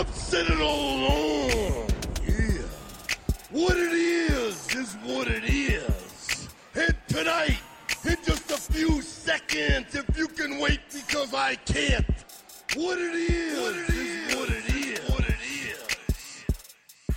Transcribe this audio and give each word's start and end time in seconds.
I'm 0.00 0.06
sitting 0.14 0.62
all 0.62 0.96
alone. 0.96 1.86
Yeah. 2.26 2.62
What 3.50 3.76
it 3.76 3.92
is 3.92 4.74
is 4.74 4.96
what 5.04 5.28
it 5.28 5.44
is. 5.44 6.48
And 6.74 6.96
tonight, 7.06 7.58
in 8.06 8.16
just 8.24 8.50
a 8.50 8.56
few 8.72 9.02
seconds, 9.02 9.94
if 9.94 10.16
you 10.16 10.26
can 10.26 10.58
wait 10.58 10.80
because 10.90 11.34
I 11.34 11.56
can't. 11.56 12.06
What 12.76 12.98
it 12.98 13.14
is, 13.14 13.60
what 13.60 13.76
it 13.76 13.90
is, 13.90 14.36
what 14.36 14.48
it 14.48 14.74
is, 14.74 15.10
what 15.10 15.20
it 15.20 15.36
is. 15.68 17.16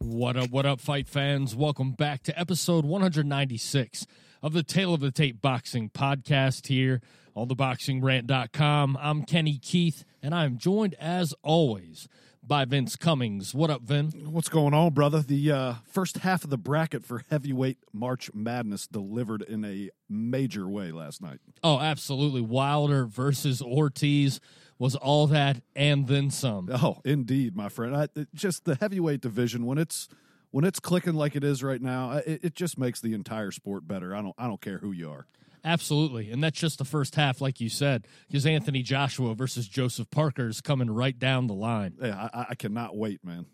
What 0.00 0.36
up, 0.36 0.50
what 0.50 0.66
up, 0.66 0.82
fight 0.82 1.08
fans? 1.08 1.56
Welcome 1.56 1.92
back 1.92 2.24
to 2.24 2.38
episode 2.38 2.84
196 2.84 4.06
of 4.42 4.52
the 4.52 4.62
Tale 4.62 4.92
of 4.92 5.00
the 5.00 5.12
Tape 5.12 5.40
Boxing 5.40 5.88
Podcast 5.88 6.66
here 6.66 7.00
on 7.36 7.48
theboxingrant.com. 7.48 8.98
I'm 9.00 9.22
Kenny 9.22 9.56
Keith, 9.58 10.04
and 10.20 10.34
I'm 10.34 10.58
joined 10.58 10.94
as 10.98 11.32
always 11.42 12.08
by 12.42 12.64
Vince 12.64 12.96
Cummings. 12.96 13.54
What 13.54 13.70
up, 13.70 13.82
Vin? 13.82 14.10
What's 14.32 14.48
going 14.48 14.74
on, 14.74 14.94
brother? 14.94 15.20
The 15.20 15.52
uh, 15.52 15.74
first 15.84 16.18
half 16.18 16.42
of 16.42 16.50
the 16.50 16.58
bracket 16.58 17.04
for 17.04 17.22
heavyweight 17.30 17.78
March 17.92 18.34
Madness 18.34 18.88
delivered 18.88 19.42
in 19.42 19.64
a 19.64 19.90
major 20.08 20.68
way 20.68 20.90
last 20.90 21.22
night. 21.22 21.38
Oh, 21.62 21.78
absolutely. 21.78 22.40
Wilder 22.40 23.06
versus 23.06 23.62
Ortiz 23.62 24.40
was 24.76 24.96
all 24.96 25.28
that 25.28 25.62
and 25.76 26.08
then 26.08 26.30
some. 26.30 26.68
Oh, 26.72 27.00
indeed, 27.04 27.54
my 27.54 27.68
friend. 27.68 27.94
I, 27.94 28.08
just 28.34 28.64
the 28.64 28.74
heavyweight 28.74 29.20
division 29.20 29.66
when 29.66 29.78
it's 29.78 30.08
when 30.52 30.64
it's 30.64 30.78
clicking 30.78 31.14
like 31.14 31.34
it 31.34 31.42
is 31.42 31.62
right 31.64 31.82
now, 31.82 32.12
it, 32.24 32.40
it 32.44 32.54
just 32.54 32.78
makes 32.78 33.00
the 33.00 33.14
entire 33.14 33.50
sport 33.50 33.88
better. 33.88 34.14
I 34.14 34.22
don't 34.22 34.34
I 34.38 34.46
don't 34.46 34.60
care 34.60 34.78
who 34.78 34.92
you 34.92 35.10
are. 35.10 35.26
Absolutely. 35.64 36.30
And 36.30 36.42
that's 36.42 36.58
just 36.58 36.78
the 36.78 36.84
first 36.84 37.14
half, 37.14 37.40
like 37.40 37.60
you 37.60 37.68
said, 37.68 38.06
because 38.26 38.46
Anthony 38.46 38.82
Joshua 38.82 39.34
versus 39.34 39.68
Joseph 39.68 40.10
Parker 40.10 40.48
is 40.48 40.60
coming 40.60 40.90
right 40.90 41.16
down 41.16 41.46
the 41.46 41.54
line. 41.54 41.94
Yeah, 42.02 42.28
I, 42.32 42.46
I 42.50 42.54
cannot 42.56 42.96
wait, 42.96 43.24
man. 43.24 43.46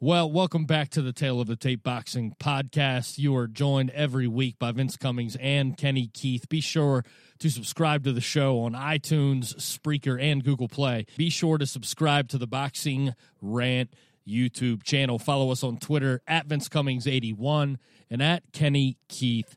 Well, 0.00 0.30
welcome 0.30 0.64
back 0.64 0.90
to 0.90 1.02
the 1.02 1.12
Tale 1.12 1.40
of 1.40 1.48
the 1.48 1.56
Tape 1.56 1.82
Boxing 1.82 2.32
podcast. 2.38 3.18
You 3.18 3.34
are 3.34 3.48
joined 3.48 3.90
every 3.90 4.28
week 4.28 4.56
by 4.56 4.70
Vince 4.70 4.96
Cummings 4.96 5.36
and 5.40 5.76
Kenny 5.76 6.06
Keith. 6.14 6.48
Be 6.48 6.60
sure 6.60 7.04
to 7.40 7.50
subscribe 7.50 8.04
to 8.04 8.12
the 8.12 8.20
show 8.20 8.60
on 8.60 8.74
iTunes, 8.74 9.56
Spreaker, 9.56 10.22
and 10.22 10.44
Google 10.44 10.68
Play. 10.68 11.06
Be 11.16 11.30
sure 11.30 11.58
to 11.58 11.66
subscribe 11.66 12.28
to 12.28 12.38
the 12.38 12.46
Boxing 12.46 13.12
Rant 13.42 13.92
YouTube 14.28 14.82
channel. 14.82 15.18
Follow 15.18 15.50
us 15.50 15.64
on 15.64 15.78
Twitter 15.78 16.20
at 16.26 16.46
Vince 16.46 16.68
Cummings81 16.68 17.76
and 18.10 18.22
at 18.22 18.42
Kenny 18.52 18.98
Keith 19.08 19.56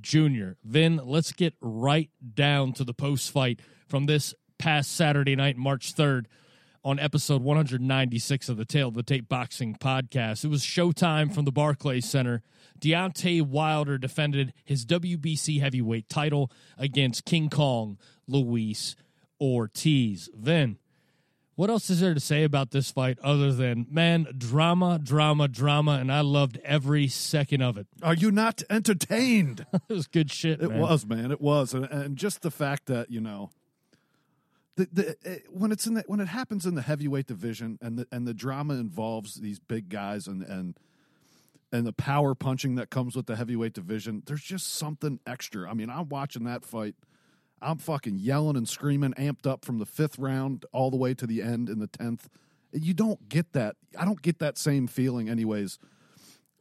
Jr. 0.00 0.52
Vin, 0.64 1.00
let's 1.04 1.32
get 1.32 1.54
right 1.60 2.10
down 2.34 2.72
to 2.74 2.84
the 2.84 2.94
post 2.94 3.30
fight 3.30 3.60
from 3.86 4.06
this 4.06 4.34
past 4.58 4.94
Saturday 4.94 5.36
night, 5.36 5.56
March 5.56 5.94
3rd, 5.94 6.26
on 6.84 6.98
episode 6.98 7.42
196 7.42 8.48
of 8.48 8.56
the 8.56 8.64
Tale 8.64 8.88
of 8.88 8.94
the 8.94 9.02
Tape 9.02 9.28
Boxing 9.28 9.74
Podcast. 9.74 10.44
It 10.44 10.48
was 10.48 10.62
showtime 10.62 11.34
from 11.34 11.44
the 11.44 11.52
Barclays 11.52 12.08
Center. 12.08 12.42
Deontay 12.80 13.42
Wilder 13.42 13.98
defended 13.98 14.52
his 14.64 14.86
WBC 14.86 15.60
heavyweight 15.60 16.08
title 16.08 16.50
against 16.76 17.24
King 17.24 17.50
Kong 17.50 17.98
Luis 18.26 18.94
Ortiz. 19.40 20.30
Vin, 20.34 20.78
what 21.58 21.70
else 21.70 21.90
is 21.90 21.98
there 21.98 22.14
to 22.14 22.20
say 22.20 22.44
about 22.44 22.70
this 22.70 22.92
fight 22.92 23.18
other 23.18 23.52
than, 23.52 23.84
man, 23.90 24.28
drama, 24.38 25.00
drama, 25.02 25.48
drama, 25.48 25.94
and 25.94 26.12
I 26.12 26.20
loved 26.20 26.60
every 26.62 27.08
second 27.08 27.62
of 27.62 27.76
it. 27.76 27.88
Are 28.02 28.14
you 28.14 28.30
not 28.30 28.62
entertained? 28.70 29.66
it 29.72 29.92
was 29.92 30.06
good 30.06 30.30
shit. 30.30 30.62
It 30.62 30.68
man. 30.68 30.78
was, 30.78 31.04
man. 31.04 31.32
It 31.32 31.40
was, 31.40 31.74
and, 31.74 31.86
and 31.86 32.16
just 32.16 32.42
the 32.42 32.52
fact 32.52 32.86
that 32.86 33.10
you 33.10 33.20
know, 33.20 33.50
the, 34.76 34.88
the 34.92 35.16
it, 35.22 35.46
when 35.50 35.72
it's 35.72 35.84
in 35.84 35.94
the, 35.94 36.04
when 36.06 36.20
it 36.20 36.28
happens 36.28 36.64
in 36.64 36.76
the 36.76 36.82
heavyweight 36.82 37.26
division, 37.26 37.76
and 37.82 37.98
the 37.98 38.06
and 38.12 38.24
the 38.24 38.34
drama 38.34 38.74
involves 38.74 39.40
these 39.40 39.58
big 39.58 39.88
guys 39.88 40.28
and 40.28 40.44
and 40.44 40.78
and 41.72 41.84
the 41.84 41.92
power 41.92 42.36
punching 42.36 42.76
that 42.76 42.88
comes 42.88 43.16
with 43.16 43.26
the 43.26 43.34
heavyweight 43.34 43.72
division, 43.72 44.22
there's 44.26 44.44
just 44.44 44.74
something 44.74 45.18
extra. 45.26 45.68
I 45.68 45.74
mean, 45.74 45.90
I'm 45.90 46.08
watching 46.08 46.44
that 46.44 46.64
fight. 46.64 46.94
I'm 47.60 47.78
fucking 47.78 48.18
yelling 48.18 48.56
and 48.56 48.68
screaming, 48.68 49.14
amped 49.14 49.46
up 49.46 49.64
from 49.64 49.78
the 49.78 49.86
fifth 49.86 50.18
round 50.18 50.64
all 50.72 50.90
the 50.90 50.96
way 50.96 51.14
to 51.14 51.26
the 51.26 51.42
end 51.42 51.68
in 51.68 51.78
the 51.78 51.86
tenth. 51.86 52.28
You 52.72 52.94
don't 52.94 53.28
get 53.28 53.52
that. 53.52 53.76
I 53.98 54.04
don't 54.04 54.22
get 54.22 54.38
that 54.38 54.58
same 54.58 54.86
feeling, 54.86 55.28
anyways. 55.28 55.78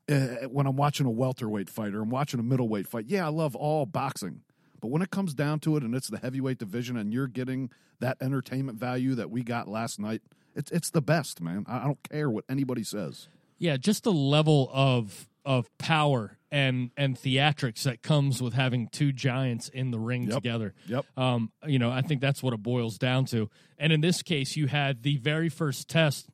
Uh, 0.09 0.47
when 0.50 0.66
I'm 0.66 0.78
watching 0.78 1.06
a 1.06 1.12
welterweight 1.12 1.69
fight 1.69 1.94
or 1.94 2.02
I'm 2.02 2.09
watching 2.09 2.40
a 2.40 2.44
middleweight 2.44 2.88
fight, 2.88 3.06
yeah, 3.08 3.25
I 3.25 3.30
love 3.30 3.56
all 3.56 3.85
boxing. 3.85 4.41
But 4.80 4.90
when 4.90 5.02
it 5.02 5.12
comes 5.12 5.34
down 5.34 5.59
to 5.62 5.75
it 5.75 5.84
and 5.84 5.94
it's 5.94 6.08
the 6.08 6.18
heavyweight 6.18 6.59
division 6.59 6.97
and 6.97 7.14
you're 7.14 7.28
getting 7.28 7.72
that 8.00 8.18
entertainment 8.22 8.78
value 8.79 9.16
that 9.16 9.29
we 9.29 9.44
got 9.44 9.68
last 9.68 10.00
night, 10.00 10.22
it's 10.56 10.72
it's 10.72 10.90
the 10.90 11.02
best, 11.02 11.41
man. 11.41 11.66
I 11.68 11.84
don't 11.84 12.02
care 12.03 12.29
what 12.29 12.46
anybody 12.50 12.84
says. 12.84 13.28
Yeah, 13.59 13.78
just 13.78 14.03
the 14.03 14.14
level 14.14 14.69
of 14.74 15.28
of 15.46 15.75
power 15.78 16.37
and 16.52 16.91
and 16.96 17.16
theatrics 17.18 17.84
that 17.84 18.02
comes 18.02 18.41
with 18.41 18.53
having 18.53 18.88
two 18.88 19.12
giants 19.12 19.68
in 19.69 19.91
the 19.91 20.00
ring 20.00 20.24
Yep. 20.24 20.34
together. 20.35 20.74
Yep. 20.88 21.06
Um, 21.18 21.52
you 21.66 21.78
know, 21.80 21.91
I 21.91 22.02
think 22.02 22.22
that's 22.22 22.41
what 22.41 22.53
it 22.53 22.63
boils 22.63 22.97
down 22.97 23.25
to. 23.25 23.50
And 23.78 23.91
in 23.91 24.02
this 24.02 24.22
case, 24.24 24.56
you 24.56 24.68
had 24.68 25.03
the 25.03 25.18
very 25.18 25.50
first 25.50 25.90
test 25.90 26.30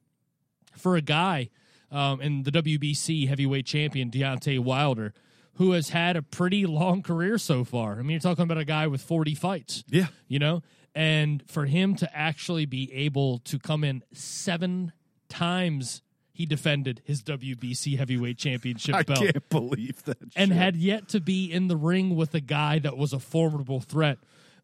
for 0.78 0.96
a 0.96 1.02
guy 1.02 1.50
um, 1.92 2.22
in 2.22 2.44
the 2.44 2.52
WBC 2.52 3.28
heavyweight 3.28 3.66
champion 3.66 4.12
Deontay 4.12 4.60
Wilder, 4.60 5.14
who 5.56 5.72
has 5.72 5.90
had 5.90 6.16
a 6.16 6.22
pretty 6.22 6.66
long 6.68 7.02
career 7.02 7.38
so 7.40 7.64
far. 7.64 7.94
I 7.94 7.98
mean, 8.04 8.12
you're 8.12 8.20
talking 8.20 8.44
about 8.44 8.58
a 8.60 8.66
guy 8.66 8.86
with 8.88 9.02
40 9.02 9.34
fights. 9.36 9.84
Yeah. 9.88 10.08
You 10.28 10.38
know, 10.40 10.62
and 10.94 11.44
for 11.48 11.66
him 11.66 11.96
to 11.96 12.16
actually 12.16 12.68
be 12.68 12.92
able 12.94 13.40
to 13.40 13.58
come 13.58 13.84
in 13.84 14.04
seven 14.14 14.92
times. 15.28 16.03
He 16.34 16.46
defended 16.48 17.02
his 17.06 17.22
WBC 17.22 17.98
heavyweight 17.98 18.38
championship 18.38 18.96
I 18.96 19.04
belt 19.04 19.20
can't 19.20 19.50
believe 19.50 20.04
that. 20.06 20.18
and 20.36 20.50
shit. 20.50 20.58
had 20.58 20.76
yet 20.76 21.08
to 21.10 21.20
be 21.20 21.52
in 21.52 21.68
the 21.68 21.78
ring 21.78 22.16
with 22.16 22.34
a 22.34 22.42
guy 22.42 22.80
that 22.80 22.98
was 22.98 23.14
a 23.14 23.20
formidable 23.20 23.80
threat. 23.80 24.18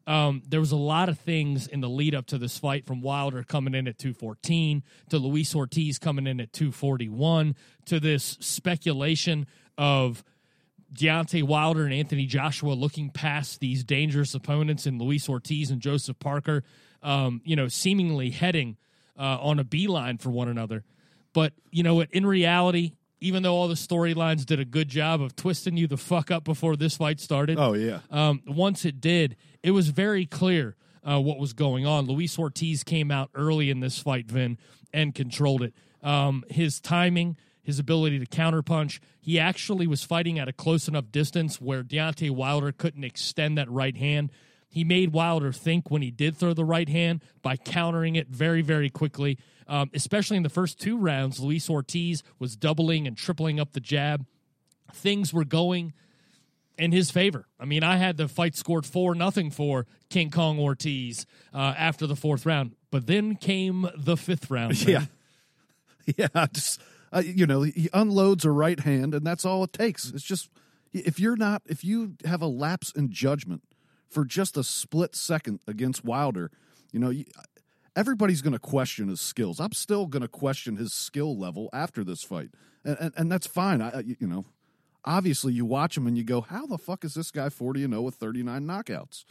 Um, 0.06 0.42
there 0.48 0.60
was 0.60 0.72
a 0.72 0.76
lot 0.76 1.08
of 1.08 1.18
things 1.20 1.68
in 1.68 1.80
the 1.80 1.88
lead 1.88 2.14
up 2.14 2.26
to 2.26 2.38
this 2.38 2.58
fight 2.58 2.86
from 2.86 3.00
Wilder 3.00 3.44
coming 3.44 3.74
in 3.74 3.86
at 3.86 3.98
214 3.98 4.82
to 5.10 5.18
Luis 5.18 5.54
Ortiz 5.54 5.98
coming 5.98 6.26
in 6.26 6.40
at 6.40 6.52
241 6.52 7.54
to 7.84 8.00
this 8.00 8.36
speculation 8.40 9.46
of 9.78 10.24
Deontay 10.92 11.44
Wilder 11.44 11.84
and 11.84 11.94
Anthony 11.94 12.26
Joshua 12.26 12.72
looking 12.72 13.10
past 13.10 13.60
these 13.60 13.84
dangerous 13.84 14.34
opponents 14.34 14.86
in 14.86 14.98
Luis 14.98 15.28
Ortiz 15.28 15.70
and 15.70 15.80
Joseph 15.80 16.18
Parker, 16.18 16.64
um, 17.02 17.40
you 17.44 17.54
know, 17.54 17.68
seemingly 17.68 18.30
heading 18.30 18.76
uh, 19.18 19.38
on 19.40 19.58
a 19.58 19.64
beeline 19.64 20.18
for 20.18 20.30
one 20.30 20.48
another. 20.48 20.82
But 21.32 21.52
you 21.70 21.82
know 21.82 21.94
what? 21.94 22.10
In 22.12 22.26
reality, 22.26 22.92
even 23.20 23.42
though 23.42 23.54
all 23.54 23.68
the 23.68 23.74
storylines 23.74 24.44
did 24.46 24.60
a 24.60 24.64
good 24.64 24.88
job 24.88 25.20
of 25.20 25.36
twisting 25.36 25.76
you 25.76 25.86
the 25.86 25.96
fuck 25.96 26.30
up 26.30 26.44
before 26.44 26.76
this 26.76 26.96
fight 26.96 27.20
started, 27.20 27.58
Oh 27.58 27.74
yeah. 27.74 28.00
um, 28.10 28.42
once 28.46 28.84
it 28.84 29.00
did, 29.00 29.36
it 29.62 29.70
was 29.72 29.88
very 29.90 30.26
clear 30.26 30.76
uh, 31.04 31.20
what 31.20 31.38
was 31.38 31.52
going 31.52 31.86
on. 31.86 32.06
Luis 32.06 32.38
Ortiz 32.38 32.82
came 32.82 33.10
out 33.10 33.30
early 33.34 33.70
in 33.70 33.80
this 33.80 33.98
fight, 33.98 34.26
Vin, 34.26 34.58
and 34.92 35.14
controlled 35.14 35.62
it. 35.62 35.74
Um, 36.02 36.44
his 36.50 36.80
timing, 36.80 37.36
his 37.62 37.78
ability 37.78 38.18
to 38.18 38.26
counterpunch, 38.26 38.98
he 39.20 39.38
actually 39.38 39.86
was 39.86 40.02
fighting 40.02 40.38
at 40.38 40.48
a 40.48 40.52
close 40.52 40.88
enough 40.88 41.12
distance 41.12 41.60
where 41.60 41.82
Deontay 41.84 42.30
Wilder 42.30 42.72
couldn't 42.72 43.04
extend 43.04 43.58
that 43.58 43.70
right 43.70 43.96
hand. 43.96 44.30
He 44.70 44.84
made 44.84 45.12
Wilder 45.12 45.52
think 45.52 45.90
when 45.90 46.00
he 46.00 46.12
did 46.12 46.36
throw 46.36 46.54
the 46.54 46.64
right 46.64 46.88
hand 46.88 47.22
by 47.42 47.56
countering 47.56 48.14
it 48.14 48.28
very, 48.28 48.62
very 48.62 48.88
quickly. 48.88 49.36
Um, 49.66 49.90
especially 49.94 50.36
in 50.36 50.44
the 50.44 50.48
first 50.48 50.80
two 50.80 50.96
rounds, 50.96 51.40
Luis 51.40 51.68
Ortiz 51.68 52.22
was 52.38 52.56
doubling 52.56 53.06
and 53.06 53.16
tripling 53.16 53.58
up 53.58 53.72
the 53.72 53.80
jab. 53.80 54.26
Things 54.92 55.34
were 55.34 55.44
going 55.44 55.92
in 56.78 56.92
his 56.92 57.10
favor. 57.10 57.46
I 57.58 57.64
mean, 57.64 57.82
I 57.82 57.96
had 57.96 58.16
the 58.16 58.28
fight 58.28 58.56
scored 58.56 58.86
four 58.86 59.14
nothing 59.14 59.50
for 59.50 59.86
King 60.08 60.30
Kong 60.30 60.58
Ortiz 60.58 61.26
uh, 61.52 61.74
after 61.76 62.06
the 62.06 62.16
fourth 62.16 62.46
round, 62.46 62.74
but 62.90 63.06
then 63.06 63.36
came 63.36 63.88
the 63.96 64.16
fifth 64.16 64.50
round. 64.50 64.74
man. 64.86 65.08
Yeah. 66.06 66.26
Yeah, 66.34 66.46
just 66.52 66.80
uh, 67.12 67.22
you 67.24 67.46
know, 67.46 67.62
he 67.62 67.88
unloads 67.92 68.44
a 68.44 68.50
right 68.50 68.80
hand, 68.80 69.14
and 69.14 69.24
that's 69.24 69.44
all 69.44 69.62
it 69.62 69.72
takes. 69.72 70.10
It's 70.10 70.24
just 70.24 70.48
if 70.92 71.20
you're 71.20 71.36
not, 71.36 71.62
if 71.66 71.84
you 71.84 72.14
have 72.24 72.42
a 72.42 72.46
lapse 72.46 72.90
in 72.92 73.12
judgment 73.12 73.62
for 74.10 74.24
just 74.24 74.56
a 74.56 74.64
split 74.64 75.14
second 75.14 75.60
against 75.66 76.04
Wilder, 76.04 76.50
you 76.92 76.98
know, 76.98 77.12
everybody's 77.96 78.42
going 78.42 78.52
to 78.52 78.58
question 78.58 79.08
his 79.08 79.20
skills. 79.20 79.60
I'm 79.60 79.72
still 79.72 80.06
going 80.06 80.22
to 80.22 80.28
question 80.28 80.76
his 80.76 80.92
skill 80.92 81.38
level 81.38 81.70
after 81.72 82.04
this 82.04 82.22
fight, 82.22 82.50
and 82.84 82.96
and, 82.98 83.14
and 83.16 83.32
that's 83.32 83.46
fine. 83.46 83.80
I, 83.80 84.00
you 84.00 84.26
know, 84.26 84.44
obviously 85.04 85.52
you 85.52 85.64
watch 85.64 85.96
him 85.96 86.06
and 86.06 86.16
you 86.18 86.24
go, 86.24 86.40
how 86.40 86.66
the 86.66 86.78
fuck 86.78 87.04
is 87.04 87.14
this 87.14 87.30
guy 87.30 87.48
40 87.48 87.84
and 87.84 87.92
0 87.92 88.02
with 88.02 88.16
39 88.16 88.64
knockouts? 88.64 89.24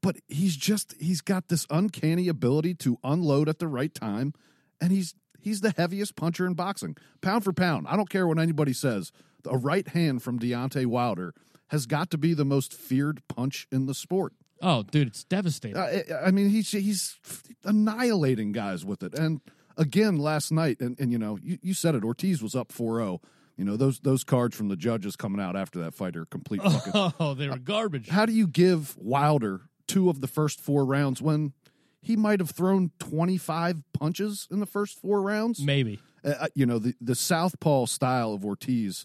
But 0.00 0.16
he's 0.26 0.56
just 0.56 0.94
he's 1.00 1.20
got 1.20 1.48
this 1.48 1.66
uncanny 1.70 2.28
ability 2.28 2.74
to 2.76 2.98
unload 3.04 3.48
at 3.48 3.58
the 3.58 3.68
right 3.68 3.92
time, 3.92 4.32
and 4.80 4.90
he's 4.92 5.14
he's 5.40 5.60
the 5.60 5.74
heaviest 5.76 6.16
puncher 6.16 6.46
in 6.46 6.54
boxing, 6.54 6.96
pound 7.20 7.44
for 7.44 7.52
pound. 7.52 7.86
I 7.88 7.96
don't 7.96 8.10
care 8.10 8.26
what 8.26 8.38
anybody 8.38 8.72
says. 8.72 9.12
A 9.48 9.56
right 9.56 9.86
hand 9.88 10.22
from 10.22 10.38
Deontay 10.38 10.86
Wilder 10.86 11.32
has 11.68 11.86
got 11.86 12.10
to 12.10 12.18
be 12.18 12.34
the 12.34 12.44
most 12.44 12.74
feared 12.74 13.22
punch 13.28 13.66
in 13.70 13.86
the 13.86 13.94
sport. 13.94 14.32
Oh, 14.60 14.82
dude, 14.82 15.08
it's 15.08 15.24
devastating. 15.24 15.76
I, 15.76 16.02
I 16.24 16.30
mean, 16.30 16.48
he's 16.50 16.70
he's 16.70 17.18
annihilating 17.64 18.52
guys 18.52 18.84
with 18.84 19.02
it. 19.02 19.14
And 19.14 19.40
again, 19.76 20.16
last 20.16 20.50
night, 20.50 20.80
and, 20.80 20.98
and 20.98 21.12
you 21.12 21.18
know, 21.18 21.38
you, 21.40 21.58
you 21.62 21.74
said 21.74 21.94
it. 21.94 22.04
Ortiz 22.04 22.42
was 22.42 22.54
up 22.54 22.72
4-0. 22.72 23.20
You 23.56 23.64
know 23.64 23.76
those 23.76 23.98
those 24.00 24.22
cards 24.22 24.56
from 24.56 24.68
the 24.68 24.76
judges 24.76 25.16
coming 25.16 25.40
out 25.40 25.56
after 25.56 25.80
that 25.80 25.92
fight 25.92 26.16
are 26.16 26.24
complete 26.24 26.62
fucking. 26.64 26.92
oh, 27.18 27.34
they 27.34 27.48
were 27.48 27.58
garbage. 27.58 28.08
How 28.08 28.24
do 28.24 28.32
you 28.32 28.46
give 28.46 28.96
Wilder 28.96 29.62
two 29.88 30.08
of 30.08 30.20
the 30.20 30.28
first 30.28 30.60
four 30.60 30.84
rounds 30.84 31.20
when 31.20 31.52
he 32.00 32.14
might 32.14 32.38
have 32.38 32.50
thrown 32.50 32.92
25 33.00 33.82
punches 33.92 34.46
in 34.50 34.60
the 34.60 34.66
first 34.66 35.00
four 35.00 35.22
rounds? 35.22 35.60
Maybe. 35.60 35.98
Uh, 36.24 36.46
you 36.54 36.66
know, 36.66 36.78
the, 36.78 36.94
the 37.00 37.16
southpaw 37.16 37.86
style 37.86 38.32
of 38.32 38.44
Ortiz 38.44 39.04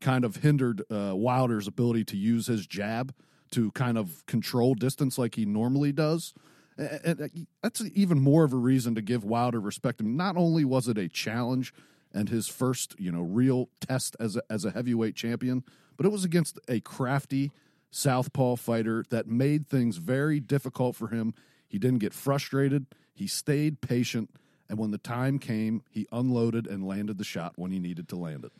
kind 0.00 0.24
of 0.24 0.36
hindered 0.36 0.82
uh, 0.90 1.12
Wilder's 1.14 1.66
ability 1.66 2.04
to 2.06 2.16
use 2.16 2.46
his 2.46 2.66
jab 2.66 3.14
to 3.52 3.70
kind 3.72 3.98
of 3.98 4.24
control 4.26 4.74
distance 4.74 5.18
like 5.18 5.34
he 5.34 5.44
normally 5.44 5.92
does. 5.92 6.34
And, 6.78 7.20
and 7.20 7.46
that's 7.62 7.82
even 7.94 8.20
more 8.20 8.44
of 8.44 8.52
a 8.52 8.56
reason 8.56 8.94
to 8.94 9.02
give 9.02 9.24
Wilder 9.24 9.60
respect. 9.60 10.02
Not 10.02 10.36
only 10.36 10.64
was 10.64 10.88
it 10.88 10.96
a 10.98 11.08
challenge 11.08 11.74
and 12.12 12.28
his 12.28 12.48
first, 12.48 12.94
you 12.98 13.12
know, 13.12 13.22
real 13.22 13.68
test 13.80 14.16
as 14.18 14.36
a, 14.36 14.42
as 14.48 14.64
a 14.64 14.70
heavyweight 14.70 15.14
champion, 15.14 15.64
but 15.96 16.06
it 16.06 16.12
was 16.12 16.24
against 16.24 16.58
a 16.68 16.80
crafty 16.80 17.52
southpaw 17.90 18.56
fighter 18.56 19.04
that 19.10 19.26
made 19.26 19.66
things 19.68 19.96
very 19.96 20.40
difficult 20.40 20.96
for 20.96 21.08
him. 21.08 21.34
He 21.68 21.78
didn't 21.78 21.98
get 21.98 22.14
frustrated. 22.14 22.86
He 23.12 23.26
stayed 23.26 23.80
patient, 23.80 24.30
and 24.68 24.78
when 24.78 24.92
the 24.92 24.98
time 24.98 25.38
came, 25.38 25.82
he 25.90 26.06
unloaded 26.10 26.66
and 26.66 26.86
landed 26.86 27.18
the 27.18 27.24
shot 27.24 27.52
when 27.56 27.70
he 27.70 27.78
needed 27.78 28.08
to 28.08 28.16
land 28.16 28.44
it. 28.44 28.52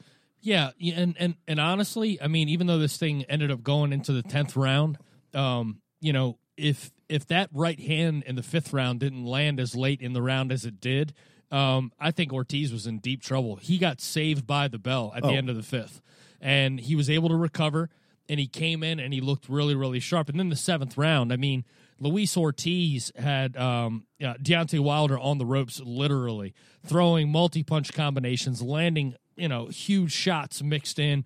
Yeah, 0.42 0.70
and 0.96 1.14
and 1.18 1.34
and 1.46 1.60
honestly, 1.60 2.20
I 2.20 2.26
mean, 2.28 2.48
even 2.48 2.66
though 2.66 2.78
this 2.78 2.96
thing 2.96 3.24
ended 3.24 3.50
up 3.50 3.62
going 3.62 3.92
into 3.92 4.12
the 4.12 4.22
tenth 4.22 4.56
round, 4.56 4.98
um, 5.34 5.80
you 6.00 6.12
know, 6.12 6.38
if 6.56 6.90
if 7.08 7.26
that 7.26 7.50
right 7.52 7.78
hand 7.78 8.22
in 8.26 8.36
the 8.36 8.42
fifth 8.42 8.72
round 8.72 9.00
didn't 9.00 9.24
land 9.26 9.60
as 9.60 9.74
late 9.74 10.00
in 10.00 10.12
the 10.12 10.22
round 10.22 10.50
as 10.52 10.64
it 10.64 10.80
did, 10.80 11.12
um, 11.50 11.92
I 11.98 12.10
think 12.10 12.32
Ortiz 12.32 12.72
was 12.72 12.86
in 12.86 12.98
deep 13.00 13.22
trouble. 13.22 13.56
He 13.56 13.76
got 13.78 14.00
saved 14.00 14.46
by 14.46 14.68
the 14.68 14.78
bell 14.78 15.12
at 15.14 15.22
the 15.22 15.28
Oh. 15.30 15.34
end 15.34 15.50
of 15.50 15.56
the 15.56 15.62
fifth, 15.62 16.00
and 16.40 16.80
he 16.80 16.94
was 16.94 17.10
able 17.10 17.28
to 17.28 17.36
recover. 17.36 17.90
And 18.28 18.38
he 18.38 18.46
came 18.46 18.84
in 18.84 19.00
and 19.00 19.12
he 19.12 19.20
looked 19.20 19.48
really, 19.48 19.74
really 19.74 19.98
sharp. 19.98 20.28
And 20.28 20.38
then 20.38 20.50
the 20.50 20.54
seventh 20.56 20.96
round, 20.96 21.32
I 21.32 21.36
mean, 21.36 21.64
Luis 21.98 22.36
Ortiz 22.36 23.10
had 23.18 23.56
um, 23.56 24.06
yeah, 24.20 24.34
Deontay 24.40 24.78
Wilder 24.78 25.18
on 25.18 25.38
the 25.38 25.44
ropes, 25.44 25.80
literally 25.84 26.54
throwing 26.86 27.32
multi 27.32 27.64
punch 27.64 27.92
combinations, 27.92 28.62
landing 28.62 29.16
you 29.40 29.48
know 29.48 29.66
huge 29.66 30.12
shots 30.12 30.62
mixed 30.62 30.98
in. 30.98 31.24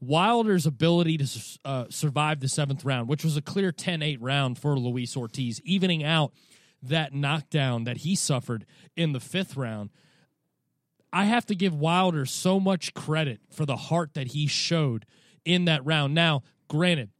Wilder's 0.00 0.64
ability 0.64 1.18
to 1.18 1.40
uh, 1.64 1.84
survive 1.90 2.38
the 2.40 2.48
seventh 2.48 2.84
round, 2.84 3.08
which 3.08 3.24
was 3.24 3.36
a 3.36 3.42
clear 3.42 3.72
10 3.72 4.02
8 4.02 4.20
round 4.20 4.58
for 4.58 4.78
Luis 4.78 5.16
Ortiz, 5.16 5.60
evening 5.62 6.04
out 6.04 6.32
that 6.82 7.12
knockdown 7.12 7.84
that 7.84 7.98
he 7.98 8.14
suffered 8.14 8.64
in 8.96 9.12
the 9.12 9.20
fifth 9.20 9.56
round. 9.56 9.90
I 11.12 11.24
have 11.24 11.46
to 11.46 11.54
give 11.54 11.74
Wilder 11.74 12.26
so 12.26 12.60
much 12.60 12.94
credit 12.94 13.40
for 13.50 13.64
the 13.64 13.76
heart 13.76 14.14
that 14.14 14.28
he 14.28 14.46
showed 14.46 15.06
in 15.44 15.64
that 15.64 15.84
round. 15.84 16.14
Now, 16.14 16.42
granted, 16.68 17.10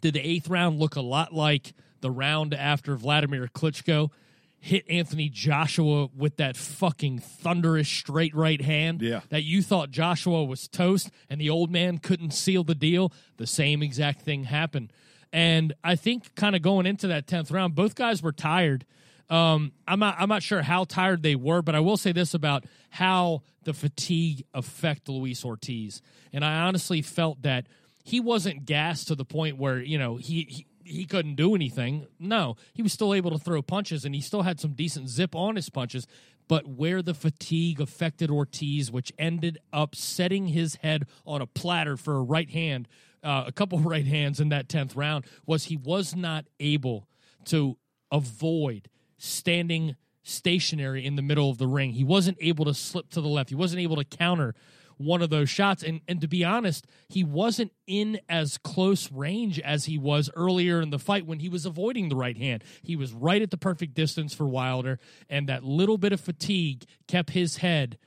did 0.00 0.14
the 0.14 0.26
eighth 0.26 0.48
round 0.48 0.78
look 0.78 0.96
a 0.96 1.00
lot 1.02 1.34
like 1.34 1.74
the 2.00 2.10
round 2.10 2.54
after 2.54 2.96
Vladimir 2.96 3.48
Klitschko 3.48 4.10
hit 4.58 4.84
Anthony 4.88 5.28
Joshua 5.28 6.08
with 6.16 6.36
that 6.36 6.56
fucking 6.56 7.20
thunderous 7.20 7.88
straight 7.88 8.34
right 8.34 8.60
hand? 8.60 9.02
Yeah. 9.02 9.20
That 9.28 9.44
you 9.44 9.62
thought 9.62 9.90
Joshua 9.90 10.44
was 10.44 10.68
toast 10.68 11.10
and 11.30 11.40
the 11.40 11.50
old 11.50 11.70
man 11.70 11.98
couldn't 11.98 12.32
seal 12.32 12.64
the 12.64 12.74
deal? 12.74 13.12
The 13.36 13.46
same 13.46 13.82
exact 13.82 14.22
thing 14.22 14.44
happened. 14.44 14.92
And 15.32 15.74
I 15.84 15.96
think 15.96 16.34
kind 16.34 16.56
of 16.56 16.62
going 16.62 16.86
into 16.86 17.08
that 17.08 17.26
10th 17.26 17.52
round, 17.52 17.74
both 17.74 17.94
guys 17.94 18.22
were 18.22 18.32
tired. 18.32 18.86
Um, 19.28 19.72
I'm 19.88 19.98
not 19.98 20.16
I'm 20.18 20.28
not 20.28 20.42
sure 20.42 20.62
how 20.62 20.84
tired 20.84 21.22
they 21.22 21.34
were, 21.34 21.60
but 21.60 21.74
I 21.74 21.80
will 21.80 21.96
say 21.96 22.12
this 22.12 22.32
about 22.32 22.64
how 22.90 23.42
the 23.64 23.74
fatigue 23.74 24.44
affect 24.54 25.08
Luis 25.08 25.44
Ortiz. 25.44 26.00
And 26.32 26.44
I 26.44 26.60
honestly 26.60 27.02
felt 27.02 27.42
that 27.42 27.66
he 28.04 28.20
wasn't 28.20 28.64
gassed 28.64 29.08
to 29.08 29.16
the 29.16 29.24
point 29.24 29.58
where, 29.58 29.78
you 29.78 29.98
know, 29.98 30.14
he, 30.14 30.42
he 30.44 30.65
he 30.86 31.04
couldn't 31.04 31.34
do 31.34 31.54
anything. 31.54 32.06
No, 32.18 32.56
he 32.72 32.82
was 32.82 32.92
still 32.92 33.12
able 33.12 33.30
to 33.30 33.38
throw 33.38 33.62
punches 33.62 34.04
and 34.04 34.14
he 34.14 34.20
still 34.20 34.42
had 34.42 34.60
some 34.60 34.72
decent 34.72 35.08
zip 35.08 35.34
on 35.34 35.56
his 35.56 35.68
punches. 35.68 36.06
But 36.48 36.66
where 36.66 37.02
the 37.02 37.14
fatigue 37.14 37.80
affected 37.80 38.30
Ortiz, 38.30 38.90
which 38.90 39.12
ended 39.18 39.58
up 39.72 39.94
setting 39.94 40.48
his 40.48 40.76
head 40.76 41.06
on 41.26 41.42
a 41.42 41.46
platter 41.46 41.96
for 41.96 42.16
a 42.16 42.22
right 42.22 42.48
hand, 42.48 42.88
uh, 43.22 43.44
a 43.46 43.52
couple 43.52 43.78
right 43.80 44.06
hands 44.06 44.40
in 44.40 44.50
that 44.50 44.68
10th 44.68 44.96
round, 44.96 45.26
was 45.44 45.64
he 45.64 45.76
was 45.76 46.14
not 46.14 46.46
able 46.60 47.08
to 47.46 47.76
avoid 48.12 48.88
standing 49.18 49.96
stationary 50.22 51.04
in 51.04 51.16
the 51.16 51.22
middle 51.22 51.50
of 51.50 51.58
the 51.58 51.66
ring. 51.66 51.92
He 51.92 52.04
wasn't 52.04 52.38
able 52.40 52.64
to 52.64 52.74
slip 52.74 53.10
to 53.10 53.20
the 53.20 53.28
left. 53.28 53.48
He 53.50 53.56
wasn't 53.56 53.80
able 53.80 53.96
to 53.96 54.04
counter 54.04 54.54
one 54.96 55.22
of 55.22 55.30
those 55.30 55.50
shots. 55.50 55.82
And 55.82 56.00
and 56.08 56.20
to 56.20 56.28
be 56.28 56.44
honest, 56.44 56.86
he 57.08 57.24
wasn't 57.24 57.72
in 57.86 58.20
as 58.28 58.58
close 58.58 59.10
range 59.10 59.60
as 59.60 59.86
he 59.86 59.98
was 59.98 60.30
earlier 60.34 60.80
in 60.80 60.90
the 60.90 60.98
fight 60.98 61.26
when 61.26 61.40
he 61.40 61.48
was 61.48 61.66
avoiding 61.66 62.08
the 62.08 62.16
right 62.16 62.36
hand. 62.36 62.64
He 62.82 62.96
was 62.96 63.12
right 63.12 63.42
at 63.42 63.50
the 63.50 63.56
perfect 63.56 63.94
distance 63.94 64.34
for 64.34 64.46
Wilder, 64.46 64.98
and 65.28 65.48
that 65.48 65.64
little 65.64 65.98
bit 65.98 66.12
of 66.12 66.20
fatigue 66.20 66.84
kept 67.06 67.30
his 67.30 67.58
head 67.58 67.98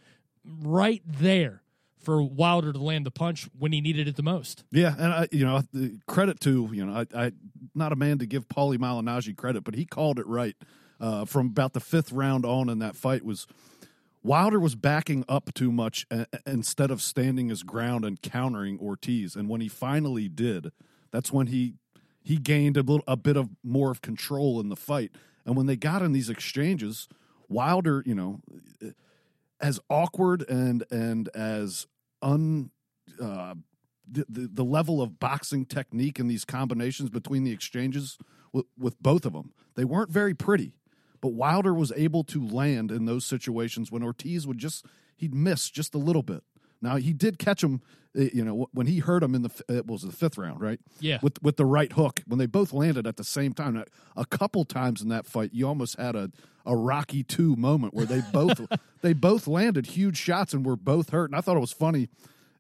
right 0.44 1.02
there 1.06 1.62
for 2.00 2.24
Wilder 2.24 2.72
to 2.72 2.80
land 2.80 3.06
the 3.06 3.12
punch 3.12 3.50
when 3.58 3.72
he 3.72 3.82
needed 3.82 4.08
it 4.08 4.16
the 4.16 4.24
most. 4.24 4.64
Yeah, 4.72 4.96
and 4.98 5.14
I, 5.14 5.28
you 5.32 5.46
know, 5.46 5.62
credit 6.08 6.40
to 6.42 6.70
you 6.72 6.86
know, 6.86 7.06
I, 7.14 7.26
I 7.26 7.32
not 7.76 7.92
a 7.92 7.96
man 7.96 8.20
to 8.20 8.26
give 8.26 8.48
Paulie 8.48 8.78
Malignaggi 8.78 9.36
credit, 9.36 9.64
but 9.64 9.76
he 9.76 9.86
called 9.86 10.20
it 10.20 10.28
right 10.28 10.56
uh, 11.00 11.26
from 11.26 11.48
about 11.48 11.74
the 11.74 11.80
fifth 11.80 12.12
round 12.12 12.46
on 12.46 12.70
in 12.70 12.80
that 12.80 12.96
fight. 12.96 13.24
Was 13.24 13.48
Wilder 14.22 14.60
was 14.60 14.76
backing 14.76 15.24
up 15.30 15.54
too 15.54 15.72
much 15.72 16.06
uh, 16.12 16.26
instead 16.46 16.92
of 16.92 17.02
standing 17.02 17.50
his 17.50 17.64
ground 17.64 18.04
and 18.04 18.22
countering 18.22 18.78
Ortiz, 18.80 19.36
and 19.36 19.48
when 19.48 19.62
he 19.62 19.70
finally 19.70 20.28
did, 20.28 20.72
that's 21.12 21.32
when 21.32 21.48
he 21.48 21.76
he 22.22 22.38
gained 22.38 22.78
a 22.78 22.82
little 22.82 23.04
a 23.08 23.16
bit 23.16 23.38
of 23.38 23.50
more 23.64 23.92
of 23.92 24.02
control 24.02 24.60
in 24.60 24.70
the 24.70 24.76
fight. 24.76 25.12
And 25.46 25.56
when 25.56 25.66
they 25.66 25.78
got 25.78 26.02
in 26.02 26.12
these 26.12 26.30
exchanges, 26.30 27.08
Wilder, 27.48 28.04
you 28.06 28.14
know, 28.14 28.42
as 29.62 29.80
awkward 29.90 30.48
and 30.50 30.84
and 30.92 31.30
as 31.34 31.88
un 32.22 32.72
uh, 33.22 33.56
the, 34.10 34.26
the 34.28 34.50
the 34.54 34.64
level 34.66 35.02
of 35.02 35.20
boxing 35.20 35.66
technique 35.66 36.20
in 36.20 36.28
these 36.28 36.46
combinations 36.46 37.10
between 37.10 37.46
the 37.46 37.52
exchanges 37.52 38.18
with 38.78 39.02
both 39.02 39.26
of 39.26 39.34
them, 39.34 39.54
they 39.76 39.86
weren't 39.86 40.12
very 40.12 40.34
pretty. 40.34 40.74
But 41.22 41.34
Wilder 41.34 41.74
was 41.74 41.92
able 41.96 42.24
to 42.26 42.46
land 42.46 42.92
in 42.92 43.06
those 43.06 43.26
situations 43.26 43.92
when 43.92 44.04
Ortiz 44.04 44.48
would 44.48 44.58
just 44.58 44.86
he'd 45.18 45.34
miss 45.34 45.70
just 45.70 45.94
a 45.94 45.98
little 45.98 46.24
bit. 46.24 46.44
Now 46.82 46.96
he 46.96 47.14
did 47.14 47.40
catch 47.40 47.64
him, 47.64 47.82
uh, 48.18 48.24
you 48.34 48.44
know, 48.44 48.68
when 48.72 48.88
he 48.88 49.00
hurt 49.00 49.22
him 49.22 49.36
in 49.36 49.42
the 49.42 49.52
it 49.68 49.86
was 49.86 50.04
the 50.04 50.12
fifth 50.12 50.38
round, 50.38 50.62
right? 50.62 50.80
Yeah. 51.00 51.20
with 51.22 51.42
with 51.44 51.58
the 51.58 51.66
right 51.66 51.92
hook 51.92 52.22
when 52.26 52.40
they 52.40 52.46
both 52.46 52.74
landed 52.74 53.06
at 53.06 53.18
the 53.18 53.24
same 53.24 53.54
time. 53.54 53.84
A 54.16 54.26
couple 54.26 54.64
times 54.66 55.02
in 55.02 55.10
that 55.10 55.26
fight, 55.26 55.52
you 55.54 55.68
almost 55.68 56.00
had 56.00 56.16
a 56.16 56.32
a 56.66 56.76
Rocky 56.76 57.24
two 57.24 57.56
moment 57.56 57.94
where 57.94 58.06
they 58.06 58.22
both 58.32 58.62
they 59.02 59.14
both 59.14 59.48
landed 59.48 59.88
huge 59.88 60.18
shots 60.18 60.54
and 60.54 60.66
were 60.66 60.78
both 60.78 61.10
hurt. 61.10 61.30
And 61.30 61.36
I 61.36 61.42
thought 61.42 61.58
it 61.58 61.62
was 61.62 61.74
funny 61.74 62.10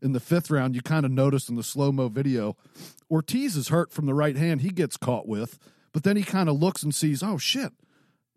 in 0.01 0.13
the 0.13 0.19
fifth 0.19 0.49
round. 0.49 0.75
You 0.75 0.81
kind 0.81 1.05
of 1.05 1.11
noticed 1.11 1.49
in 1.49 1.55
the 1.55 1.63
slow 1.63 1.91
mo 1.91 2.09
video, 2.09 2.57
Ortiz 3.09 3.55
is 3.55 3.69
hurt 3.69 3.91
from 3.91 4.05
the 4.05 4.13
right 4.13 4.35
hand. 4.35 4.61
He 4.61 4.69
gets 4.69 4.97
caught 4.97 5.27
with, 5.27 5.59
but 5.93 6.03
then 6.03 6.17
he 6.17 6.23
kind 6.23 6.49
of 6.49 6.59
looks 6.59 6.83
and 6.83 6.93
sees, 6.93 7.23
oh 7.23 7.37
shit. 7.37 7.71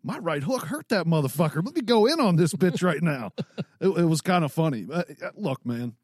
My 0.03 0.17
right 0.17 0.43
hook 0.43 0.65
hurt 0.65 0.89
that 0.89 1.05
motherfucker. 1.05 1.63
Let 1.63 1.75
me 1.75 1.81
go 1.81 2.05
in 2.05 2.19
on 2.19 2.35
this 2.35 2.53
bitch 2.53 2.83
right 2.83 3.01
now. 3.01 3.31
it, 3.79 3.87
it 3.87 4.05
was 4.05 4.21
kind 4.21 4.43
of 4.43 4.51
funny. 4.51 4.85
Uh, 4.91 5.03
uh, 5.23 5.29
look, 5.35 5.65
man, 5.65 5.95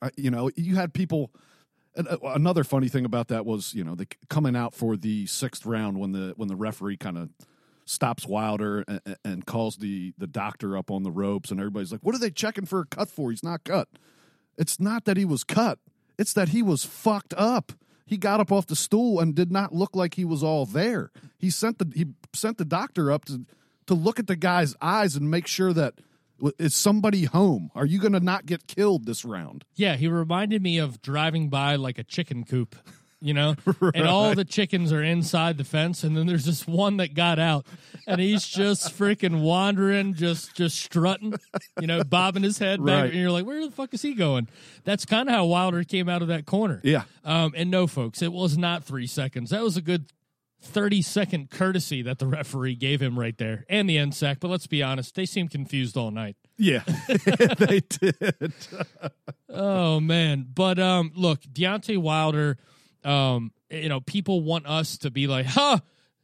I, 0.00 0.10
you 0.16 0.30
know, 0.30 0.50
you 0.56 0.76
had 0.76 0.94
people. 0.94 1.32
And 1.96 2.06
uh, 2.06 2.18
another 2.22 2.62
funny 2.62 2.88
thing 2.88 3.04
about 3.04 3.28
that 3.28 3.44
was, 3.44 3.74
you 3.74 3.82
know, 3.82 3.96
the 3.96 4.06
coming 4.28 4.54
out 4.54 4.74
for 4.74 4.96
the 4.96 5.26
sixth 5.26 5.66
round 5.66 5.98
when 5.98 6.12
the 6.12 6.34
when 6.36 6.48
the 6.48 6.54
referee 6.54 6.98
kind 6.98 7.18
of 7.18 7.30
stops 7.84 8.26
Wilder 8.26 8.84
and, 8.86 9.00
and 9.24 9.46
calls 9.46 9.78
the 9.78 10.14
the 10.16 10.28
doctor 10.28 10.76
up 10.76 10.90
on 10.90 11.02
the 11.02 11.10
ropes, 11.10 11.50
and 11.50 11.58
everybody's 11.58 11.90
like, 11.90 12.02
"What 12.02 12.14
are 12.14 12.18
they 12.18 12.30
checking 12.30 12.64
for 12.64 12.80
a 12.80 12.86
cut 12.86 13.08
for? 13.08 13.30
He's 13.30 13.42
not 13.42 13.64
cut." 13.64 13.88
It's 14.56 14.78
not 14.78 15.04
that 15.06 15.16
he 15.16 15.24
was 15.24 15.42
cut; 15.42 15.80
it's 16.16 16.32
that 16.34 16.50
he 16.50 16.62
was 16.62 16.84
fucked 16.84 17.34
up. 17.36 17.72
He 18.10 18.16
got 18.16 18.40
up 18.40 18.50
off 18.50 18.66
the 18.66 18.74
stool 18.74 19.20
and 19.20 19.36
did 19.36 19.52
not 19.52 19.72
look 19.72 19.94
like 19.94 20.14
he 20.14 20.24
was 20.24 20.42
all 20.42 20.66
there. 20.66 21.12
He 21.38 21.48
sent 21.48 21.78
the 21.78 21.92
he 21.94 22.06
sent 22.34 22.58
the 22.58 22.64
doctor 22.64 23.12
up 23.12 23.24
to 23.26 23.46
to 23.86 23.94
look 23.94 24.18
at 24.18 24.26
the 24.26 24.34
guy's 24.34 24.74
eyes 24.82 25.14
and 25.14 25.30
make 25.30 25.46
sure 25.46 25.72
that 25.72 25.94
is 26.58 26.74
somebody 26.74 27.26
home. 27.26 27.70
Are 27.72 27.86
you 27.86 28.00
going 28.00 28.14
to 28.14 28.18
not 28.18 28.46
get 28.46 28.66
killed 28.66 29.06
this 29.06 29.24
round? 29.24 29.64
Yeah, 29.76 29.94
he 29.94 30.08
reminded 30.08 30.60
me 30.60 30.78
of 30.78 31.00
driving 31.02 31.50
by 31.50 31.76
like 31.76 31.98
a 31.98 32.02
chicken 32.02 32.42
coop, 32.42 32.74
you 33.20 33.34
know, 33.34 33.54
and 33.94 34.06
all 34.06 34.34
the 34.34 34.44
chickens 34.44 34.92
are 34.92 35.02
inside 35.02 35.58
the 35.58 35.64
fence, 35.64 36.02
and 36.04 36.16
then 36.16 36.26
there's 36.26 36.44
this 36.44 36.66
one 36.66 36.96
that 36.98 37.14
got 37.14 37.38
out, 37.38 37.66
and 38.06 38.20
he's 38.20 38.46
just 38.46 38.96
freaking 38.98 39.40
wandering, 39.42 40.14
just 40.14 40.54
just 40.54 40.78
strutting, 40.80 41.34
you 41.80 41.86
know, 41.86 42.02
bobbing 42.04 42.42
his 42.42 42.58
head 42.58 42.78
back, 42.84 43.02
Right. 43.02 43.10
and 43.12 43.20
you're 43.20 43.30
like, 43.30 43.44
where 43.46 43.64
the 43.64 43.70
fuck 43.72 43.92
is 43.94 44.02
he 44.02 44.14
going? 44.14 44.48
That's 44.84 45.04
kind 45.04 45.28
of 45.28 45.34
how 45.34 45.44
Wilder 45.46 45.84
came 45.84 46.08
out 46.08 46.22
of 46.22 46.28
that 46.28 46.46
corner. 46.46 46.80
Yeah. 46.82 47.02
Um, 47.24 47.52
and 47.56 47.70
no, 47.70 47.86
folks, 47.86 48.22
it 48.22 48.32
was 48.32 48.56
not 48.56 48.84
three 48.84 49.06
seconds. 49.06 49.50
That 49.50 49.62
was 49.62 49.76
a 49.76 49.82
good 49.82 50.06
30 50.62 51.00
second 51.00 51.50
courtesy 51.50 52.02
that 52.02 52.18
the 52.18 52.26
referee 52.26 52.74
gave 52.74 53.00
him 53.00 53.18
right 53.18 53.36
there 53.38 53.64
and 53.70 53.88
the 53.88 53.96
NSAC. 53.96 54.40
But 54.40 54.48
let's 54.48 54.66
be 54.66 54.82
honest, 54.82 55.14
they 55.14 55.24
seemed 55.24 55.50
confused 55.50 55.96
all 55.96 56.10
night. 56.10 56.36
Yeah, 56.58 56.82
they 57.58 57.80
did. 57.80 58.52
oh 59.48 60.00
man. 60.00 60.46
But 60.54 60.78
um 60.78 61.12
look, 61.14 61.40
Deontay 61.42 61.96
Wilder, 61.98 62.58
um, 63.04 63.52
you 63.70 63.88
know, 63.88 64.00
people 64.00 64.42
want 64.42 64.66
us 64.66 64.98
to 64.98 65.10
be 65.10 65.26
like, 65.26 65.46
huh, 65.46 65.78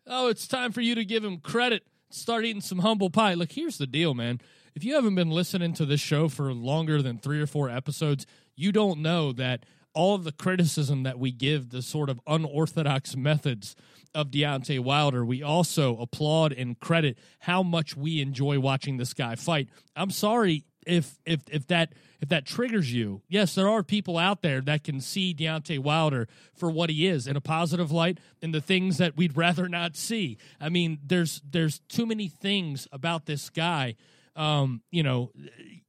oh, 0.06 0.28
it's 0.28 0.46
time 0.46 0.72
for 0.72 0.80
you 0.80 0.94
to 0.94 1.04
give 1.04 1.24
him 1.24 1.38
credit. 1.38 1.82
Start 2.10 2.44
eating 2.44 2.62
some 2.62 2.78
humble 2.78 3.10
pie. 3.10 3.34
Look, 3.34 3.52
here's 3.52 3.78
the 3.78 3.86
deal, 3.86 4.14
man. 4.14 4.40
If 4.74 4.84
you 4.84 4.94
haven't 4.94 5.14
been 5.14 5.30
listening 5.30 5.72
to 5.74 5.86
this 5.86 6.00
show 6.00 6.28
for 6.28 6.52
longer 6.52 7.00
than 7.00 7.18
three 7.18 7.40
or 7.40 7.46
four 7.46 7.70
episodes, 7.70 8.26
you 8.54 8.72
don't 8.72 9.00
know 9.00 9.32
that 9.32 9.64
all 9.94 10.14
of 10.14 10.24
the 10.24 10.32
criticism 10.32 11.04
that 11.04 11.18
we 11.18 11.32
give 11.32 11.70
the 11.70 11.80
sort 11.80 12.10
of 12.10 12.20
unorthodox 12.26 13.16
methods 13.16 13.74
of 14.14 14.30
Deontay 14.30 14.80
Wilder, 14.80 15.24
we 15.24 15.42
also 15.42 15.96
applaud 15.96 16.52
and 16.52 16.78
credit 16.78 17.18
how 17.40 17.62
much 17.62 17.96
we 17.96 18.20
enjoy 18.20 18.60
watching 18.60 18.98
this 18.98 19.14
guy 19.14 19.34
fight. 19.34 19.68
I'm 19.94 20.10
sorry 20.10 20.64
if 20.86 21.18
if 21.26 21.42
if 21.50 21.66
that 21.66 21.92
if 22.20 22.28
that 22.30 22.46
triggers 22.46 22.92
you. 22.92 23.22
Yes, 23.28 23.54
there 23.54 23.68
are 23.68 23.82
people 23.82 24.16
out 24.16 24.42
there 24.42 24.60
that 24.62 24.84
can 24.84 25.00
see 25.00 25.34
Deontay 25.34 25.78
Wilder 25.80 26.28
for 26.54 26.70
what 26.70 26.88
he 26.88 27.06
is 27.06 27.26
in 27.26 27.36
a 27.36 27.40
positive 27.40 27.92
light 27.92 28.18
and 28.40 28.54
the 28.54 28.60
things 28.60 28.98
that 28.98 29.16
we'd 29.16 29.36
rather 29.36 29.68
not 29.68 29.96
see. 29.96 30.38
I 30.60 30.68
mean, 30.68 30.98
there's 31.04 31.42
there's 31.48 31.80
too 31.88 32.06
many 32.06 32.28
things 32.28 32.88
about 32.92 33.26
this 33.26 33.50
guy. 33.50 33.96
Um, 34.34 34.82
you 34.90 35.02
know, 35.02 35.32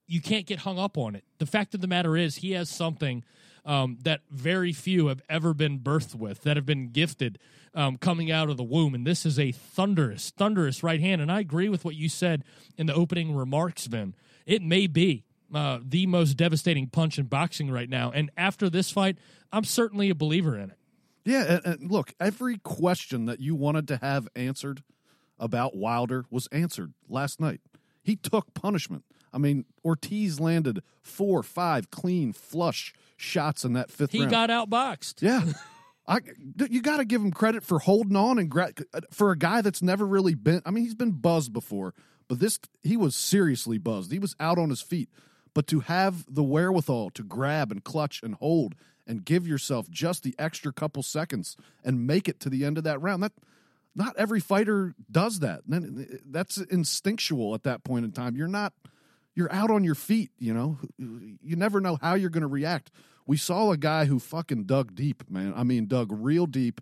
you 0.07 0.21
can't 0.21 0.45
get 0.45 0.59
hung 0.59 0.79
up 0.79 0.97
on 0.97 1.15
it. 1.15 1.23
The 1.37 1.45
fact 1.45 1.75
of 1.75 1.81
the 1.81 1.87
matter 1.87 2.15
is, 2.15 2.37
he 2.37 2.51
has 2.51 2.69
something 2.69 3.23
um, 3.65 3.97
that 4.03 4.21
very 4.31 4.71
few 4.71 5.07
have 5.07 5.21
ever 5.29 5.53
been 5.53 5.79
birthed 5.79 6.15
with, 6.15 6.43
that 6.43 6.55
have 6.55 6.65
been 6.65 6.89
gifted 6.91 7.37
um, 7.75 7.97
coming 7.97 8.31
out 8.31 8.49
of 8.49 8.55
the 8.55 8.63
womb. 8.63 8.95
And 8.95 9.05
this 9.05 9.25
is 9.25 9.37
a 9.37 9.51
thunderous, 9.51 10.31
thunderous 10.31 10.81
right 10.81 11.01
hand. 11.01 11.21
And 11.21 11.29
I 11.29 11.41
agree 11.41 11.67
with 11.67 11.83
what 11.83 11.95
you 11.95 12.07
said 12.07 12.43
in 12.77 12.87
the 12.87 12.93
opening 12.93 13.35
remarks, 13.35 13.85
Vin. 13.85 14.15
It 14.47 14.63
may 14.63 14.87
be 14.87 15.25
uh, 15.53 15.79
the 15.83 16.07
most 16.07 16.33
devastating 16.35 16.87
punch 16.87 17.19
in 17.19 17.25
boxing 17.25 17.69
right 17.69 17.89
now. 17.89 18.11
And 18.11 18.31
after 18.35 18.69
this 18.69 18.89
fight, 18.89 19.17
I'm 19.51 19.63
certainly 19.63 20.09
a 20.09 20.15
believer 20.15 20.57
in 20.57 20.71
it. 20.71 20.77
Yeah, 21.25 21.43
and, 21.43 21.65
and 21.65 21.91
look, 21.91 22.13
every 22.19 22.57
question 22.57 23.25
that 23.25 23.41
you 23.41 23.53
wanted 23.53 23.87
to 23.89 23.97
have 23.97 24.27
answered 24.35 24.81
about 25.37 25.75
Wilder 25.75 26.25
was 26.31 26.47
answered 26.51 26.93
last 27.07 27.39
night. 27.39 27.61
He 28.01 28.15
took 28.15 28.53
punishment. 28.53 29.03
I 29.33 29.37
mean, 29.37 29.65
Ortiz 29.83 30.39
landed 30.39 30.81
four, 31.01 31.43
five 31.43 31.91
clean 31.91 32.31
flush 32.31 32.93
shots 33.17 33.65
in 33.65 33.73
that 33.73 33.91
fifth 33.91 34.13
he 34.13 34.19
round. 34.21 34.31
got 34.31 34.49
outboxed. 34.49 35.21
Yeah. 35.21 35.43
I, 36.07 36.19
you 36.69 36.81
got 36.81 36.97
to 36.97 37.05
give 37.05 37.21
him 37.21 37.31
credit 37.31 37.63
for 37.63 37.79
holding 37.79 38.15
on 38.15 38.39
and 38.39 38.49
gra- 38.49 38.71
for 39.11 39.31
a 39.31 39.37
guy 39.37 39.61
that's 39.61 39.81
never 39.81 40.07
really 40.07 40.35
been. 40.35 40.61
I 40.65 40.71
mean, 40.71 40.85
he's 40.85 40.95
been 40.95 41.11
buzzed 41.11 41.51
before, 41.51 41.93
but 42.27 42.39
this 42.39 42.59
he 42.83 42.97
was 42.97 43.15
seriously 43.15 43.77
buzzed. 43.77 44.11
He 44.11 44.19
was 44.19 44.35
out 44.39 44.57
on 44.57 44.69
his 44.69 44.81
feet, 44.81 45.09
but 45.53 45.67
to 45.67 45.81
have 45.81 46.25
the 46.33 46.43
wherewithal 46.43 47.11
to 47.11 47.23
grab 47.23 47.71
and 47.71 47.83
clutch 47.83 48.21
and 48.23 48.35
hold 48.35 48.75
and 49.05 49.23
give 49.23 49.47
yourself 49.47 49.89
just 49.89 50.23
the 50.23 50.35
extra 50.37 50.73
couple 50.73 51.01
seconds 51.01 51.55
and 51.83 52.05
make 52.05 52.27
it 52.27 52.39
to 52.41 52.49
the 52.49 52.65
end 52.65 52.77
of 52.77 52.83
that 52.83 53.01
round 53.01 53.23
that 53.23 53.31
not 53.95 54.15
every 54.15 54.39
fighter 54.39 54.93
does 55.09 55.39
that. 55.39 55.61
That's 55.65 56.57
instinctual 56.57 57.55
at 57.55 57.63
that 57.63 57.83
point 57.83 58.05
in 58.05 58.11
time. 58.11 58.35
You're 58.35 58.47
not 58.47 58.73
you're 59.33 59.51
out 59.51 59.69
on 59.69 59.83
your 59.83 59.95
feet, 59.95 60.31
you 60.39 60.53
know. 60.53 60.77
You 60.97 61.55
never 61.55 61.81
know 61.81 61.97
how 62.01 62.15
you're 62.15 62.29
going 62.29 62.41
to 62.41 62.47
react. 62.47 62.91
We 63.25 63.37
saw 63.37 63.71
a 63.71 63.77
guy 63.77 64.05
who 64.05 64.19
fucking 64.19 64.63
dug 64.63 64.95
deep, 64.95 65.29
man. 65.29 65.53
I 65.55 65.63
mean, 65.63 65.87
dug 65.87 66.09
real 66.11 66.45
deep. 66.45 66.81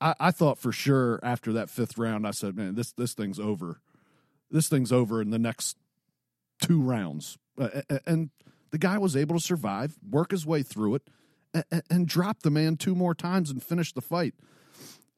I, 0.00 0.14
I 0.20 0.30
thought 0.30 0.58
for 0.58 0.72
sure 0.72 1.20
after 1.22 1.52
that 1.54 1.70
fifth 1.70 1.98
round, 1.98 2.26
I 2.26 2.30
said, 2.32 2.56
"Man, 2.56 2.74
this 2.74 2.92
this 2.92 3.14
thing's 3.14 3.40
over. 3.40 3.80
This 4.50 4.68
thing's 4.68 4.92
over 4.92 5.20
in 5.20 5.30
the 5.30 5.38
next 5.38 5.76
two 6.60 6.80
rounds." 6.80 7.38
Uh, 7.58 7.82
and 8.06 8.30
the 8.70 8.78
guy 8.78 8.98
was 8.98 9.16
able 9.16 9.36
to 9.36 9.44
survive, 9.44 9.96
work 10.08 10.30
his 10.30 10.46
way 10.46 10.62
through 10.62 10.96
it, 10.96 11.02
and, 11.52 11.82
and 11.90 12.08
drop 12.08 12.42
the 12.42 12.50
man 12.50 12.76
two 12.76 12.94
more 12.94 13.14
times 13.14 13.50
and 13.50 13.62
finish 13.62 13.92
the 13.92 14.00
fight. 14.00 14.34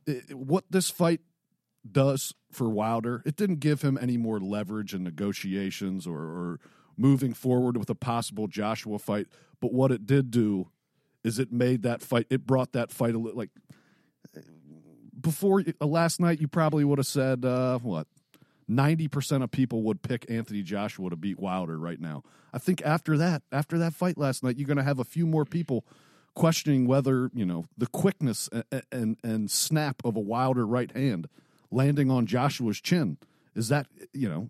It, 0.07 0.35
what 0.35 0.65
this 0.71 0.91
fight 0.91 1.21
does 1.91 2.35
for 2.51 2.69
Wilder, 2.69 3.23
it 3.25 3.37
didn't 3.37 3.61
give 3.61 3.83
him 3.83 3.99
any 4.01 4.17
more 4.17 4.41
leverage 4.41 4.95
in 4.95 5.03
negotiations 5.03 6.07
or, 6.07 6.21
or 6.21 6.61
moving 6.97 7.35
forward 7.35 7.77
with 7.77 7.91
a 7.91 7.95
possible 7.95 8.47
Joshua 8.47 8.99
fight. 8.99 9.27
But 9.61 9.73
what 9.73 9.93
it 9.93 10.07
did 10.07 10.31
do 10.31 10.69
is 11.25 11.39
it 11.39 11.53
made 11.53 11.83
that 11.83 12.03
fight, 12.03 12.27
it 12.31 12.47
brought 12.47 12.73
that 12.73 12.91
fight 12.91 13.15
a 13.15 13.19
little 13.19 13.39
like 13.39 13.51
before 15.21 15.63
uh, 15.81 15.87
last 15.87 16.21
night, 16.21 16.41
you 16.41 16.49
probably 16.49 16.85
would 16.85 16.99
have 16.99 17.07
said, 17.07 17.45
uh, 17.45 17.79
what? 17.79 18.07
90% 18.71 19.43
of 19.43 19.51
people 19.51 19.83
would 19.83 20.03
pick 20.03 20.25
Anthony 20.31 20.63
Joshua 20.63 21.11
to 21.11 21.17
beat 21.17 21.39
Wilder 21.39 21.79
right 21.79 22.01
now. 22.01 22.23
I 22.53 22.59
think 22.59 22.83
after 22.83 23.17
that, 23.19 23.43
after 23.51 23.79
that 23.79 23.95
fight 23.95 24.19
last 24.19 24.43
night, 24.43 24.57
you're 24.57 24.67
going 24.67 24.77
to 24.77 24.83
have 24.83 24.99
a 24.99 25.05
few 25.05 25.27
more 25.27 25.45
people 25.45 25.85
questioning 26.35 26.87
whether, 26.87 27.31
you 27.35 27.45
know, 27.45 27.67
the 27.77 27.87
quickness 27.87 28.49
and, 28.53 28.83
and, 28.91 29.17
and 29.23 29.51
snap 29.51 30.03
of 30.05 30.17
a 30.17 30.21
Wilder 30.21 30.67
right 30.67 30.91
hand 30.93 31.29
landing 31.71 32.11
on 32.11 32.27
Joshua's 32.27 32.81
chin. 32.81 33.19
Is 33.55 33.69
that, 33.69 33.87
you 34.13 34.29
know, 34.29 34.49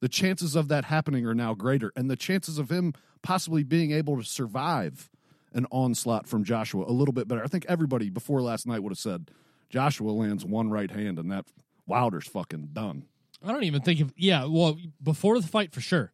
the 0.00 0.08
chances 0.08 0.54
of 0.54 0.68
that 0.68 0.84
happening 0.84 1.24
are 1.26 1.34
now 1.34 1.54
greater. 1.54 1.92
And 1.96 2.10
the 2.10 2.16
chances 2.16 2.58
of 2.58 2.70
him 2.70 2.92
possibly 3.22 3.62
being 3.62 3.90
able 3.90 4.18
to 4.18 4.24
survive 4.24 5.10
an 5.54 5.66
onslaught 5.70 6.26
from 6.26 6.44
Joshua 6.44 6.84
a 6.86 6.92
little 6.92 7.14
bit 7.14 7.26
better. 7.26 7.42
I 7.42 7.46
think 7.46 7.64
everybody 7.68 8.10
before 8.10 8.42
last 8.42 8.66
night 8.66 8.82
would 8.82 8.90
have 8.90 8.98
said 8.98 9.30
Joshua 9.70 10.10
lands 10.10 10.44
one 10.44 10.68
right 10.68 10.90
hand 10.90 11.18
and 11.18 11.30
that 11.32 11.46
Wilder's 11.86 12.28
fucking 12.28 12.70
done. 12.72 13.06
I 13.44 13.52
don't 13.52 13.64
even 13.64 13.82
think 13.82 14.00
of, 14.00 14.12
yeah, 14.16 14.46
well, 14.46 14.76
before 15.02 15.38
the 15.40 15.46
fight 15.46 15.72
for 15.72 15.80
sure. 15.80 16.12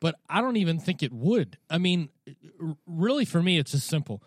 But 0.00 0.14
I 0.30 0.40
don't 0.40 0.56
even 0.56 0.78
think 0.78 1.02
it 1.02 1.12
would. 1.12 1.58
I 1.68 1.76
mean, 1.78 2.08
really 2.86 3.26
for 3.26 3.42
me, 3.42 3.58
it's 3.58 3.74
as 3.74 3.84
simple. 3.84 4.22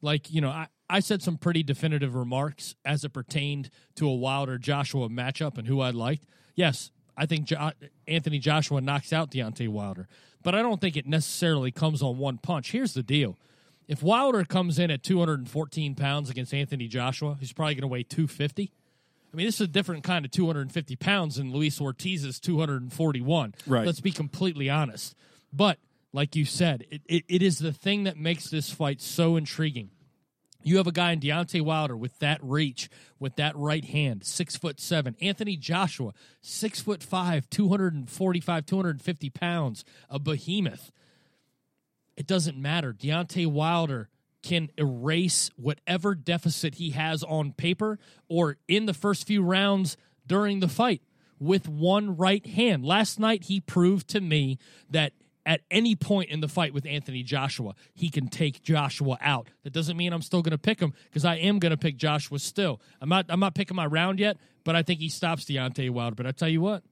Like, 0.00 0.30
you 0.30 0.40
know, 0.40 0.50
I, 0.50 0.68
I 0.88 1.00
said 1.00 1.20
some 1.20 1.36
pretty 1.36 1.64
definitive 1.64 2.14
remarks 2.14 2.76
as 2.84 3.02
it 3.02 3.12
pertained 3.12 3.70
to 3.96 4.08
a 4.08 4.14
Wilder 4.14 4.56
Joshua 4.56 5.08
matchup 5.08 5.58
and 5.58 5.66
who 5.66 5.80
I 5.80 5.90
liked. 5.90 6.26
Yes, 6.54 6.92
I 7.16 7.26
think 7.26 7.46
jo- 7.46 7.72
Anthony 8.06 8.38
Joshua 8.38 8.80
knocks 8.80 9.12
out 9.12 9.32
Deontay 9.32 9.68
Wilder, 9.68 10.06
but 10.42 10.54
I 10.54 10.62
don't 10.62 10.80
think 10.80 10.96
it 10.96 11.06
necessarily 11.06 11.72
comes 11.72 12.02
on 12.02 12.18
one 12.18 12.38
punch. 12.38 12.70
Here's 12.70 12.94
the 12.94 13.02
deal. 13.02 13.36
If 13.88 14.02
Wilder 14.02 14.44
comes 14.44 14.78
in 14.78 14.90
at 14.90 15.02
214 15.02 15.94
pounds 15.94 16.30
against 16.30 16.52
Anthony 16.52 16.86
Joshua, 16.88 17.36
he's 17.38 17.52
probably 17.52 17.74
going 17.74 17.82
to 17.82 17.88
weigh 17.88 18.02
250. 18.02 18.72
I 19.36 19.38
mean, 19.38 19.48
this 19.48 19.56
is 19.56 19.60
a 19.60 19.66
different 19.66 20.02
kind 20.02 20.24
of 20.24 20.30
250 20.30 20.96
pounds 20.96 21.36
than 21.36 21.52
Luis 21.52 21.78
Ortiz's 21.78 22.40
241. 22.40 23.54
Right. 23.66 23.84
Let's 23.84 24.00
be 24.00 24.10
completely 24.10 24.70
honest. 24.70 25.14
But 25.52 25.78
like 26.10 26.34
you 26.34 26.46
said, 26.46 26.86
it, 26.90 27.02
it, 27.04 27.24
it 27.28 27.42
is 27.42 27.58
the 27.58 27.74
thing 27.74 28.04
that 28.04 28.16
makes 28.16 28.48
this 28.48 28.70
fight 28.70 29.02
so 29.02 29.36
intriguing. 29.36 29.90
You 30.62 30.78
have 30.78 30.86
a 30.86 30.92
guy 30.92 31.12
in 31.12 31.20
Deontay 31.20 31.60
Wilder 31.60 31.94
with 31.94 32.18
that 32.20 32.42
reach, 32.42 32.88
with 33.18 33.36
that 33.36 33.54
right 33.58 33.84
hand, 33.84 34.24
six 34.24 34.56
foot 34.56 34.80
seven. 34.80 35.14
Anthony 35.20 35.58
Joshua, 35.58 36.14
six 36.40 36.80
foot 36.80 37.02
five, 37.02 37.50
245, 37.50 38.64
250 38.64 39.30
pounds, 39.30 39.84
a 40.08 40.18
behemoth. 40.18 40.90
It 42.16 42.26
doesn't 42.26 42.56
matter. 42.56 42.94
Deontay 42.94 43.48
Wilder 43.48 44.08
can 44.42 44.70
erase 44.76 45.50
whatever 45.56 46.14
deficit 46.14 46.76
he 46.76 46.90
has 46.90 47.22
on 47.24 47.52
paper 47.52 47.98
or 48.28 48.56
in 48.68 48.86
the 48.86 48.94
first 48.94 49.26
few 49.26 49.42
rounds 49.42 49.96
during 50.26 50.60
the 50.60 50.68
fight 50.68 51.02
with 51.38 51.68
one 51.68 52.16
right 52.16 52.46
hand. 52.46 52.84
Last 52.84 53.18
night, 53.18 53.44
he 53.44 53.60
proved 53.60 54.08
to 54.08 54.20
me 54.20 54.58
that 54.90 55.12
at 55.44 55.60
any 55.70 55.94
point 55.94 56.30
in 56.30 56.40
the 56.40 56.48
fight 56.48 56.74
with 56.74 56.84
Anthony 56.86 57.22
Joshua, 57.22 57.74
he 57.94 58.08
can 58.08 58.26
take 58.28 58.62
Joshua 58.62 59.16
out. 59.20 59.48
That 59.62 59.72
doesn't 59.72 59.96
mean 59.96 60.12
I'm 60.12 60.22
still 60.22 60.42
going 60.42 60.50
to 60.52 60.58
pick 60.58 60.80
him 60.80 60.92
because 61.04 61.24
I 61.24 61.36
am 61.36 61.60
going 61.60 61.70
to 61.70 61.76
pick 61.76 61.96
Joshua 61.96 62.38
still. 62.38 62.80
I'm 63.00 63.08
not. 63.08 63.26
I'm 63.28 63.40
not 63.40 63.54
picking 63.54 63.76
my 63.76 63.86
round 63.86 64.18
yet, 64.18 64.38
but 64.64 64.74
I 64.74 64.82
think 64.82 65.00
he 65.00 65.08
stops 65.08 65.44
Deontay 65.44 65.90
Wilder. 65.90 66.16
But 66.16 66.26
I 66.26 66.32
tell 66.32 66.48
you 66.48 66.60
what. 66.60 66.82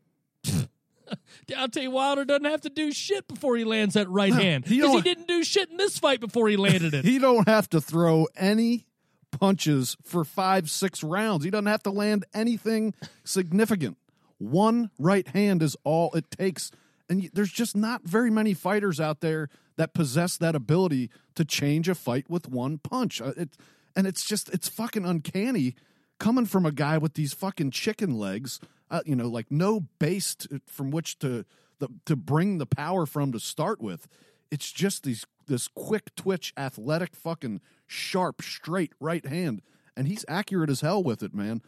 Deontay 1.47 1.89
Wilder 1.91 2.25
doesn't 2.25 2.45
have 2.45 2.63
to 2.63 2.71
do 2.71 2.93
shit 2.93 3.27
before 3.29 3.57
he 3.57 3.65
lands 3.65 3.95
that 3.95 4.09
right 4.09 4.33
hand 4.33 4.65
he 4.67 4.77
because 4.77 4.91
he 4.91 4.95
don't- 4.95 5.05
didn't 5.05 5.29
do 5.29 5.45
shit 5.45 5.71
in 5.71 5.77
this 5.77 5.99
fight 5.99 6.21
before 6.21 6.49
he 6.49 6.57
landed 6.57 6.95
it. 6.95 7.05
He 7.05 7.19
don't 7.19 7.47
have 7.49 7.69
to 7.71 7.81
throw 7.81 8.27
any 8.37 8.87
punches 9.31 9.97
for 10.03 10.25
five, 10.25 10.71
six 10.71 11.03
rounds. 11.03 11.45
He 11.45 11.51
doesn't 11.51 11.67
have 11.67 11.83
to 11.85 11.91
land 11.91 12.25
anything 12.33 12.95
significant. 13.25 13.97
One 14.39 14.91
right 14.99 15.27
hand 15.29 15.63
is 15.63 15.77
all 15.85 16.13
it 16.15 16.31
takes. 16.31 16.71
And 17.09 17.31
there's 17.35 17.53
just 17.53 17.77
not 17.77 18.03
very 18.05 18.31
many 18.31 18.55
fighters 18.55 19.01
out 19.01 19.21
there 19.21 19.49
that 19.77 19.93
possess 19.93 20.37
that 20.37 20.55
ability 20.55 21.11
to 21.35 21.45
change 21.45 21.89
a 21.89 21.95
fight 21.95 22.31
with 22.31 22.49
one 22.49 22.79
punch. 22.79 23.21
Uh, 23.21 23.33
It, 23.37 23.51
and 23.97 24.07
it's 24.07 24.25
just, 24.25 24.49
it's 24.55 24.69
fucking 24.69 25.05
uncanny 25.05 25.75
coming 26.19 26.47
from 26.47 26.65
a 26.65 26.73
guy 26.73 26.97
with 26.99 27.15
these 27.15 27.33
fucking 27.35 27.73
chicken 27.73 28.17
legs, 28.19 28.61
uh, 28.91 29.03
you 29.05 29.17
know, 29.17 29.29
like 29.29 29.51
no 29.51 29.81
base 29.99 30.35
to, 30.37 30.61
from 30.67 30.91
which 30.91 31.19
to, 31.21 31.45
the, 31.79 31.89
to 32.07 32.17
bring 32.17 32.59
the 32.59 32.67
power 32.67 33.07
from 33.07 33.33
to 33.33 33.41
start 33.41 33.81
with. 33.81 34.09
It's 34.51 34.71
just 34.71 35.05
these 35.05 35.27
this 35.47 35.69
quick 35.69 36.15
twitch, 36.15 36.53
athletic, 36.57 37.15
fucking 37.15 37.61
sharp, 37.87 38.43
straight 38.43 38.93
right 39.01 39.27
hand, 39.27 39.63
and 39.97 40.09
he's 40.09 40.25
accurate 40.29 40.71
as 40.71 40.81
hell 40.81 41.03
with 41.03 41.23
it, 41.23 41.35
man. 41.35 41.61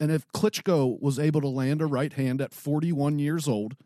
And 0.00 0.10
if 0.10 0.26
Klitschko 0.28 1.00
was 1.00 1.18
able 1.18 1.40
to 1.40 1.48
land 1.48 1.82
a 1.82 1.86
right 1.86 2.12
hand 2.12 2.40
at 2.40 2.54
41 2.54 3.18
years 3.18 3.48
old, 3.48 3.76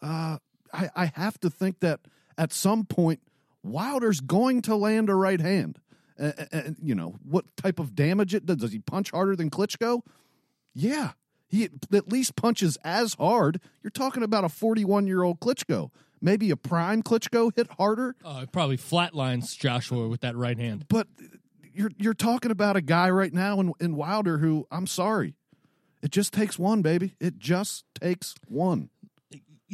uh, 0.00 0.38
I, 0.72 0.90
I 0.96 1.12
have 1.14 1.38
to 1.40 1.50
think 1.50 1.80
that 1.80 2.00
at 2.38 2.52
some 2.52 2.84
point 2.84 3.20
Wilder's 3.62 4.20
going 4.20 4.62
to 4.62 4.74
land 4.74 5.10
a 5.10 5.14
right 5.14 5.40
hand. 5.40 5.78
And, 6.18 6.48
and 6.52 6.76
you 6.82 6.94
know 6.94 7.16
what 7.22 7.56
type 7.56 7.78
of 7.78 7.94
damage 7.94 8.34
it 8.34 8.46
does? 8.46 8.56
Does 8.58 8.72
he 8.72 8.78
punch 8.78 9.10
harder 9.10 9.36
than 9.36 9.50
Klitschko? 9.50 10.02
Yeah, 10.74 11.12
he 11.52 11.68
at 11.92 12.10
least 12.10 12.34
punches 12.34 12.78
as 12.82 13.14
hard. 13.14 13.60
You're 13.82 13.90
talking 13.90 14.22
about 14.22 14.42
a 14.42 14.48
41 14.48 15.06
year 15.06 15.22
old 15.22 15.38
Klitschko. 15.38 15.90
Maybe 16.20 16.50
a 16.50 16.56
prime 16.56 17.02
Klitschko 17.02 17.54
hit 17.54 17.70
harder. 17.72 18.16
Uh, 18.24 18.40
it 18.44 18.52
probably 18.52 18.78
flatlines 18.78 19.56
Joshua 19.56 20.08
with 20.08 20.22
that 20.22 20.34
right 20.34 20.58
hand. 20.58 20.86
But 20.88 21.08
you're 21.74 21.90
you're 21.98 22.14
talking 22.14 22.50
about 22.50 22.76
a 22.76 22.80
guy 22.80 23.10
right 23.10 23.32
now 23.32 23.60
in, 23.60 23.72
in 23.80 23.96
Wilder 23.96 24.38
who 24.38 24.66
I'm 24.70 24.86
sorry, 24.86 25.34
it 26.02 26.10
just 26.10 26.32
takes 26.32 26.58
one, 26.58 26.80
baby. 26.80 27.14
It 27.20 27.38
just 27.38 27.84
takes 28.00 28.34
one. 28.48 28.88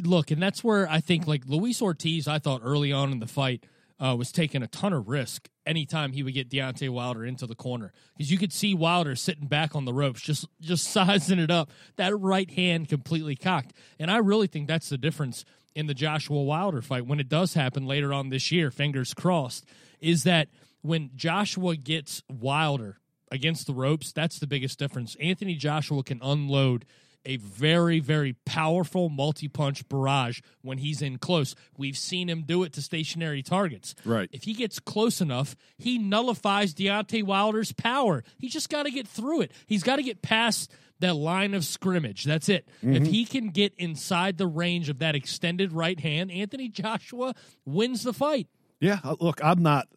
Look, 0.03 0.31
and 0.31 0.41
that's 0.41 0.63
where 0.63 0.89
I 0.89 0.99
think 0.99 1.27
like 1.27 1.43
Luis 1.45 1.81
Ortiz. 1.81 2.27
I 2.27 2.39
thought 2.39 2.61
early 2.61 2.91
on 2.91 3.13
in 3.13 3.19
the 3.19 3.27
fight 3.27 3.65
uh, 3.99 4.15
was 4.15 4.31
taking 4.31 4.63
a 4.63 4.67
ton 4.67 4.93
of 4.93 5.07
risk 5.07 5.49
anytime 5.65 6.13
he 6.13 6.23
would 6.23 6.33
get 6.33 6.49
Deontay 6.49 6.89
Wilder 6.89 7.25
into 7.25 7.45
the 7.45 7.55
corner 7.55 7.91
because 8.17 8.31
you 8.31 8.37
could 8.37 8.53
see 8.53 8.73
Wilder 8.73 9.15
sitting 9.15 9.47
back 9.47 9.75
on 9.75 9.85
the 9.85 9.93
ropes, 9.93 10.21
just 10.21 10.47
just 10.61 10.83
sizing 10.91 11.39
it 11.39 11.51
up. 11.51 11.69
That 11.97 12.17
right 12.17 12.49
hand 12.49 12.89
completely 12.89 13.35
cocked, 13.35 13.73
and 13.99 14.09
I 14.09 14.17
really 14.17 14.47
think 14.47 14.67
that's 14.67 14.89
the 14.89 14.97
difference 14.97 15.45
in 15.75 15.87
the 15.87 15.93
Joshua 15.93 16.41
Wilder 16.41 16.81
fight 16.81 17.05
when 17.05 17.19
it 17.19 17.29
does 17.29 17.53
happen 17.53 17.85
later 17.85 18.13
on 18.13 18.29
this 18.29 18.51
year. 18.51 18.71
Fingers 18.71 19.13
crossed, 19.13 19.65
is 19.99 20.23
that 20.23 20.49
when 20.81 21.11
Joshua 21.15 21.75
gets 21.75 22.23
Wilder 22.29 22.97
against 23.31 23.67
the 23.67 23.73
ropes, 23.73 24.11
that's 24.11 24.39
the 24.39 24.47
biggest 24.47 24.79
difference. 24.79 25.15
Anthony 25.19 25.55
Joshua 25.55 26.03
can 26.03 26.19
unload 26.21 26.85
a 27.25 27.37
very, 27.37 27.99
very 27.99 28.33
powerful 28.45 29.09
multi 29.09 29.47
punch 29.47 29.87
barrage 29.87 30.41
when 30.61 30.77
he's 30.77 31.01
in 31.01 31.17
close. 31.17 31.55
We've 31.77 31.97
seen 31.97 32.29
him 32.29 32.43
do 32.45 32.63
it 32.63 32.73
to 32.73 32.81
stationary 32.81 33.43
targets. 33.43 33.95
Right. 34.05 34.29
If 34.31 34.43
he 34.43 34.53
gets 34.53 34.79
close 34.79 35.21
enough, 35.21 35.55
he 35.77 35.97
nullifies 35.97 36.73
Deontay 36.73 37.23
Wilder's 37.23 37.71
power. 37.71 38.23
He 38.37 38.49
just 38.49 38.69
got 38.69 38.83
to 38.83 38.91
get 38.91 39.07
through 39.07 39.41
it. 39.41 39.51
He's 39.67 39.83
got 39.83 39.97
to 39.97 40.03
get 40.03 40.21
past 40.21 40.71
that 40.99 41.15
line 41.15 41.53
of 41.53 41.63
scrimmage. 41.63 42.25
That's 42.25 42.49
it. 42.49 42.67
Mm-hmm. 42.83 42.95
If 42.95 43.07
he 43.07 43.25
can 43.25 43.49
get 43.49 43.73
inside 43.77 44.37
the 44.37 44.47
range 44.47 44.89
of 44.89 44.99
that 44.99 45.15
extended 45.15 45.71
right 45.73 45.99
hand, 45.99 46.31
Anthony 46.31 46.67
Joshua 46.67 47.35
wins 47.65 48.03
the 48.03 48.13
fight. 48.13 48.47
Yeah, 48.79 48.99
uh, 49.03 49.15
look, 49.19 49.43
I'm 49.43 49.61
not 49.61 49.87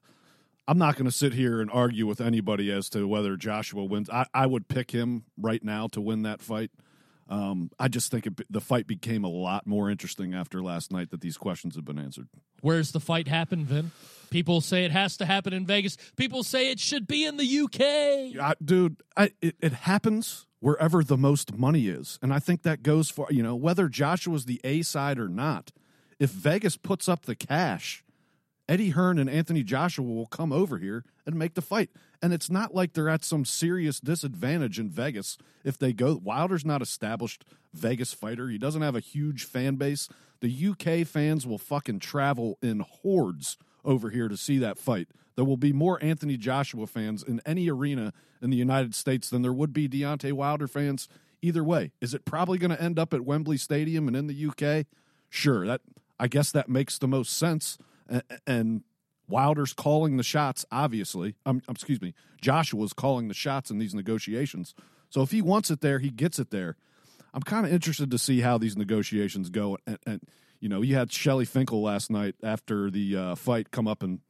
I'm 0.66 0.78
not 0.78 0.94
going 0.94 1.06
to 1.06 1.12
sit 1.12 1.34
here 1.34 1.60
and 1.60 1.70
argue 1.70 2.06
with 2.06 2.20
anybody 2.20 2.70
as 2.70 2.88
to 2.90 3.06
whether 3.06 3.36
Joshua 3.36 3.84
wins. 3.84 4.08
I, 4.10 4.26
I 4.32 4.46
would 4.46 4.68
pick 4.68 4.92
him 4.92 5.24
right 5.36 5.62
now 5.62 5.88
to 5.88 6.00
win 6.00 6.22
that 6.22 6.40
fight. 6.40 6.70
Um, 7.28 7.70
I 7.78 7.88
just 7.88 8.10
think 8.10 8.26
it, 8.26 8.40
the 8.50 8.60
fight 8.60 8.86
became 8.86 9.24
a 9.24 9.28
lot 9.28 9.66
more 9.66 9.90
interesting 9.90 10.34
after 10.34 10.62
last 10.62 10.92
night 10.92 11.10
that 11.10 11.20
these 11.20 11.36
questions 11.36 11.76
have 11.76 11.84
been 11.84 11.98
answered. 11.98 12.28
Where's 12.60 12.92
the 12.92 13.00
fight 13.00 13.28
happen, 13.28 13.64
Vin? 13.64 13.90
People 14.30 14.60
say 14.60 14.84
it 14.84 14.90
has 14.90 15.16
to 15.18 15.26
happen 15.26 15.52
in 15.52 15.66
Vegas. 15.66 15.96
People 16.16 16.42
say 16.42 16.70
it 16.70 16.80
should 16.80 17.06
be 17.06 17.24
in 17.24 17.36
the 17.36 17.60
UK. 17.60 18.40
I, 18.40 18.54
dude, 18.64 18.96
I, 19.16 19.30
it, 19.40 19.56
it 19.60 19.72
happens 19.72 20.46
wherever 20.60 21.02
the 21.02 21.18
most 21.18 21.56
money 21.56 21.88
is. 21.88 22.18
And 22.22 22.32
I 22.32 22.38
think 22.38 22.62
that 22.62 22.82
goes 22.82 23.10
for, 23.10 23.26
you 23.30 23.42
know, 23.42 23.56
whether 23.56 23.88
Joshua's 23.88 24.44
the 24.44 24.60
A 24.64 24.82
side 24.82 25.18
or 25.18 25.28
not. 25.28 25.72
If 26.18 26.30
Vegas 26.30 26.76
puts 26.76 27.08
up 27.08 27.26
the 27.26 27.34
cash, 27.34 28.04
Eddie 28.72 28.88
Hearn 28.88 29.18
and 29.18 29.28
Anthony 29.28 29.62
Joshua 29.62 30.06
will 30.06 30.24
come 30.24 30.50
over 30.50 30.78
here 30.78 31.04
and 31.26 31.38
make 31.38 31.52
the 31.52 31.60
fight. 31.60 31.90
And 32.22 32.32
it's 32.32 32.48
not 32.48 32.74
like 32.74 32.94
they're 32.94 33.10
at 33.10 33.22
some 33.22 33.44
serious 33.44 34.00
disadvantage 34.00 34.78
in 34.78 34.88
Vegas 34.88 35.36
if 35.62 35.76
they 35.76 35.92
go. 35.92 36.18
Wilder's 36.24 36.64
not 36.64 36.80
established 36.80 37.44
Vegas 37.74 38.14
fighter. 38.14 38.48
He 38.48 38.56
doesn't 38.56 38.80
have 38.80 38.96
a 38.96 39.00
huge 39.00 39.44
fan 39.44 39.74
base. 39.74 40.08
The 40.40 40.68
UK 40.70 41.06
fans 41.06 41.46
will 41.46 41.58
fucking 41.58 41.98
travel 41.98 42.56
in 42.62 42.80
hordes 42.80 43.58
over 43.84 44.08
here 44.08 44.28
to 44.28 44.38
see 44.38 44.56
that 44.60 44.78
fight. 44.78 45.08
There 45.36 45.44
will 45.44 45.58
be 45.58 45.74
more 45.74 46.02
Anthony 46.02 46.38
Joshua 46.38 46.86
fans 46.86 47.22
in 47.22 47.42
any 47.44 47.68
arena 47.68 48.14
in 48.40 48.48
the 48.48 48.56
United 48.56 48.94
States 48.94 49.28
than 49.28 49.42
there 49.42 49.52
would 49.52 49.74
be 49.74 49.86
Deontay 49.86 50.32
Wilder 50.32 50.66
fans. 50.66 51.10
Either 51.42 51.62
way, 51.62 51.92
is 52.00 52.14
it 52.14 52.24
probably 52.24 52.56
going 52.56 52.70
to 52.70 52.82
end 52.82 52.98
up 52.98 53.12
at 53.12 53.26
Wembley 53.26 53.58
Stadium 53.58 54.08
and 54.08 54.16
in 54.16 54.28
the 54.28 54.46
UK? 54.46 54.86
Sure, 55.28 55.66
that 55.66 55.82
I 56.18 56.26
guess 56.26 56.50
that 56.52 56.70
makes 56.70 56.96
the 56.96 57.08
most 57.08 57.36
sense. 57.36 57.76
And, 58.46 58.82
Wilder's 59.28 59.72
calling 59.72 60.18
the 60.18 60.22
shots, 60.22 60.66
obviously. 60.70 61.36
Um, 61.46 61.62
excuse 61.68 62.02
me, 62.02 62.12
Joshua's 62.42 62.92
calling 62.92 63.28
the 63.28 63.34
shots 63.34 63.70
in 63.70 63.78
these 63.78 63.94
negotiations. 63.94 64.74
So 65.08 65.22
if 65.22 65.30
he 65.30 65.40
wants 65.40 65.70
it 65.70 65.80
there, 65.80 66.00
he 66.00 66.10
gets 66.10 66.38
it 66.38 66.50
there. 66.50 66.76
I'm 67.32 67.42
kind 67.42 67.64
of 67.64 67.72
interested 67.72 68.10
to 68.10 68.18
see 68.18 68.40
how 68.40 68.58
these 68.58 68.76
negotiations 68.76 69.48
go. 69.48 69.78
And, 69.86 69.98
and 70.06 70.20
you 70.60 70.68
know, 70.68 70.82
you 70.82 70.96
had 70.96 71.10
Shelly 71.10 71.46
Finkel 71.46 71.80
last 71.82 72.10
night 72.10 72.34
after 72.42 72.90
the 72.90 73.16
uh, 73.16 73.34
fight 73.34 73.70
come 73.70 73.88
up 73.88 74.02
and 74.02 74.20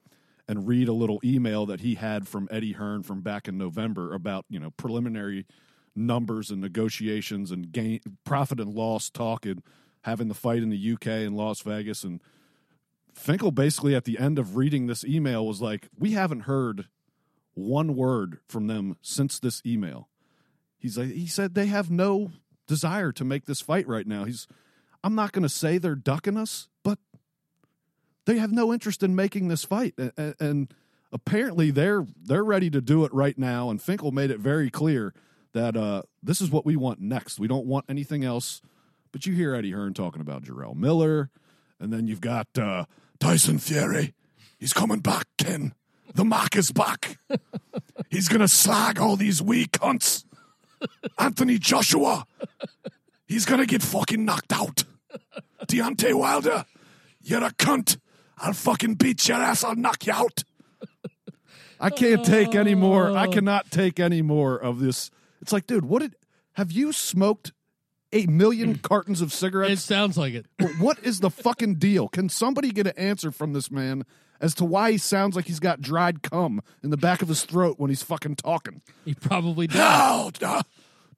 and 0.48 0.66
read 0.66 0.88
a 0.88 0.92
little 0.92 1.20
email 1.24 1.66
that 1.66 1.80
he 1.80 1.94
had 1.94 2.26
from 2.26 2.48
Eddie 2.50 2.72
Hearn 2.72 3.02
from 3.02 3.20
back 3.20 3.48
in 3.48 3.56
November 3.56 4.12
about 4.12 4.44
you 4.50 4.58
know 4.58 4.70
preliminary 4.70 5.46
numbers 5.94 6.50
and 6.50 6.60
negotiations 6.60 7.50
and 7.50 7.70
gain 7.72 8.00
profit 8.24 8.60
and 8.60 8.74
loss 8.74 9.10
talk 9.10 9.46
and 9.46 9.62
having 10.02 10.28
the 10.28 10.34
fight 10.34 10.62
in 10.62 10.68
the 10.68 10.92
UK 10.92 11.06
and 11.06 11.36
Las 11.36 11.60
Vegas 11.60 12.02
and 12.02 12.20
Finkel 13.14 13.50
basically 13.50 13.94
at 13.94 14.04
the 14.04 14.18
end 14.18 14.38
of 14.38 14.56
reading 14.56 14.86
this 14.86 15.04
email 15.04 15.46
was 15.46 15.60
like, 15.60 15.88
"We 15.98 16.12
haven't 16.12 16.40
heard 16.40 16.88
one 17.54 17.94
word 17.94 18.38
from 18.48 18.66
them 18.66 18.96
since 19.02 19.38
this 19.38 19.62
email." 19.64 20.08
He's 20.78 20.98
like, 20.98 21.10
he 21.10 21.26
said 21.26 21.54
they 21.54 21.66
have 21.66 21.90
no 21.90 22.32
desire 22.66 23.12
to 23.12 23.24
make 23.24 23.46
this 23.46 23.60
fight 23.60 23.86
right 23.86 24.06
now. 24.06 24.24
He's, 24.24 24.48
I'm 25.04 25.14
not 25.14 25.32
going 25.32 25.44
to 25.44 25.48
say 25.48 25.78
they're 25.78 25.94
ducking 25.94 26.36
us, 26.36 26.68
but 26.82 26.98
they 28.24 28.38
have 28.38 28.50
no 28.50 28.72
interest 28.72 29.02
in 29.02 29.14
making 29.14 29.48
this 29.48 29.64
fight, 29.64 29.94
and, 29.96 30.34
and 30.40 30.74
apparently 31.12 31.70
they're 31.70 32.06
they're 32.20 32.44
ready 32.44 32.70
to 32.70 32.80
do 32.80 33.04
it 33.04 33.12
right 33.12 33.38
now. 33.38 33.70
And 33.70 33.80
Finkel 33.80 34.12
made 34.12 34.30
it 34.30 34.40
very 34.40 34.70
clear 34.70 35.14
that 35.52 35.76
uh, 35.76 36.02
this 36.22 36.40
is 36.40 36.50
what 36.50 36.64
we 36.64 36.76
want 36.76 37.00
next. 37.00 37.38
We 37.38 37.48
don't 37.48 37.66
want 37.66 37.86
anything 37.88 38.24
else. 38.24 38.62
But 39.12 39.26
you 39.26 39.34
hear 39.34 39.54
Eddie 39.54 39.72
Hearn 39.72 39.92
talking 39.92 40.22
about 40.22 40.42
Jarrell 40.42 40.74
Miller, 40.74 41.30
and 41.82 41.92
then 41.92 42.06
you've 42.06 42.20
got 42.20 42.46
uh, 42.56 42.84
Tyson 43.18 43.58
Fury. 43.58 44.14
He's 44.58 44.72
coming 44.72 45.00
back, 45.00 45.26
Ken. 45.36 45.74
The 46.14 46.24
mark 46.24 46.56
is 46.56 46.70
back. 46.70 47.18
He's 48.10 48.28
going 48.28 48.40
to 48.40 48.48
slag 48.48 49.00
all 49.00 49.16
these 49.16 49.42
weak 49.42 49.72
cunts. 49.72 50.24
Anthony 51.18 51.58
Joshua. 51.58 52.24
He's 53.26 53.44
going 53.44 53.60
to 53.60 53.66
get 53.66 53.82
fucking 53.82 54.24
knocked 54.24 54.52
out. 54.52 54.84
Deontay 55.66 56.14
Wilder. 56.14 56.64
You're 57.20 57.44
a 57.44 57.50
cunt. 57.50 57.98
I'll 58.38 58.52
fucking 58.52 58.94
beat 58.94 59.28
your 59.28 59.38
ass. 59.38 59.64
I'll 59.64 59.74
knock 59.74 60.06
you 60.06 60.12
out. 60.12 60.44
I 61.80 61.90
can't 61.90 62.24
take 62.24 62.54
any 62.54 62.76
more. 62.76 63.16
I 63.16 63.26
cannot 63.26 63.70
take 63.72 63.98
any 63.98 64.22
more 64.22 64.56
of 64.56 64.78
this. 64.78 65.10
It's 65.40 65.52
like, 65.52 65.66
dude, 65.66 65.84
what 65.84 66.02
did 66.02 66.14
have 66.54 66.70
you 66.70 66.92
smoked 66.92 67.52
a 68.12 68.26
million 68.26 68.76
cartons 68.78 69.20
of 69.20 69.32
cigarettes? 69.32 69.72
It 69.72 69.78
sounds 69.78 70.18
like 70.18 70.34
it. 70.34 70.46
what 70.78 70.98
is 71.02 71.20
the 71.20 71.30
fucking 71.30 71.76
deal? 71.76 72.08
Can 72.08 72.28
somebody 72.28 72.70
get 72.70 72.86
an 72.86 72.98
answer 72.98 73.30
from 73.30 73.52
this 73.52 73.70
man 73.70 74.04
as 74.40 74.54
to 74.56 74.64
why 74.64 74.92
he 74.92 74.98
sounds 74.98 75.36
like 75.36 75.46
he's 75.46 75.60
got 75.60 75.80
dried 75.80 76.22
cum 76.22 76.62
in 76.82 76.90
the 76.90 76.96
back 76.96 77.22
of 77.22 77.28
his 77.28 77.44
throat 77.44 77.76
when 77.78 77.90
he's 77.90 78.02
fucking 78.02 78.36
talking? 78.36 78.82
He 79.04 79.14
probably 79.14 79.66
does. 79.66 79.78
Now, 80.40 80.58
uh, 80.58 80.62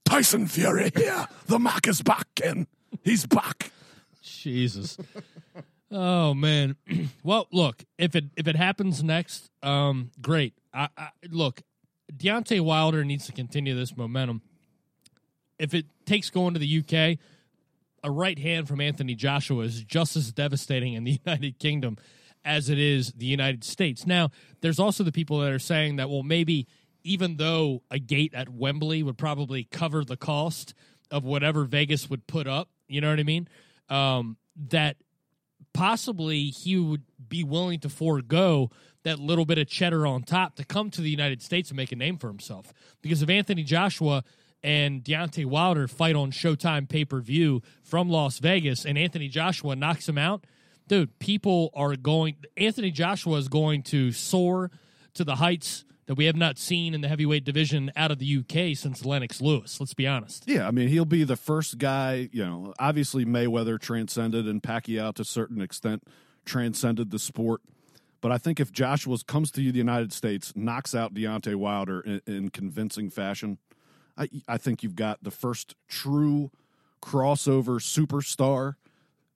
Tyson 0.05 0.47
Fury 0.47 0.93
here. 0.95 1.27
The 1.47 1.59
Mac 1.59 1.87
is 1.89 2.03
back, 2.03 2.27
Ken. 2.37 2.67
He's 3.03 3.27
back. 3.27 3.71
Jesus. 4.23 4.97
Oh 5.91 6.35
man. 6.35 6.77
well, 7.23 7.49
look 7.53 7.85
if 7.99 8.15
it 8.15 8.25
if 8.37 8.47
it 8.49 8.57
happens 8.57 9.03
next, 9.03 9.51
um, 9.63 10.11
great. 10.21 10.55
I, 10.73 10.89
I, 10.97 11.09
look, 11.31 11.63
Deontay 12.13 12.61
Wilder 12.61 13.05
needs 13.05 13.27
to 13.27 13.33
continue 13.33 13.75
this 13.75 13.97
momentum 13.97 14.43
if 15.59 15.75
it 15.75 15.87
takes 16.07 16.31
going 16.31 16.55
to 16.55 16.61
the 16.61 16.79
UK, 16.79 17.19
a 18.03 18.11
right 18.11 18.39
hand 18.39 18.69
from 18.69 18.81
Anthony 18.81 19.15
Joshua 19.15 19.65
is 19.65 19.83
just 19.83 20.17
as 20.17 20.33
devastating 20.33 20.95
in 20.95 21.05
the 21.05 21.21
United 21.27 21.59
Kingdom 21.59 21.97
as 22.45 22.69
it 22.69 22.79
is 22.79 23.13
the 23.13 23.27
United 23.27 23.65
States. 23.65 24.07
Now, 24.07 24.31
there's 24.61 24.79
also 24.79 25.03
the 25.03 25.13
people 25.13 25.41
that 25.41 25.51
are 25.51 25.59
saying 25.59 25.97
that, 25.97 26.11
well, 26.11 26.23
maybe 26.23 26.67
even 27.03 27.37
though 27.37 27.83
a 27.91 27.99
gate 27.99 28.35
at 28.35 28.49
Wembley 28.49 29.03
would 29.03 29.19
probably 29.19 29.65
cover 29.65 30.05
the 30.05 30.17
cost 30.17 30.75
of 31.11 31.25
whatever 31.25 31.65
Vegas 31.65 32.11
would 32.11 32.27
put 32.27 32.47
up, 32.47 32.69
you 32.89 33.01
know 33.01 33.11
what 33.11 33.21
I 33.21 33.25
mean? 33.25 33.49
Um, 33.89 34.37
that 34.69 34.97
possibly 35.73 36.45
he 36.45 36.79
would 36.79 37.03
be 37.29 37.45
willing 37.45 37.81
to 37.81 37.89
forego 37.89 38.71
that 39.03 39.19
little 39.19 39.45
bit 39.45 39.59
of 39.59 39.69
cheddar 39.69 40.07
on 40.07 40.23
top 40.23 40.57
to 40.57 40.65
come 40.65 40.91
to 40.91 41.01
the 41.01 41.11
United 41.11 41.43
States 41.43 41.71
and 41.71 41.77
make 41.77 41.93
a 41.93 41.97
name 41.97 42.17
for 42.17 42.29
himself. 42.29 42.73
Because 43.03 43.23
if 43.23 43.29
Anthony 43.29 43.63
Joshua 43.63 44.25
and 44.65 45.05
Deontay 45.05 45.45
Wilder 45.45 45.87
fight 45.87 46.17
on 46.17 46.33
Showtime 46.33 46.89
pay 46.89 47.05
per 47.05 47.21
view 47.21 47.63
from 47.83 48.09
Las 48.09 48.39
Vegas, 48.39 48.85
and 48.85 48.99
Anthony 48.99 49.29
Joshua 49.29 49.77
knocks 49.77 50.09
him 50.09 50.19
out, 50.19 50.45
dude, 50.89 51.19
people 51.19 51.71
are 51.75 51.95
going. 51.95 52.37
Anthony 52.57 52.91
Joshua 52.91 53.37
is 53.37 53.49
going 53.49 53.83
to 53.85 54.11
soar 54.11 54.71
to 55.13 55.23
the 55.23 55.37
heights 55.37 55.85
that 56.07 56.15
we 56.15 56.25
have 56.25 56.37
not 56.37 56.59
seen 56.59 56.95
in 56.95 57.03
the 57.03 57.09
heavyweight 57.09 57.45
division 57.45 57.93
out 57.95 58.11
of 58.11 58.19
the 58.19 58.39
UK 58.39 58.77
since 58.77 59.05
Lennox 59.05 59.41
Lewis. 59.41 59.79
Let's 59.81 59.95
be 59.95 60.07
honest. 60.07 60.45
Yeah, 60.47 60.67
I 60.67 60.71
mean, 60.71 60.89
he'll 60.89 61.05
be 61.05 61.25
the 61.25 61.37
first 61.37 61.79
guy, 61.79 62.29
you 62.33 62.45
know, 62.45 62.75
obviously 62.79 63.25
Mayweather 63.25 63.81
transcended 63.81 64.47
and 64.47 64.63
Pacquiao 64.63 65.15
to 65.15 65.23
a 65.23 65.25
certain 65.25 65.63
extent 65.63 66.03
transcended 66.45 67.11
the 67.11 67.19
sport. 67.19 67.63
But 68.21 68.33
I 68.33 68.39
think 68.39 68.61
if 68.61 68.73
Joshua 68.73 69.19
comes 69.27 69.51
to 69.53 69.61
the 69.61 69.79
United 69.79 70.13
States, 70.13 70.53
knocks 70.57 70.95
out 70.95 71.15
Deontay 71.15 71.55
Wilder 71.57 72.01
in, 72.01 72.21
in 72.27 72.49
convincing 72.51 73.11
fashion, 73.11 73.59
I, 74.17 74.29
I 74.49 74.59
think 74.59 74.83
you've 74.83 74.95
got 74.97 75.23
the 75.23 75.31
first 75.31 75.75
true 75.89 76.51
crossover 77.03 77.81
superstar 77.81 78.75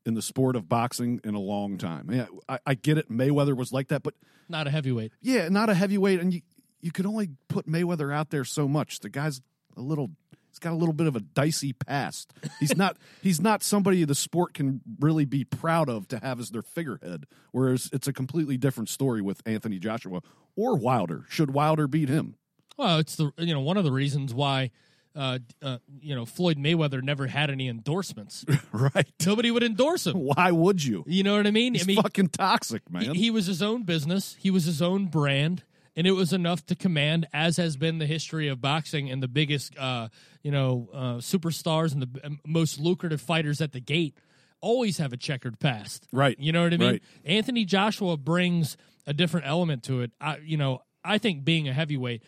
in 0.06 0.14
the 0.14 0.22
sport 0.22 0.56
of 0.56 0.68
boxing 0.68 1.20
in 1.24 1.34
a 1.34 1.40
long 1.40 1.76
time. 1.78 2.10
Yeah, 2.10 2.26
I, 2.48 2.58
I 2.66 2.74
get 2.74 2.98
it. 2.98 3.10
Mayweather 3.10 3.56
was 3.56 3.72
like 3.72 3.88
that, 3.88 4.02
but 4.02 4.14
Not 4.48 4.66
a 4.66 4.70
heavyweight. 4.70 5.12
yeah, 5.20 5.48
not 5.48 5.68
a 5.68 5.74
heavyweight, 5.74 6.20
and 6.20 6.32
you 6.32 6.40
you 6.80 6.92
can 6.92 7.06
only 7.06 7.30
put 7.48 7.66
Mayweather 7.66 8.14
out 8.14 8.30
there 8.30 8.44
so 8.44 8.68
much. 8.68 9.00
The 9.00 9.08
guy's 9.10 9.40
a 9.76 9.80
little. 9.82 10.10
He's 10.50 10.60
got 10.60 10.72
a 10.72 10.76
little 10.76 10.94
bit 10.94 11.06
of 11.06 11.14
a 11.14 11.20
dicey 11.20 11.72
past. 11.72 12.32
He's 12.58 12.76
not. 12.76 12.96
he's 13.22 13.40
not 13.40 13.62
somebody 13.62 14.04
the 14.04 14.14
sport 14.14 14.54
can 14.54 14.80
really 15.00 15.24
be 15.24 15.44
proud 15.44 15.88
of 15.90 16.08
to 16.08 16.18
have 16.20 16.40
as 16.40 16.50
their 16.50 16.62
figurehead. 16.62 17.26
Whereas 17.52 17.90
it's 17.92 18.08
a 18.08 18.12
completely 18.12 18.56
different 18.56 18.88
story 18.88 19.20
with 19.20 19.42
Anthony 19.44 19.78
Joshua 19.78 20.22
or 20.56 20.76
Wilder. 20.76 21.24
Should 21.28 21.50
Wilder 21.50 21.86
beat 21.86 22.08
him? 22.08 22.36
Well, 22.78 22.98
it's 22.98 23.16
the 23.16 23.32
you 23.36 23.52
know 23.52 23.60
one 23.60 23.76
of 23.76 23.84
the 23.84 23.92
reasons 23.92 24.32
why 24.32 24.70
uh, 25.14 25.40
uh, 25.62 25.78
you 26.00 26.14
know 26.14 26.24
Floyd 26.24 26.56
Mayweather 26.56 27.02
never 27.02 27.26
had 27.26 27.50
any 27.50 27.68
endorsements. 27.68 28.44
Right. 28.70 29.08
Nobody 29.26 29.50
would 29.50 29.64
endorse 29.64 30.06
him. 30.06 30.14
Why 30.14 30.52
would 30.52 30.84
you? 30.84 31.02
You 31.06 31.24
know 31.24 31.36
what 31.36 31.46
I 31.46 31.50
mean? 31.50 31.74
He's 31.74 31.82
I 31.82 31.86
mean, 31.86 32.02
fucking 32.02 32.28
toxic, 32.28 32.88
man. 32.90 33.14
he, 33.14 33.22
he 33.22 33.30
was 33.30 33.46
his 33.46 33.60
own 33.60 33.82
business. 33.82 34.36
He 34.38 34.50
was 34.50 34.64
his 34.66 34.80
own 34.80 35.06
brand, 35.06 35.64
and 35.96 36.06
it 36.06 36.12
was 36.12 36.32
enough 36.32 36.64
to 36.66 36.76
command, 36.76 37.26
as 37.32 37.56
has 37.56 37.76
been 37.76 37.98
the 37.98 38.06
history 38.06 38.46
of 38.46 38.60
boxing 38.60 39.10
and 39.10 39.20
the 39.20 39.26
biggest, 39.26 39.76
uh, 39.76 40.08
you 40.42 40.52
know, 40.52 40.88
uh, 40.92 41.14
superstars 41.16 41.92
and 41.92 42.02
the 42.02 42.26
um, 42.26 42.38
most 42.46 42.78
lucrative 42.78 43.20
fighters 43.20 43.60
at 43.60 43.72
the 43.72 43.80
gate 43.80 44.16
always 44.60 44.98
have 44.98 45.12
a 45.12 45.16
checkered 45.16 45.58
past. 45.58 46.06
Right. 46.12 46.38
You 46.38 46.52
know 46.52 46.62
what 46.62 46.74
I 46.74 46.76
mean? 46.76 46.90
Right. 46.90 47.02
Anthony 47.24 47.64
Joshua 47.64 48.16
brings 48.16 48.76
a 49.06 49.12
different 49.12 49.46
element 49.46 49.82
to 49.84 50.02
it. 50.02 50.12
I, 50.20 50.36
you 50.44 50.56
know, 50.56 50.82
I 51.04 51.18
think 51.18 51.44
being 51.44 51.68
a 51.68 51.72
heavyweight 51.72 52.22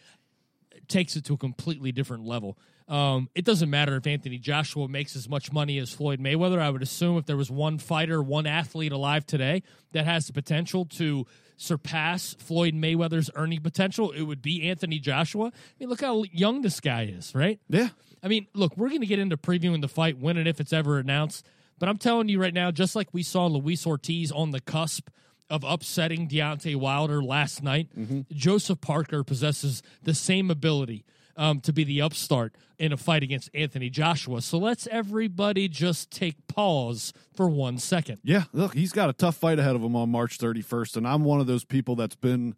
takes 0.91 1.17
it 1.17 1.25
to 1.27 1.35
a 1.35 1.39
completely 1.39 1.93
different 1.93 2.27
level. 2.27 2.59
Um, 2.89 3.29
it 3.37 3.45
doesn't 3.45 3.71
matter 3.71 3.97
if 3.97 4.07
Anthony 4.07 4.37
Joshua 4.37 4.89
makes 4.89 5.15
as 5.15 5.29
much 5.29 5.53
money 5.53 5.79
as 5.79 5.93
Floyd 5.93 6.19
Mayweather. 6.21 6.59
I 6.59 6.69
would 6.71 6.83
assume 6.83 7.17
if 7.19 7.27
there 7.27 7.37
was 7.37 7.51
one 7.51 7.79
fighter, 7.79 8.21
one 8.21 8.47
athlete 8.47 8.91
alive 8.91 9.25
today 9.25 9.63
that 9.93 10.05
has 10.05 10.27
the 10.27 10.33
potential 10.33 10.85
to 10.87 11.25
surpass 11.57 12.35
Floyd 12.39 12.75
Mayweather's 12.75 13.31
earning 13.37 13.61
potential, 13.61 14.11
it 14.11 14.23
would 14.23 14.43
be 14.43 14.69
Anthony 14.69 14.99
Joshua. 14.99 15.47
I 15.47 15.53
mean, 15.79 15.89
look 15.89 16.01
how 16.01 16.25
young 16.33 16.63
this 16.63 16.81
guy 16.81 17.05
is, 17.05 17.33
right? 17.35 17.61
yeah. 17.69 17.91
I 18.23 18.29
mean, 18.29 18.49
look, 18.55 18.77
we're 18.77 18.89
going 18.89 19.01
to 19.01 19.07
get 19.07 19.19
into 19.19 19.37
previewing 19.37 19.81
the 19.81 19.89
fight 19.89 20.19
when 20.19 20.37
and 20.37 20.47
if 20.47 20.61
it's 20.61 20.73
ever 20.73 20.99
announced. 20.99 21.47
But 21.79 21.89
I'm 21.89 21.97
telling 21.97 22.29
you 22.29 22.41
right 22.41 22.53
now, 22.53 22.71
just 22.71 22.95
like 22.95 23.09
we 23.13 23.23
saw 23.23 23.47
Luis 23.47 23.87
Ortiz 23.87 24.31
on 24.31 24.51
the 24.51 24.61
cusp 24.61 25.09
of 25.51 25.65
upsetting 25.65 26.29
Deontay 26.29 26.77
Wilder 26.77 27.23
last 27.23 27.63
night, 27.63 27.89
Joseph 28.31 28.81
Parker 28.81 29.25
possesses 29.25 29.83
the 30.03 30.15
same 30.15 30.51
ability 30.51 31.05
um, 31.37 31.61
to 31.61 31.73
be 31.73 31.85
the 31.85 32.03
upstart 32.03 32.55
in 32.79 32.93
a 32.93 32.97
fight 32.97 33.23
against 33.23 33.51
Anthony 33.55 33.91
Joshua. 33.91 34.41
So 34.43 34.59
let's 34.59 34.87
everybody 34.91 35.69
just 35.69 36.11
take 36.11 36.47
pause 36.49 37.13
for 37.35 37.49
one 37.49 37.79
second. 37.79 38.19
Yeah, 38.23 38.45
look, 38.53 38.75
he's 38.75 38.93
got 38.93 39.11
a 39.11 39.13
tough 39.13 39.37
fight 39.37 39.59
ahead 39.59 39.75
of 39.75 39.83
him 39.83 39.97
on 39.97 40.11
March 40.11 40.39
31st, 40.39 40.99
and 40.99 41.09
I'm 41.09 41.25
one 41.25 41.41
of 41.41 41.47
those 41.47 41.65
people 41.65 41.97
that's 41.97 42.17
been 42.17 42.55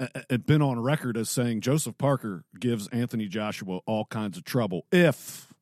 uh, 0.00 0.06
uh, 0.30 0.36
been 0.38 0.62
on 0.62 0.80
record 0.80 1.16
as 1.16 1.30
saying 1.30 1.60
Joseph 1.60 1.96
Parker 1.98 2.44
gives 2.58 2.88
Anthony 2.88 3.28
Joshua 3.28 3.80
all 3.86 4.04
kinds 4.06 4.36
of 4.36 4.44
trouble 4.44 4.86
if 4.90 5.52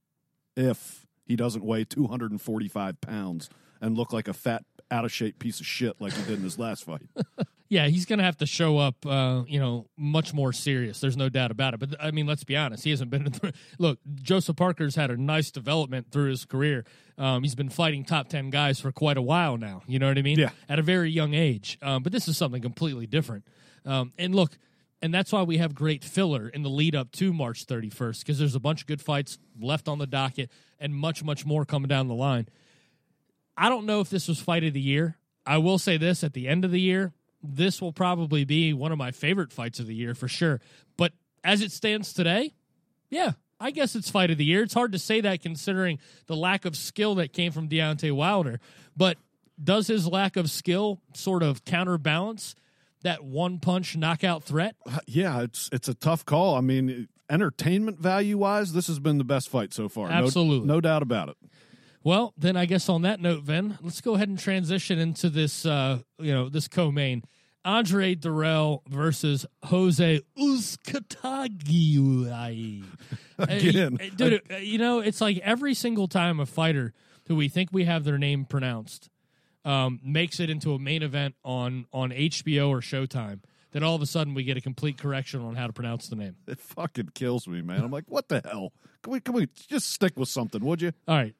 if 0.56 1.06
he 1.26 1.36
doesn't 1.36 1.64
weigh 1.64 1.84
245 1.84 3.00
pounds 3.00 3.50
and 3.80 3.96
look 3.96 4.12
like 4.12 4.28
a 4.28 4.32
fat 4.32 4.64
out 4.90 5.04
of 5.04 5.12
shape 5.12 5.38
piece 5.38 5.60
of 5.60 5.66
shit 5.66 6.00
like 6.00 6.12
he 6.12 6.22
did 6.22 6.38
in 6.38 6.44
his 6.44 6.58
last 6.58 6.84
fight. 6.84 7.02
Yeah, 7.70 7.86
he's 7.86 8.04
going 8.04 8.18
to 8.18 8.24
have 8.24 8.36
to 8.38 8.46
show 8.46 8.78
up, 8.78 9.06
uh, 9.06 9.44
you 9.46 9.60
know, 9.60 9.86
much 9.96 10.34
more 10.34 10.52
serious. 10.52 10.98
There's 10.98 11.16
no 11.16 11.28
doubt 11.28 11.52
about 11.52 11.72
it. 11.72 11.78
But 11.78 11.90
I 12.00 12.10
mean, 12.10 12.26
let's 12.26 12.42
be 12.42 12.56
honest. 12.56 12.82
He 12.82 12.90
hasn't 12.90 13.12
been. 13.12 13.26
In 13.26 13.32
the, 13.32 13.54
look, 13.78 14.00
Joseph 14.16 14.56
Parker's 14.56 14.96
had 14.96 15.12
a 15.12 15.16
nice 15.16 15.52
development 15.52 16.10
through 16.10 16.30
his 16.30 16.44
career. 16.44 16.84
Um, 17.16 17.44
he's 17.44 17.54
been 17.54 17.68
fighting 17.68 18.04
top 18.04 18.28
ten 18.28 18.50
guys 18.50 18.80
for 18.80 18.90
quite 18.90 19.16
a 19.16 19.22
while 19.22 19.56
now. 19.56 19.82
You 19.86 20.00
know 20.00 20.08
what 20.08 20.18
I 20.18 20.22
mean? 20.22 20.36
Yeah. 20.36 20.50
At 20.68 20.80
a 20.80 20.82
very 20.82 21.12
young 21.12 21.32
age. 21.32 21.78
Um, 21.80 22.02
but 22.02 22.10
this 22.10 22.26
is 22.26 22.36
something 22.36 22.60
completely 22.60 23.06
different. 23.06 23.44
Um, 23.86 24.14
and 24.18 24.34
look, 24.34 24.58
and 25.00 25.14
that's 25.14 25.30
why 25.30 25.42
we 25.42 25.58
have 25.58 25.72
great 25.72 26.02
filler 26.02 26.48
in 26.48 26.64
the 26.64 26.68
lead 26.68 26.96
up 26.96 27.12
to 27.12 27.32
March 27.32 27.66
31st 27.66 28.18
because 28.18 28.40
there's 28.40 28.56
a 28.56 28.60
bunch 28.60 28.80
of 28.80 28.88
good 28.88 29.00
fights 29.00 29.38
left 29.60 29.86
on 29.86 29.98
the 29.98 30.08
docket 30.08 30.50
and 30.80 30.92
much, 30.92 31.22
much 31.22 31.46
more 31.46 31.64
coming 31.64 31.88
down 31.88 32.08
the 32.08 32.14
line. 32.14 32.48
I 33.56 33.68
don't 33.68 33.86
know 33.86 34.00
if 34.00 34.10
this 34.10 34.28
was 34.28 34.40
fight 34.40 34.64
of 34.64 34.72
the 34.72 34.80
year. 34.80 35.16
I 35.46 35.58
will 35.58 35.78
say 35.78 35.96
this 35.96 36.22
at 36.22 36.32
the 36.32 36.48
end 36.48 36.64
of 36.64 36.70
the 36.70 36.80
year, 36.80 37.12
this 37.42 37.80
will 37.80 37.92
probably 37.92 38.44
be 38.44 38.72
one 38.72 38.92
of 38.92 38.98
my 38.98 39.10
favorite 39.10 39.52
fights 39.52 39.80
of 39.80 39.86
the 39.86 39.94
year 39.94 40.14
for 40.14 40.28
sure. 40.28 40.60
But 40.96 41.12
as 41.42 41.62
it 41.62 41.72
stands 41.72 42.12
today, 42.12 42.54
yeah, 43.08 43.32
I 43.58 43.70
guess 43.70 43.94
it's 43.94 44.10
fight 44.10 44.30
of 44.30 44.38
the 44.38 44.44
year. 44.44 44.62
It's 44.62 44.74
hard 44.74 44.92
to 44.92 44.98
say 44.98 45.20
that 45.22 45.42
considering 45.42 45.98
the 46.26 46.36
lack 46.36 46.64
of 46.64 46.76
skill 46.76 47.14
that 47.16 47.32
came 47.32 47.52
from 47.52 47.68
Deontay 47.68 48.12
Wilder. 48.12 48.60
But 48.96 49.18
does 49.62 49.86
his 49.86 50.06
lack 50.06 50.36
of 50.36 50.50
skill 50.50 51.00
sort 51.14 51.42
of 51.42 51.64
counterbalance 51.64 52.54
that 53.02 53.24
one 53.24 53.58
punch 53.58 53.96
knockout 53.96 54.44
threat? 54.44 54.76
Uh, 54.86 54.98
yeah, 55.06 55.42
it's 55.42 55.68
it's 55.72 55.88
a 55.88 55.94
tough 55.94 56.24
call. 56.24 56.54
I 56.54 56.60
mean, 56.60 57.08
entertainment 57.28 57.98
value 57.98 58.38
wise, 58.38 58.72
this 58.72 58.86
has 58.86 58.98
been 58.98 59.18
the 59.18 59.24
best 59.24 59.48
fight 59.48 59.72
so 59.72 59.88
far. 59.88 60.08
No- 60.08 60.14
Absolutely. 60.14 60.66
no, 60.66 60.80
doubt 60.80 61.02
about 61.02 61.28
it. 61.30 61.36
Well, 62.02 62.32
then 62.36 62.56
I 62.56 62.64
guess 62.66 62.88
on 62.88 63.02
that 63.02 63.20
note, 63.20 63.42
Vin, 63.42 63.78
let's 63.82 64.00
go 64.00 64.14
ahead 64.14 64.28
and 64.28 64.38
transition 64.38 64.98
into 64.98 65.28
this, 65.28 65.66
uh, 65.66 65.98
you 66.18 66.32
know, 66.32 66.48
this 66.48 66.66
co-main. 66.66 67.22
Andre 67.62 68.14
Dirrell 68.14 68.80
versus 68.88 69.44
Jose 69.64 70.22
Uzcategui. 70.38 71.62
Again. 73.38 73.98
Uh, 74.00 74.04
dude, 74.16 74.42
uh, 74.50 74.56
you 74.56 74.78
know, 74.78 75.00
it's 75.00 75.20
like 75.20 75.38
every 75.38 75.74
single 75.74 76.08
time 76.08 76.40
a 76.40 76.46
fighter 76.46 76.94
who 77.28 77.36
we 77.36 77.48
think 77.48 77.68
we 77.70 77.84
have 77.84 78.04
their 78.04 78.16
name 78.16 78.46
pronounced 78.46 79.10
um, 79.64 80.00
makes 80.02 80.40
it 80.40 80.50
into 80.50 80.72
a 80.74 80.78
main 80.78 81.02
event 81.02 81.34
on 81.44 81.86
on 81.92 82.10
HBO 82.10 82.68
or 82.68 82.80
Showtime, 82.80 83.40
then 83.72 83.82
all 83.82 83.94
of 83.94 84.02
a 84.02 84.06
sudden 84.06 84.34
we 84.34 84.42
get 84.42 84.56
a 84.56 84.60
complete 84.60 84.98
correction 84.98 85.40
on 85.40 85.54
how 85.54 85.66
to 85.66 85.72
pronounce 85.72 86.08
the 86.08 86.16
name. 86.16 86.36
It 86.46 86.60
fucking 86.60 87.10
kills 87.14 87.46
me, 87.46 87.62
man. 87.62 87.84
I'm 87.84 87.90
like, 87.90 88.04
what 88.08 88.28
the 88.28 88.40
hell? 88.44 88.72
Can 89.02 89.12
we 89.12 89.20
can 89.20 89.34
we 89.34 89.48
just 89.68 89.90
stick 89.90 90.14
with 90.16 90.28
something, 90.28 90.64
would 90.64 90.82
you? 90.82 90.92
All 91.06 91.16
right, 91.16 91.34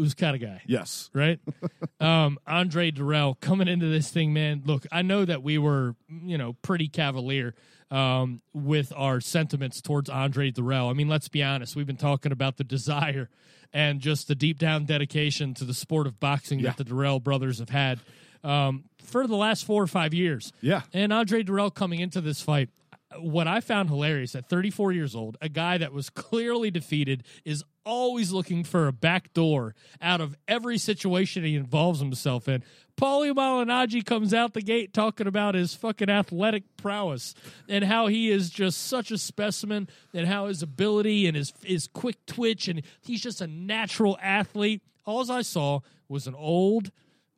Uzcategui. 0.00 0.60
Yes. 0.66 1.10
right? 1.12 1.38
um, 2.00 2.38
Andre 2.46 2.90
Dirrell 2.90 3.38
coming 3.40 3.68
into 3.68 3.86
this 3.88 4.10
thing, 4.10 4.32
man. 4.32 4.62
Look, 4.64 4.86
I 4.90 5.02
know 5.02 5.24
that 5.24 5.42
we 5.42 5.58
were, 5.58 5.94
you 6.08 6.38
know, 6.38 6.54
pretty 6.62 6.88
cavalier 6.88 7.54
um, 7.90 8.40
with 8.54 8.92
our 8.96 9.20
sentiments 9.20 9.80
towards 9.80 10.08
Andre 10.08 10.50
Dirrell. 10.50 10.88
I 10.90 10.94
mean, 10.94 11.08
let's 11.08 11.28
be 11.28 11.42
honest. 11.42 11.76
We've 11.76 11.86
been 11.86 11.96
talking 11.96 12.32
about 12.32 12.56
the 12.56 12.64
desire 12.64 13.28
and 13.72 14.00
just 14.00 14.28
the 14.28 14.34
deep 14.34 14.58
down 14.58 14.84
dedication 14.86 15.54
to 15.54 15.64
the 15.64 15.74
sport 15.74 16.06
of 16.06 16.18
boxing 16.20 16.58
Yeah. 16.60 16.70
that 16.72 16.78
the 16.78 16.84
Dirrell 16.84 17.22
brothers 17.22 17.58
have 17.58 17.70
had 17.70 18.00
um, 18.44 18.84
for 19.02 19.26
the 19.26 19.36
last 19.36 19.64
four 19.64 19.82
or 19.82 19.86
five 19.86 20.12
years. 20.12 20.52
Yeah. 20.60 20.82
And 20.92 21.12
Andre 21.12 21.42
Dirrell 21.42 21.72
coming 21.72 22.00
into 22.00 22.20
this 22.20 22.40
fight, 22.42 22.70
what 23.18 23.46
I 23.46 23.60
found 23.60 23.88
hilarious 23.88 24.34
at 24.34 24.48
34 24.48 24.92
years 24.92 25.14
old, 25.14 25.36
a 25.40 25.48
guy 25.48 25.78
that 25.78 25.92
was 25.92 26.10
clearly 26.10 26.70
defeated 26.70 27.24
is 27.44 27.64
always 27.84 28.32
looking 28.32 28.62
for 28.64 28.86
a 28.86 28.92
back 28.92 29.32
door 29.32 29.74
out 30.00 30.20
of 30.20 30.36
every 30.46 30.78
situation 30.78 31.44
he 31.44 31.56
involves 31.56 32.00
himself 32.00 32.48
in. 32.48 32.62
Paulie 32.96 33.32
Malignaggi 33.32 34.04
comes 34.04 34.32
out 34.34 34.54
the 34.54 34.60
gate 34.60 34.92
talking 34.92 35.26
about 35.26 35.54
his 35.54 35.74
fucking 35.74 36.10
athletic 36.10 36.64
prowess 36.76 37.34
and 37.68 37.84
how 37.84 38.06
he 38.06 38.30
is 38.30 38.50
just 38.50 38.86
such 38.86 39.10
a 39.10 39.18
specimen 39.18 39.88
and 40.12 40.28
how 40.28 40.46
his 40.46 40.62
ability 40.62 41.26
and 41.26 41.36
his 41.36 41.52
his 41.64 41.88
quick 41.88 42.24
twitch 42.26 42.68
and 42.68 42.82
he's 43.00 43.22
just 43.22 43.40
a 43.40 43.46
natural 43.46 44.18
athlete. 44.22 44.82
All 45.04 45.30
I 45.32 45.42
saw 45.42 45.80
was 46.08 46.26
an 46.26 46.34
old 46.34 46.90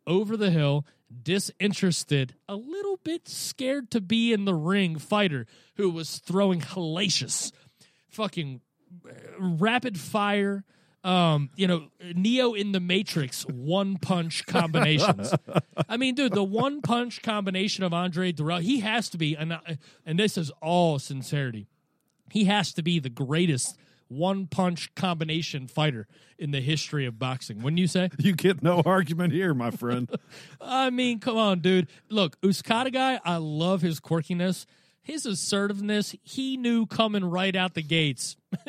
over 0.06 0.37
the 0.37 0.50
hill, 0.50 0.84
disinterested, 1.22 2.35
a 2.48 2.57
little 2.57 2.98
bit 3.05 3.29
scared 3.29 3.90
to 3.92 4.00
be 4.00 4.33
in 4.33 4.44
the 4.44 4.55
ring 4.55 4.98
fighter 4.98 5.46
who 5.77 5.90
was 5.90 6.18
throwing 6.18 6.61
hellacious, 6.61 7.53
fucking 8.11 8.61
uh, 9.07 9.12
rapid 9.38 9.98
fire. 9.98 10.64
Um, 11.03 11.50
you 11.55 11.66
know, 11.66 11.88
Neo 12.14 12.55
in 12.55 12.72
the 12.72 12.81
Matrix 12.81 13.44
one 13.44 13.98
punch 13.98 14.46
combinations. 14.46 15.35
I 15.88 15.98
mean, 15.98 16.14
dude, 16.14 16.33
the 16.33 16.42
one 16.42 16.81
punch 16.81 17.20
combination 17.20 17.85
of 17.85 17.92
Andre 17.92 18.33
Dirrell, 18.33 18.62
he 18.62 18.81
has 18.81 19.11
to 19.11 19.18
be, 19.18 19.37
and 19.37 19.59
and 20.07 20.18
this 20.18 20.38
is 20.38 20.50
all 20.62 20.98
sincerity, 20.98 21.68
he 22.31 22.44
has 22.44 22.72
to 22.72 22.83
be 22.83 22.98
the 22.98 23.11
greatest 23.11 23.77
one 24.14 24.46
punch 24.46 24.94
combination 24.94 25.66
fighter 25.66 26.07
in 26.38 26.50
the 26.50 26.61
history 26.61 27.07
of 27.07 27.18
boxing. 27.18 27.62
Wouldn't 27.62 27.79
you 27.79 27.87
say? 27.87 28.11
You 28.18 28.35
get 28.35 28.62
no 28.62 28.83
argument 28.85 29.33
here, 29.33 29.55
my 29.55 29.70
friend. 29.70 30.11
I 30.61 30.90
mean, 30.90 31.20
come 31.20 31.37
on, 31.37 31.61
dude. 31.61 31.88
Look, 32.09 32.40
Uzcategui, 32.40 33.20
I 33.24 33.37
love 33.37 33.83
his 33.83 34.00
quirkiness. 34.00 34.66
his 35.03 35.27
assertiveness, 35.27 36.14
he 36.22 36.57
knew 36.57 36.87
coming 36.87 37.24
right 37.24 37.55
out 37.55 37.74
the 37.74 37.83
gates. 37.83 38.37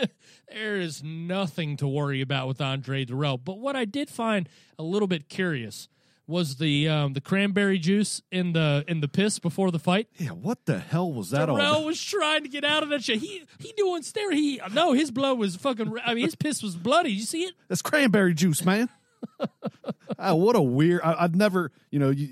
there 0.51 0.75
is 0.75 1.03
nothing 1.03 1.77
to 1.77 1.88
worry 1.88 2.21
about 2.21 2.47
with 2.47 2.62
Andre 2.62 3.05
Dirrell. 3.05 3.39
But 3.43 3.60
what 3.60 3.75
I 3.75 3.86
did 3.86 4.10
find 4.10 4.49
a 4.77 4.84
little 4.84 5.08
bit 5.08 5.29
curious 5.29 5.88
was 6.27 6.57
the 6.57 6.89
um, 6.89 7.13
the 7.13 7.21
cranberry 7.21 7.79
juice 7.79 8.21
in 8.31 8.53
the 8.53 8.83
in 8.88 9.01
the 9.01 9.07
piss 9.07 9.39
before 9.39 9.71
the 9.71 9.79
fight. 9.79 10.07
Yeah, 10.17 10.29
what 10.29 10.65
the 10.65 10.79
hell 10.79 11.11
was 11.11 11.29
that 11.31 11.49
all? 11.49 11.57
Dirrell 11.57 11.85
was 11.85 12.01
trying 12.01 12.43
to 12.43 12.49
get 12.49 12.63
out 12.63 12.83
of 12.83 12.89
that 12.89 13.03
shit. 13.03 13.19
He 13.19 13.43
he 13.59 13.73
doing 13.77 14.01
stare. 14.01 14.31
He 14.31 14.59
no, 14.73 14.93
his 14.93 15.11
blood 15.11 15.38
was 15.38 15.55
fucking. 15.55 15.93
I 16.05 16.13
mean, 16.13 16.25
his 16.25 16.35
piss 16.35 16.63
was 16.63 16.75
bloody. 16.75 17.11
You 17.11 17.23
see 17.23 17.43
it? 17.43 17.53
That's 17.67 17.81
cranberry 17.81 18.33
juice, 18.33 18.63
man. 18.63 18.89
Ah, 20.17 20.33
what 20.33 20.55
a 20.55 20.61
weird. 20.61 21.01
I, 21.03 21.23
I've 21.25 21.35
never, 21.35 21.71
you 21.91 21.99
know, 21.99 22.09
you 22.09 22.29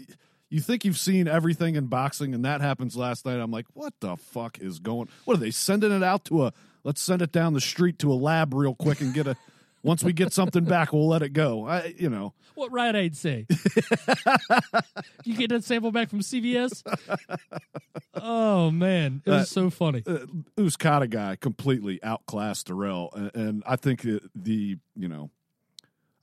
you 0.50 0.62
think 0.62 0.86
you've 0.86 0.98
seen 0.98 1.28
everything 1.28 1.76
in 1.76 1.88
boxing, 1.88 2.34
and 2.34 2.46
that 2.46 2.62
happens 2.62 2.96
last 2.96 3.26
night. 3.26 3.40
I'm 3.40 3.52
like, 3.52 3.66
what 3.74 3.94
the 4.00 4.16
fuck 4.16 4.60
is 4.60 4.80
going? 4.80 5.10
What 5.26 5.36
are 5.36 5.40
they 5.40 5.52
sending 5.52 5.92
it 5.92 6.04
out 6.04 6.24
to 6.26 6.46
a? 6.46 6.54
Let's 6.84 7.02
send 7.02 7.22
it 7.22 7.32
down 7.32 7.54
the 7.54 7.62
street 7.62 8.00
to 8.00 8.12
a 8.12 8.16
lab 8.16 8.54
real 8.54 8.74
quick 8.76 9.02
and 9.02 9.14
get 9.14 9.28
a. 9.28 9.36
Once 9.84 10.02
we 10.04 10.14
get 10.14 10.32
something 10.32 10.64
back, 10.64 10.94
we'll 10.94 11.08
let 11.10 11.22
it 11.22 11.34
go. 11.34 11.68
I, 11.68 11.94
you 11.98 12.10
know, 12.10 12.34
What 12.56 12.72
Rite 12.72 12.96
Aid 12.96 13.18
say? 13.18 13.46
you 15.26 15.36
get 15.36 15.50
that 15.50 15.64
sample 15.64 15.92
back 15.92 16.10
from 16.10 16.22
CVS? 16.22 16.84
Oh 18.16 18.72
man, 18.72 19.22
it 19.26 19.30
was 19.30 19.42
Uh, 19.42 19.46
so 19.46 19.70
funny. 19.70 20.04
uh, 20.08 20.20
Uzcategui 20.58 21.40
completely 21.40 22.02
outclassed 22.04 22.68
Dirrell, 22.68 23.10
and, 23.14 23.32
and 23.36 23.64
I 23.66 23.76
think 23.76 24.02
the, 24.02 24.22
the 24.36 24.78
you 24.96 25.08
know, 25.08 25.30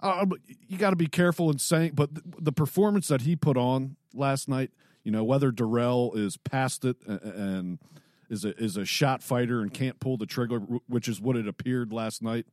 uh, 0.01 0.25
you 0.67 0.79
got 0.79 0.91
to 0.91 0.97
be 0.97 1.07
careful 1.09 1.51
in 1.51 1.59
saying, 1.59 1.93
but 1.95 2.15
the, 2.15 2.23
the 2.41 2.53
performance 2.53 3.09
that 3.09 3.23
he 3.23 3.37
put 3.37 3.57
on 3.59 3.97
last 4.15 4.49
night, 4.49 4.71
you 5.05 5.11
know, 5.13 5.23
whether 5.25 5.53
Dirrell 5.53 6.17
is 6.17 6.37
past 6.39 6.85
it 6.87 6.97
and, 7.07 7.21
and 7.23 7.79
is 8.31 8.45
a 8.45 8.57
is 8.63 8.77
a 8.79 8.85
shot 8.87 9.23
fighter 9.23 9.61
and 9.61 9.75
can't 9.75 10.01
pull 10.01 10.17
the 10.17 10.25
trigger, 10.27 10.61
which 10.89 11.09
is 11.09 11.21
what 11.21 11.37
it 11.37 11.47
appeared 11.47 11.93
last 11.93 12.23
night. 12.23 12.47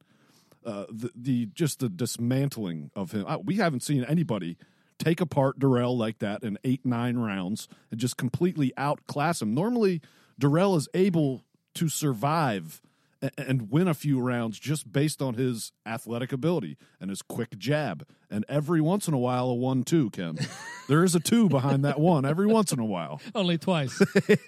Uh, 0.65 0.85
the, 0.89 1.11
the 1.15 1.45
just 1.47 1.79
the 1.79 1.87
dismantling 1.89 2.91
of 2.95 3.11
him. 3.11 3.25
Uh, 3.27 3.37
we 3.43 3.55
haven't 3.55 3.83
seen 3.83 4.03
anybody 4.03 4.57
take 4.99 5.21
apart 5.21 5.59
Dirrell 5.59 5.95
like 5.97 6.19
that 6.19 6.43
in 6.43 6.57
eight 6.63 6.85
nine 6.85 7.17
rounds 7.17 7.67
and 7.91 7.99
just 7.99 8.17
completely 8.17 8.73
outclass 8.77 9.41
him. 9.41 9.53
Normally, 9.53 10.01
Dirrell 10.41 10.75
is 10.75 10.89
able 10.93 11.45
to 11.75 11.87
survive 11.87 12.81
a- 13.21 13.31
and 13.37 13.69
win 13.71 13.87
a 13.87 13.93
few 13.93 14.19
rounds 14.19 14.59
just 14.59 14.91
based 14.91 15.21
on 15.21 15.35
his 15.35 15.71
athletic 15.85 16.33
ability 16.33 16.75
and 16.99 17.09
his 17.09 17.21
quick 17.21 17.57
jab. 17.57 18.05
And 18.29 18.43
every 18.49 18.81
once 18.81 19.07
in 19.07 19.13
a 19.13 19.19
while, 19.19 19.49
a 19.49 19.55
one 19.55 19.83
two. 19.83 20.09
Ken, 20.09 20.37
there 20.89 21.03
is 21.03 21.15
a 21.15 21.19
two 21.19 21.47
behind 21.47 21.85
that 21.85 21.99
one 21.99 22.25
every 22.25 22.47
once 22.47 22.71
in 22.73 22.79
a 22.79 22.85
while. 22.85 23.21
Only 23.35 23.57
twice. 23.57 24.01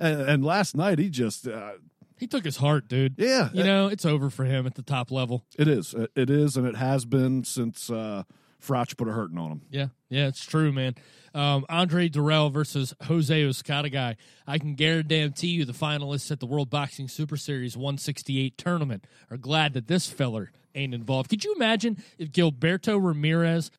And, 0.00 0.20
and 0.20 0.44
last 0.44 0.76
night, 0.76 1.00
he 1.00 1.10
just 1.10 1.48
uh, 1.48 1.72
he 2.18 2.26
took 2.26 2.44
his 2.44 2.56
heart, 2.56 2.88
dude. 2.88 3.14
yeah, 3.18 3.48
You 3.52 3.64
know, 3.64 3.88
it's 3.88 4.04
over 4.04 4.30
for 4.30 4.44
him 4.44 4.66
at 4.66 4.74
the 4.74 4.82
top 4.82 5.10
level. 5.10 5.44
it 5.58 5.68
is. 5.68 5.94
It 6.14 6.30
is, 6.30 6.56
and 6.56 6.66
it 6.66 6.76
has 6.76 7.04
been 7.04 7.44
since 7.44 7.90
uh, 7.90 8.24
Froch 8.62 8.96
put 8.96 9.08
a 9.08 9.12
hurting 9.12 9.38
on 9.38 9.52
him. 9.52 9.62
Yeah, 9.70 9.86
yeah, 10.08 10.26
it's 10.26 10.44
true, 10.44 10.72
man. 10.72 10.94
Um, 11.34 11.66
Andre 11.68 12.08
Dirrell 12.08 12.50
versus 12.52 12.94
Jose 13.04 13.42
Uzcategui. 13.42 14.16
I 14.46 14.58
can 14.58 14.74
guarantee 14.74 15.48
you 15.48 15.64
the 15.64 15.72
finalists 15.72 16.30
at 16.30 16.40
the 16.40 16.46
World 16.46 16.70
Boxing 16.70 17.06
Super 17.06 17.36
Series 17.36 17.76
168 17.76 18.56
tournament 18.58 19.04
are 19.30 19.36
glad 19.36 19.74
that 19.74 19.86
this 19.86 20.08
feller 20.08 20.50
ain't 20.74 20.94
involved. 20.94 21.28
Could 21.30 21.44
you 21.44 21.54
imagine 21.54 22.02
if 22.18 22.32
Gilberto 22.32 22.98
Ramirez, 23.02 23.70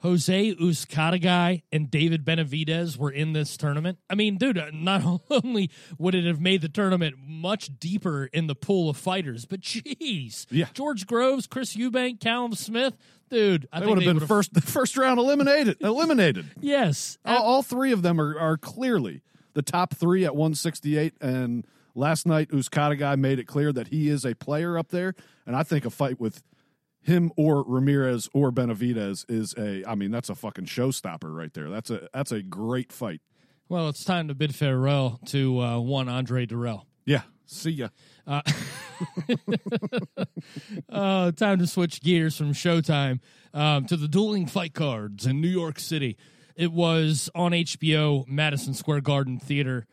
Jose 0.00 0.54
Uzcategui, 0.54 1.62
and 1.72 1.90
David 1.90 2.24
Benavidez 2.24 2.96
were 2.96 3.10
in 3.10 3.32
this 3.32 3.56
tournament? 3.56 3.98
I 4.10 4.14
mean, 4.14 4.36
dude, 4.36 4.60
not 4.72 5.20
only 5.30 5.70
would 5.98 6.14
it 6.14 6.24
have 6.24 6.40
made 6.40 6.60
the 6.60 6.68
tournament 6.68 7.16
much 7.26 7.78
deeper 7.78 8.26
in 8.26 8.46
the 8.46 8.54
pool 8.54 8.90
of 8.90 8.96
fighters, 8.96 9.46
but 9.46 9.60
jeez, 9.60 10.46
Yeah. 10.50 10.66
George 10.74 11.06
Groves, 11.06 11.46
Chris 11.46 11.74
Eubank, 11.76 12.20
Callum 12.20 12.54
Smith, 12.54 12.94
dude, 13.30 13.66
I 13.72 13.80
They 13.80 13.86
would 13.86 13.98
have 13.98 14.04
been 14.04 14.14
would've- 14.16 14.26
first 14.28 14.60
first 14.62 14.96
round 14.96 15.18
eliminated. 15.18 15.78
eliminated. 15.80 16.46
Yes, 16.60 17.18
all, 17.24 17.42
all 17.42 17.62
three 17.62 17.92
of 17.92 18.02
them 18.02 18.20
are, 18.20 18.38
are 18.38 18.56
clearly 18.56 19.22
the 19.54 19.62
top 19.62 19.94
three 19.94 20.24
at 20.24 20.36
168. 20.36 21.14
And 21.20 21.66
last 21.94 22.26
night, 22.26 22.50
Uzcategui 22.50 23.18
made 23.18 23.38
it 23.38 23.44
clear 23.46 23.72
that 23.72 23.88
he 23.88 24.08
is 24.10 24.24
a 24.26 24.34
player 24.34 24.76
up 24.78 24.88
there. 24.88 25.14
And 25.46 25.56
I 25.56 25.62
think 25.62 25.84
a 25.86 25.90
fight 25.90 26.20
with 26.20 26.42
him 27.06 27.32
or 27.36 27.62
Ramirez 27.62 28.28
or 28.34 28.50
Benavidez 28.50 29.24
is 29.28 29.54
a. 29.56 29.84
I 29.88 29.94
mean, 29.94 30.10
that's 30.10 30.28
a 30.28 30.34
fucking 30.34 30.66
showstopper 30.66 31.34
right 31.34 31.52
there. 31.54 31.70
That's 31.70 31.90
a 31.90 32.08
that's 32.12 32.32
a 32.32 32.42
great 32.42 32.92
fight. 32.92 33.20
Well, 33.68 33.88
it's 33.88 34.04
time 34.04 34.28
to 34.28 34.34
bid 34.34 34.54
farewell 34.54 35.18
to 35.26 35.60
uh, 35.60 35.78
one 35.80 36.08
Andre 36.08 36.46
Dirrell. 36.46 36.84
Yeah. 37.04 37.22
See 37.46 37.70
ya. 37.70 37.88
Uh, 38.26 38.42
time 41.32 41.58
to 41.58 41.66
switch 41.66 42.00
gears 42.02 42.36
from 42.36 42.52
Showtime 42.52 43.20
um, 43.54 43.86
to 43.86 43.96
the 43.96 44.08
dueling 44.08 44.46
fight 44.46 44.74
cards 44.74 45.26
in 45.26 45.40
New 45.40 45.48
York 45.48 45.78
City. 45.78 46.16
It 46.56 46.72
was 46.72 47.30
on 47.34 47.52
HBO 47.52 48.26
Madison 48.26 48.74
Square 48.74 49.02
Garden 49.02 49.38
Theater. 49.38 49.86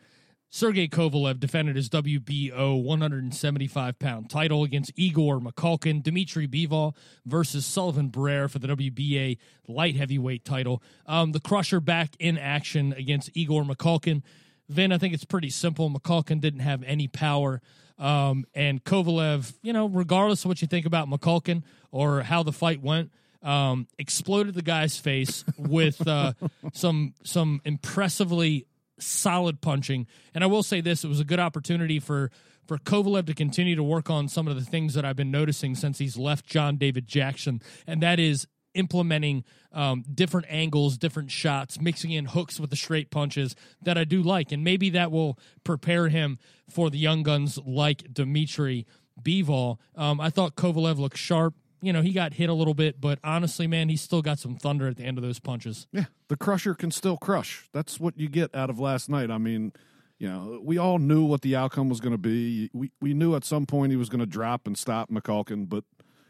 Sergey 0.55 0.87
Kovalev 0.87 1.39
defended 1.39 1.75
his 1.75 1.89
WBO 1.89 2.83
175 2.83 3.97
pound 3.97 4.29
title 4.29 4.63
against 4.63 4.91
Igor 4.95 5.39
Mikhalkin. 5.39 6.03
Dmitry 6.03 6.47
Bivol 6.47 6.95
versus 7.25 7.65
Sullivan 7.65 8.11
Barrera 8.11 8.47
for 8.51 8.59
the 8.59 8.67
WBA 8.67 9.39
light 9.67 9.95
heavyweight 9.95 10.45
title. 10.45 10.83
Um, 11.07 11.31
the 11.31 11.39
Krusher 11.39 11.83
back 11.83 12.11
in 12.19 12.37
action 12.37 12.93
against 12.93 13.31
Igor 13.33 13.63
Mikhalkin. 13.63 14.21
Vin, 14.69 14.91
I 14.91 14.99
think 14.99 15.15
it's 15.15 15.25
pretty 15.25 15.49
simple. 15.49 15.89
Mikhalkin 15.89 16.39
didn't 16.39 16.59
have 16.59 16.83
any 16.83 17.07
power. 17.07 17.59
Um, 17.97 18.45
and 18.53 18.83
Kovalev, 18.83 19.55
you 19.63 19.73
know, 19.73 19.87
regardless 19.87 20.45
of 20.45 20.49
what 20.49 20.61
you 20.61 20.67
think 20.67 20.85
about 20.85 21.09
Mikhalkin 21.09 21.63
or 21.91 22.21
how 22.21 22.43
the 22.43 22.53
fight 22.53 22.79
went, 22.79 23.11
um, 23.41 23.87
exploded 23.97 24.53
the 24.53 24.61
guy's 24.61 24.99
face 24.99 25.43
with 25.57 26.07
uh, 26.07 26.33
some 26.73 27.15
some 27.23 27.59
impressively 27.65 28.67
solid 29.05 29.61
punching. 29.61 30.07
And 30.33 30.43
I 30.43 30.47
will 30.47 30.63
say 30.63 30.81
this: 30.81 31.03
it 31.03 31.07
was 31.07 31.19
a 31.19 31.25
good 31.25 31.39
opportunity 31.39 31.99
for 31.99 32.31
for 32.65 32.77
Kovalev 32.77 33.25
to 33.27 33.33
continue 33.33 33.75
to 33.75 33.83
work 33.83 34.09
on 34.09 34.27
some 34.27 34.47
of 34.47 34.55
the 34.55 34.63
things 34.63 34.93
that 34.93 35.03
I've 35.03 35.17
been 35.17 35.31
noticing 35.31 35.75
since 35.75 35.97
he's 35.99 36.17
left 36.17 36.45
John 36.45 36.77
David 36.77 37.07
Jackson, 37.07 37.61
and 37.85 38.01
that 38.01 38.19
is 38.19 38.47
implementing 38.73 39.43
um, 39.71 40.03
different 40.13 40.47
angles, 40.49 40.97
different 40.97 41.31
shots, 41.31 41.79
mixing 41.79 42.11
in 42.11 42.25
hooks 42.25 42.59
with 42.59 42.69
the 42.69 42.75
straight 42.75 43.11
punches 43.11 43.55
that 43.81 43.97
I 43.97 44.03
do 44.03 44.21
like, 44.21 44.51
and 44.51 44.63
maybe 44.63 44.89
that 44.91 45.11
will 45.11 45.37
prepare 45.63 46.09
him 46.09 46.39
for 46.69 46.89
the 46.89 46.97
young 46.97 47.23
guns 47.23 47.59
like 47.65 48.13
Dmitry 48.13 48.85
Bivol. 49.21 49.77
Um, 49.95 50.19
I 50.19 50.29
thought 50.29 50.55
Kovalev 50.55 50.97
looked 50.97 51.17
sharp. 51.17 51.53
You 51.83 51.91
know, 51.91 52.01
he 52.01 52.13
got 52.13 52.33
hit 52.33 52.49
a 52.49 52.53
little 52.53 52.73
bit, 52.73 53.01
but 53.01 53.19
honestly, 53.23 53.67
man, 53.67 53.89
he's 53.89 54.01
still 54.01 54.21
got 54.21 54.39
some 54.39 54.55
thunder 54.55 54.87
at 54.87 54.95
the 54.95 55.03
end 55.03 55.17
of 55.17 55.23
those 55.23 55.39
punches. 55.39 55.87
Yeah, 55.91 56.05
the 56.29 56.37
crusher 56.37 56.73
can 56.73 56.91
still 56.91 57.17
crush. 57.17 57.67
That's 57.73 57.99
what 57.99 58.17
you 58.17 58.29
get 58.29 58.55
out 58.55 58.69
of 58.69 58.79
last 58.79 59.09
night. 59.09 59.29
I 59.29 59.37
mean, 59.37 59.73
you 60.17 60.29
know, 60.29 60.61
we 60.63 60.77
all 60.77 60.99
knew 60.99 61.25
what 61.25 61.41
the 61.41 61.55
outcome 61.55 61.89
was 61.89 61.99
going 61.99 62.13
to 62.13 62.17
be. 62.17 62.69
We 62.73 62.91
we 63.01 63.13
knew 63.13 63.35
at 63.35 63.43
some 63.43 63.65
point 63.65 63.91
he 63.91 63.97
was 63.97 64.07
going 64.07 64.21
to 64.21 64.25
drop 64.25 64.65
and 64.65 64.77
stop 64.77 65.09
Mikhalkin, 65.09 65.67
but 65.67 65.83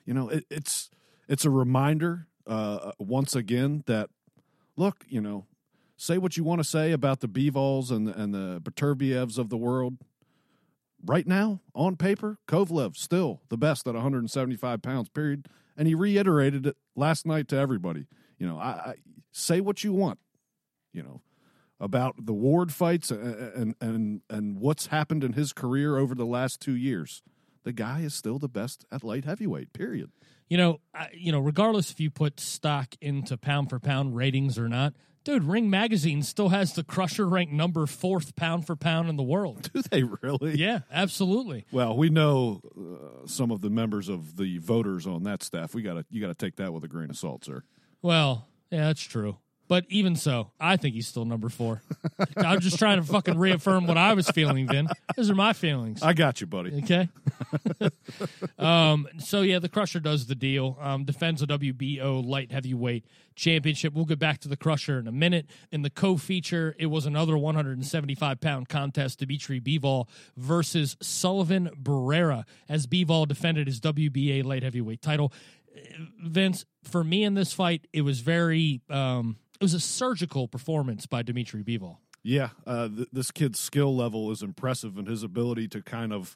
you 0.06 0.14
know, 0.16 0.30
it, 0.30 0.46
it's 0.50 0.90
it's 1.28 1.46
a 1.46 1.50
reminder 1.52 2.28
uh, 2.48 2.92
once 2.98 3.36
again 3.36 3.84
that 3.86 4.10
look, 4.76 5.06
you 5.08 5.22
know, 5.22 5.46
say 5.96 6.18
what 6.18 6.36
you 6.36 6.44
want 6.44 6.60
to 6.60 6.68
say 6.68 6.92
about 6.92 7.20
the 7.20 7.28
Bivols 7.28 7.92
and 7.92 8.10
and 8.10 8.34
the 8.34 8.60
Beterbievs 8.62 9.38
of 9.38 9.50
the 9.50 9.58
world. 9.58 9.98
Right 11.06 11.28
now, 11.28 11.60
on 11.76 11.98
paper, 11.98 12.40
Kovalev 12.48 12.96
still 12.96 13.42
the 13.50 13.58
best 13.58 13.88
at 13.88 13.94
175 13.94 14.82
pounds. 14.82 15.10
Period. 15.10 15.48
And 15.76 15.88
he 15.88 15.96
reiterated 15.96 16.66
it 16.68 16.78
last 16.96 17.26
night 17.26 17.48
to 17.50 17.58
everybody. 17.58 18.08
You 18.38 18.48
know, 18.48 18.58
I, 18.58 18.70
I 18.70 18.94
say 19.32 19.60
what 19.60 19.84
you 19.84 19.94
want. 19.94 20.20
You 20.94 21.04
know 21.04 21.22
about 21.80 22.26
the 22.26 22.34
Ward 22.34 22.72
fights 22.72 23.12
and, 23.12 23.76
and 23.82 24.22
and 24.30 24.58
what's 24.60 24.88
happened 24.88 25.24
in 25.24 25.34
his 25.34 25.52
career 25.52 25.98
over 25.98 26.16
the 26.16 26.26
last 26.26 26.62
two 26.62 26.76
years. 26.76 27.22
The 27.64 27.74
guy 27.74 28.02
is 28.02 28.14
still 28.14 28.40
the 28.40 28.50
best 28.50 28.86
at 28.92 29.04
light 29.04 29.26
heavyweight. 29.26 29.74
Period. 29.74 30.12
You 30.50 30.58
know, 30.58 30.80
I, 30.94 31.10
you 31.14 31.32
know, 31.32 31.40
regardless 31.40 31.92
if 31.92 32.00
you 32.00 32.10
put 32.10 32.40
stock 32.40 32.96
into 33.02 33.38
pound 33.38 33.70
for 33.70 33.80
pound 33.80 34.16
ratings 34.16 34.58
or 34.58 34.70
not, 34.70 34.94
dude, 35.24 35.44
Ring 35.44 35.70
Magazine 35.70 36.22
still 36.24 36.50
has 36.50 36.74
the 36.74 36.84
Krusher 36.84 37.30
ranked 37.30 37.54
number 37.54 37.86
fourth 37.86 38.36
pound 38.36 38.68
for 38.68 38.76
pound 38.76 39.10
in 39.10 39.16
the 39.16 39.24
world. 39.24 39.70
Do 39.74 39.82
they 39.82 40.04
really? 40.04 40.56
Yeah, 40.56 40.80
absolutely. 40.92 41.66
Well, 41.72 41.96
we 41.96 42.10
know 42.10 42.62
uh, 42.78 43.28
some 43.28 43.52
of 43.52 43.62
the 43.62 43.70
members 43.70 44.10
of 44.10 44.38
the 44.38 44.58
voters 44.58 45.08
on 45.08 45.24
that 45.24 45.44
staff. 45.44 45.74
We 45.74 45.82
got 45.82 45.94
to 45.96 46.06
you 46.10 46.22
got 46.22 46.28
to 46.28 46.36
take 46.46 46.58
that 46.58 46.74
with 46.74 46.84
a 46.84 46.88
grain 46.88 47.10
of 47.10 47.18
salt, 47.18 47.46
sir. 47.46 47.64
Well, 48.02 48.48
yeah, 48.70 48.88
that's 48.88 49.02
true. 49.02 49.38
But 49.74 49.86
even 49.90 50.16
so, 50.16 50.52
I 50.60 50.78
think 50.78 50.94
he's 50.94 51.08
still 51.08 51.26
number 51.26 51.50
four. 51.50 51.82
I'm 52.38 52.60
just 52.60 52.78
trying 52.78 53.02
to 53.02 53.08
fucking 53.08 53.40
reaffirm 53.40 53.88
what 53.88 53.98
I 53.98 54.14
was 54.14 54.30
feeling, 54.30 54.68
Vin. 54.68 54.88
Those 55.18 55.32
are 55.32 55.36
my 55.36 55.54
feelings. 55.54 56.04
I 56.04 56.14
got 56.14 56.40
you, 56.42 56.46
buddy. 56.46 56.78
Okay. 56.84 57.10
um, 58.60 59.08
so 59.18 59.42
yeah, 59.42 59.58
the 59.58 59.70
Krusher 59.70 60.00
does 60.00 60.28
the 60.28 60.36
deal. 60.36 60.78
Um, 60.80 61.06
defends 61.06 61.42
the 61.42 61.48
WBO 61.48 62.24
light 62.24 62.52
heavyweight 62.52 63.08
championship. 63.34 63.96
We'll 63.96 64.06
get 64.06 64.20
back 64.20 64.38
to 64.42 64.48
the 64.48 64.56
Krusher 64.56 65.00
in 65.00 65.08
a 65.08 65.12
minute. 65.12 65.48
In 65.72 65.82
the 65.82 65.90
co-feature, 65.90 66.76
it 66.78 66.86
was 66.86 67.08
another 67.08 67.36
175 67.36 68.40
pound 68.40 68.70
contest: 68.70 69.18
Dimitri 69.18 69.60
Bivol 69.60 70.08
versus 70.38 70.96
Sullivan 71.02 71.72
Barrera, 71.82 72.44
as 72.70 72.86
Bivol 72.86 73.28
defended 73.28 73.66
his 73.66 73.82
WBA 73.82 74.44
light 74.44 74.62
heavyweight 74.62 75.02
title. 75.02 75.34
Vince, 76.24 76.64
for 76.84 77.04
me 77.04 77.24
in 77.24 77.34
this 77.34 77.54
fight, 77.54 77.88
it 77.92 78.02
was 78.02 78.20
very. 78.20 78.82
Um, 78.88 79.38
it 79.64 79.72
was 79.72 79.74
a 79.74 79.80
surgical 79.80 80.50
performance 80.50 81.06
by 81.06 81.22
Dimitry 81.22 81.64
Bivol. 81.64 81.96
Yeah, 82.22 82.50
uh, 82.68 82.90
th- 82.90 83.08
this 83.14 83.32
kid's 83.32 83.62
skill 83.62 83.96
level 83.96 84.30
is 84.30 84.42
impressive, 84.42 84.98
and 84.98 85.08
his 85.08 85.24
ability 85.24 85.70
to 85.70 85.82
kind 85.82 86.12
of 86.12 86.36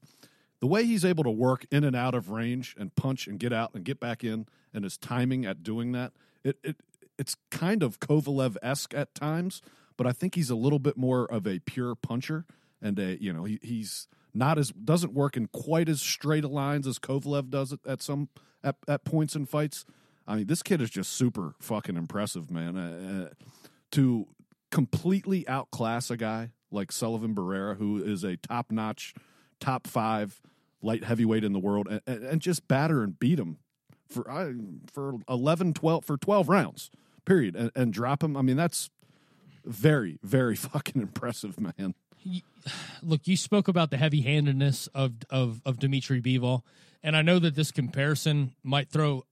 the 0.62 0.68
way 0.68 0.86
he's 0.86 1.04
able 1.04 1.26
to 1.26 1.30
work 1.30 1.66
in 1.70 1.84
and 1.84 1.94
out 1.94 2.16
of 2.16 2.30
range 2.30 2.74
and 2.80 2.96
punch 2.96 3.28
and 3.28 3.38
get 3.38 3.52
out 3.52 3.72
and 3.74 3.84
get 3.84 4.00
back 4.00 4.24
in, 4.24 4.46
and 4.74 4.86
his 4.86 4.98
timing 4.98 5.46
at 5.46 5.62
doing 5.62 5.92
that. 5.92 6.14
It 6.42 6.58
it 6.64 6.78
it's 7.20 7.36
kind 7.52 7.84
of 7.84 8.00
Kovalev 8.00 8.56
esque 8.64 8.94
at 8.94 9.14
times, 9.14 9.62
but 9.98 10.08
I 10.08 10.14
think 10.14 10.36
he's 10.36 10.50
a 10.50 10.56
little 10.56 10.80
bit 10.80 10.96
more 10.96 11.26
of 11.30 11.46
a 11.46 11.60
pure 11.60 11.96
puncher, 11.96 12.46
and 12.82 12.98
a 12.98 13.22
you 13.22 13.34
know 13.34 13.44
he, 13.44 13.60
he's 13.62 14.08
not 14.34 14.58
as 14.58 14.70
doesn't 14.72 15.14
work 15.14 15.36
in 15.36 15.48
quite 15.48 15.90
as 15.90 16.02
straight 16.02 16.46
a 16.46 16.48
lines 16.48 16.88
as 16.88 16.98
Kovalev 16.98 17.50
does 17.50 17.74
it 17.74 17.82
at 17.86 18.02
some 18.02 18.30
at, 18.64 18.78
at 18.88 19.04
points 19.04 19.36
in 19.36 19.46
fights. 19.46 19.84
I 20.28 20.36
mean, 20.38 20.48
this 20.48 20.62
kid 20.62 20.82
is 20.82 20.90
just 20.90 21.12
super 21.12 21.56
fucking 21.60 21.96
impressive, 21.96 22.52
man. 22.52 22.78
Uh, 22.78 23.30
to 23.92 24.28
completely 24.72 25.48
outclass 25.48 26.12
a 26.12 26.18
guy 26.18 26.52
like 26.72 26.92
Sullivan 26.92 27.34
Barrera, 27.34 27.78
who 27.78 28.04
is 28.04 28.24
a 28.24 28.38
top 28.38 28.72
notch, 28.72 29.14
top 29.60 29.88
five 29.88 30.42
light 30.82 31.04
heavyweight 31.04 31.44
in 31.44 31.54
the 31.54 31.60
world, 31.60 31.88
and, 31.88 32.02
and 32.06 32.42
just 32.42 32.68
batter 32.68 33.04
and 33.04 33.18
beat 33.18 33.40
him 33.40 33.58
for 34.08 34.30
uh, 34.30 34.52
for 34.92 35.16
11, 35.30 35.74
12, 35.74 36.06
for 36.06 36.18
12 36.18 36.50
rounds, 36.50 36.92
period, 37.26 37.56
and, 37.56 37.72
and 37.76 37.94
drop 37.94 38.24
him. 38.24 38.36
I 38.36 38.42
mean, 38.42 38.58
that's 38.58 38.90
very, 39.66 40.20
very 40.24 40.56
fucking 40.58 41.02
impressive, 41.02 41.60
man. 41.60 41.94
Look, 43.02 43.28
you 43.28 43.38
spoke 43.38 43.68
about 43.68 43.92
the 43.92 43.98
heavy 43.98 44.22
handedness 44.22 44.88
of, 44.88 45.14
of, 45.30 45.62
of 45.66 45.80
Dimitry 45.80 46.22
Bivol, 46.22 46.64
and 47.04 47.16
I 47.16 47.22
know 47.22 47.40
that 47.40 47.56
this 47.56 47.72
comparison 47.72 48.54
might 48.64 48.90
throw 48.90 49.24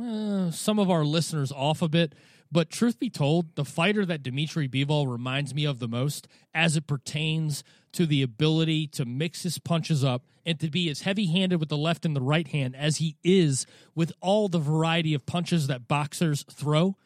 uh, 0.00 0.50
some 0.50 0.78
of 0.78 0.90
our 0.90 1.04
listeners 1.04 1.52
off 1.52 1.82
a 1.82 1.88
bit. 1.88 2.14
But 2.50 2.70
truth 2.70 2.98
be 2.98 3.10
told, 3.10 3.56
the 3.56 3.64
fighter 3.64 4.06
that 4.06 4.22
Dimitry 4.22 4.68
Bivol 4.68 5.10
reminds 5.10 5.54
me 5.54 5.66
of 5.66 5.78
the 5.78 5.88
most 5.88 6.26
as 6.54 6.76
it 6.76 6.86
pertains 6.86 7.62
to 7.92 8.06
the 8.06 8.22
ability 8.22 8.86
to 8.86 9.04
mix 9.04 9.42
his 9.42 9.58
punches 9.58 10.02
up 10.02 10.24
and 10.46 10.58
to 10.60 10.70
be 10.70 10.88
as 10.88 11.02
heavy 11.02 11.26
handed 11.26 11.60
with 11.60 11.68
the 11.68 11.76
left 11.76 12.06
and 12.06 12.16
the 12.16 12.22
right 12.22 12.48
hand 12.48 12.74
as 12.74 12.98
he 12.98 13.16
is 13.22 13.66
with 13.94 14.12
all 14.20 14.48
the 14.48 14.58
variety 14.58 15.12
of 15.12 15.26
punches 15.26 15.66
that 15.66 15.88
boxers 15.88 16.44
throw, 16.50 16.96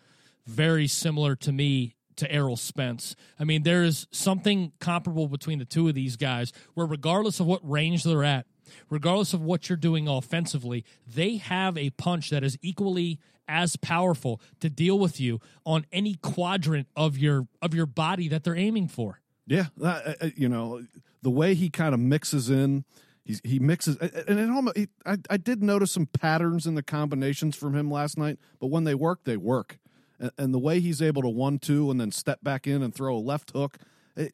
very 0.46 0.86
similar 0.86 1.34
to 1.36 1.50
me 1.50 1.96
to 2.16 2.30
Errol 2.30 2.56
Spence. 2.56 3.16
I 3.38 3.44
mean, 3.44 3.62
there 3.62 3.82
is 3.82 4.06
something 4.10 4.72
comparable 4.80 5.28
between 5.28 5.58
the 5.58 5.64
two 5.64 5.88
of 5.88 5.94
these 5.94 6.16
guys 6.16 6.52
where, 6.74 6.86
regardless 6.86 7.40
of 7.40 7.46
what 7.46 7.68
range 7.68 8.04
they're 8.04 8.24
at, 8.24 8.46
regardless 8.90 9.34
of 9.34 9.42
what 9.42 9.68
you're 9.68 9.76
doing 9.76 10.08
offensively, 10.08 10.84
they 11.06 11.36
have 11.36 11.76
a 11.76 11.90
punch 11.90 12.30
that 12.30 12.44
is 12.44 12.58
equally 12.62 13.18
as 13.48 13.76
powerful 13.76 14.40
to 14.60 14.70
deal 14.70 14.98
with 14.98 15.20
you 15.20 15.40
on 15.66 15.84
any 15.92 16.14
quadrant 16.14 16.88
of 16.96 17.18
your 17.18 17.46
of 17.60 17.74
your 17.74 17.86
body 17.86 18.28
that 18.28 18.44
they're 18.44 18.56
aiming 18.56 18.88
for. 18.88 19.20
Yeah, 19.46 19.66
uh, 19.82 20.14
uh, 20.20 20.30
you 20.36 20.48
know 20.48 20.84
the 21.22 21.30
way 21.30 21.54
he 21.54 21.70
kind 21.70 21.94
of 21.94 22.00
mixes 22.00 22.50
in. 22.50 22.84
He's, 23.24 23.40
he 23.44 23.60
mixes, 23.60 23.96
and 23.98 24.40
it 24.40 24.50
almost. 24.50 24.76
He, 24.76 24.88
I, 25.06 25.16
I 25.30 25.36
did 25.36 25.62
notice 25.62 25.92
some 25.92 26.06
patterns 26.06 26.66
in 26.66 26.74
the 26.74 26.82
combinations 26.82 27.54
from 27.54 27.74
him 27.74 27.88
last 27.88 28.18
night, 28.18 28.38
but 28.58 28.66
when 28.66 28.82
they 28.82 28.96
work, 28.96 29.20
they 29.24 29.36
work. 29.36 29.78
And, 30.38 30.54
the 30.54 30.58
way 30.58 30.80
he's 30.80 31.02
able 31.02 31.22
to 31.22 31.28
one 31.28 31.58
two 31.58 31.90
and 31.90 32.00
then 32.00 32.12
step 32.12 32.42
back 32.42 32.66
in 32.66 32.82
and 32.82 32.94
throw 32.94 33.16
a 33.16 33.18
left 33.18 33.50
hook, 33.50 33.78
it, 34.16 34.32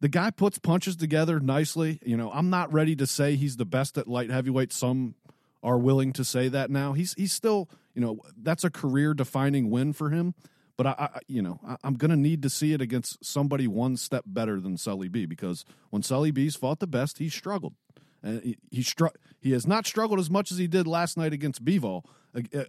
the 0.00 0.08
guy 0.08 0.30
puts 0.30 0.58
punches 0.58 0.96
together 0.96 1.40
nicely. 1.40 1.98
You 2.04 2.16
know, 2.16 2.30
I'm 2.32 2.50
not 2.50 2.72
ready 2.72 2.96
to 2.96 3.06
say 3.06 3.36
he's 3.36 3.56
the 3.56 3.66
best 3.66 3.98
at 3.98 4.08
light 4.08 4.30
heavyweight. 4.30 4.72
Some 4.72 5.14
are 5.62 5.78
willing 5.78 6.12
to 6.14 6.24
say 6.24 6.48
that 6.48 6.70
now. 6.70 6.94
He's 6.94 7.12
he's 7.14 7.32
still, 7.32 7.68
you 7.94 8.00
know, 8.00 8.20
that's 8.40 8.64
a 8.64 8.70
career 8.70 9.14
defining 9.14 9.70
win 9.70 9.92
for 9.92 10.10
him. 10.10 10.34
But 10.76 10.86
I, 10.86 10.94
I 10.98 11.18
you 11.28 11.42
know, 11.42 11.60
I, 11.66 11.76
am 11.84 11.94
going 11.94 12.10
to 12.10 12.16
need 12.16 12.42
to 12.42 12.50
see 12.50 12.72
it 12.72 12.80
against 12.80 13.22
somebody 13.22 13.68
one 13.68 13.98
step 13.98 14.24
better 14.26 14.60
than 14.60 14.78
Sully 14.78 15.08
B 15.08 15.26
because 15.26 15.66
when 15.90 16.02
Sully 16.02 16.30
B's 16.30 16.56
fought 16.56 16.80
the 16.80 16.86
best, 16.86 17.18
he 17.18 17.28
struggled. 17.28 17.74
And 18.22 18.42
he 18.42 18.56
he, 18.70 18.82
str- 18.82 19.08
he 19.38 19.52
has 19.52 19.66
not 19.66 19.86
struggled 19.86 20.18
as 20.18 20.30
much 20.30 20.50
as 20.50 20.56
he 20.56 20.66
did 20.66 20.86
last 20.86 21.18
night 21.18 21.34
against 21.34 21.64
Bivol 21.64 22.04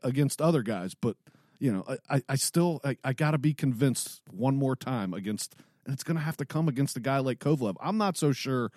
against 0.04 0.42
other 0.42 0.64
guys. 0.64 0.94
But 0.94 1.16
you 1.62 1.72
know, 1.72 1.86
I, 2.10 2.24
I 2.28 2.36
still 2.36 2.82
I, 2.84 2.98
I 3.04 3.14
got 3.14 3.32
to 3.32 3.38
be 3.38 3.54
convinced 3.54 4.22
one 4.32 4.58
more 4.58 4.76
time 4.76 5.14
against, 5.14 5.56
and 5.86 5.94
it's 5.94 6.04
going 6.04 6.18
to 6.18 6.24
have 6.24 6.36
to 6.38 6.46
come 6.46 6.68
against 6.68 6.98
a 6.98 7.00
guy 7.00 7.20
like 7.20 7.38
Kovalev. 7.38 7.76
I'm 7.80 8.00
not 8.00 8.18
so 8.18 8.32
sure 8.32 8.72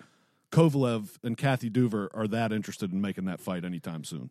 Kovalev 0.51 1.17
and 1.23 1.35
Kathy 1.35 1.71
Duva 1.71 2.09
are 2.13 2.27
that 2.27 2.53
interested 2.53 2.93
in 2.93 3.01
making 3.01 3.25
that 3.25 3.41
fight 3.41 3.65
anytime 3.65 4.03
soon. 4.03 4.29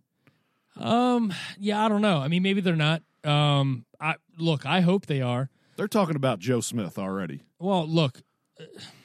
Um, 0.77 1.35
yeah, 1.59 1.85
I 1.85 1.89
don't 1.89 2.01
know. 2.01 2.19
I 2.19 2.29
mean, 2.29 2.45
maybe 2.45 2.61
they're 2.61 2.77
not. 2.77 3.03
Um, 3.25 3.87
I 4.01 4.15
look, 4.39 4.65
I 4.65 4.81
hope 4.81 5.07
they 5.07 5.21
are. 5.21 5.51
They're 5.77 5.89
talking 5.89 6.15
about 6.15 6.39
Joe 6.39 6.61
Smith 6.61 6.97
already. 6.97 7.43
Well, 7.59 7.85
look, 7.89 8.23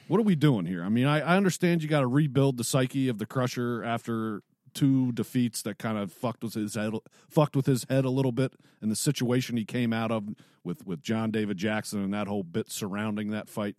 what 0.06 0.20
are 0.20 0.24
we 0.24 0.36
doing 0.36 0.66
here? 0.66 0.84
I 0.84 0.88
mean, 0.88 1.06
I, 1.06 1.20
I 1.20 1.36
understand 1.36 1.82
you 1.82 1.88
got 1.88 2.00
to 2.00 2.06
rebuild 2.06 2.56
the 2.56 2.64
psyche 2.64 3.08
of 3.08 3.18
the 3.18 3.26
Krusher 3.26 3.84
after 3.84 4.42
two 4.74 5.12
defeats 5.12 5.62
that 5.62 5.78
kind 5.78 5.98
of 5.98 6.12
fucked 6.12 6.42
with 6.42 6.54
his 6.54 6.74
head, 6.74 6.92
fucked 7.28 7.56
with 7.56 7.66
his 7.66 7.84
head 7.88 8.04
a 8.04 8.10
little 8.10 8.32
bit, 8.32 8.54
and 8.80 8.90
the 8.90 8.96
situation 8.96 9.56
he 9.56 9.64
came 9.64 9.92
out 9.92 10.10
of 10.10 10.34
with 10.64 10.86
with 10.86 11.02
John 11.02 11.30
David 11.30 11.56
Jackson 11.56 12.02
and 12.02 12.14
that 12.14 12.26
whole 12.26 12.42
bit 12.42 12.70
surrounding 12.70 13.30
that 13.30 13.48
fight. 13.48 13.76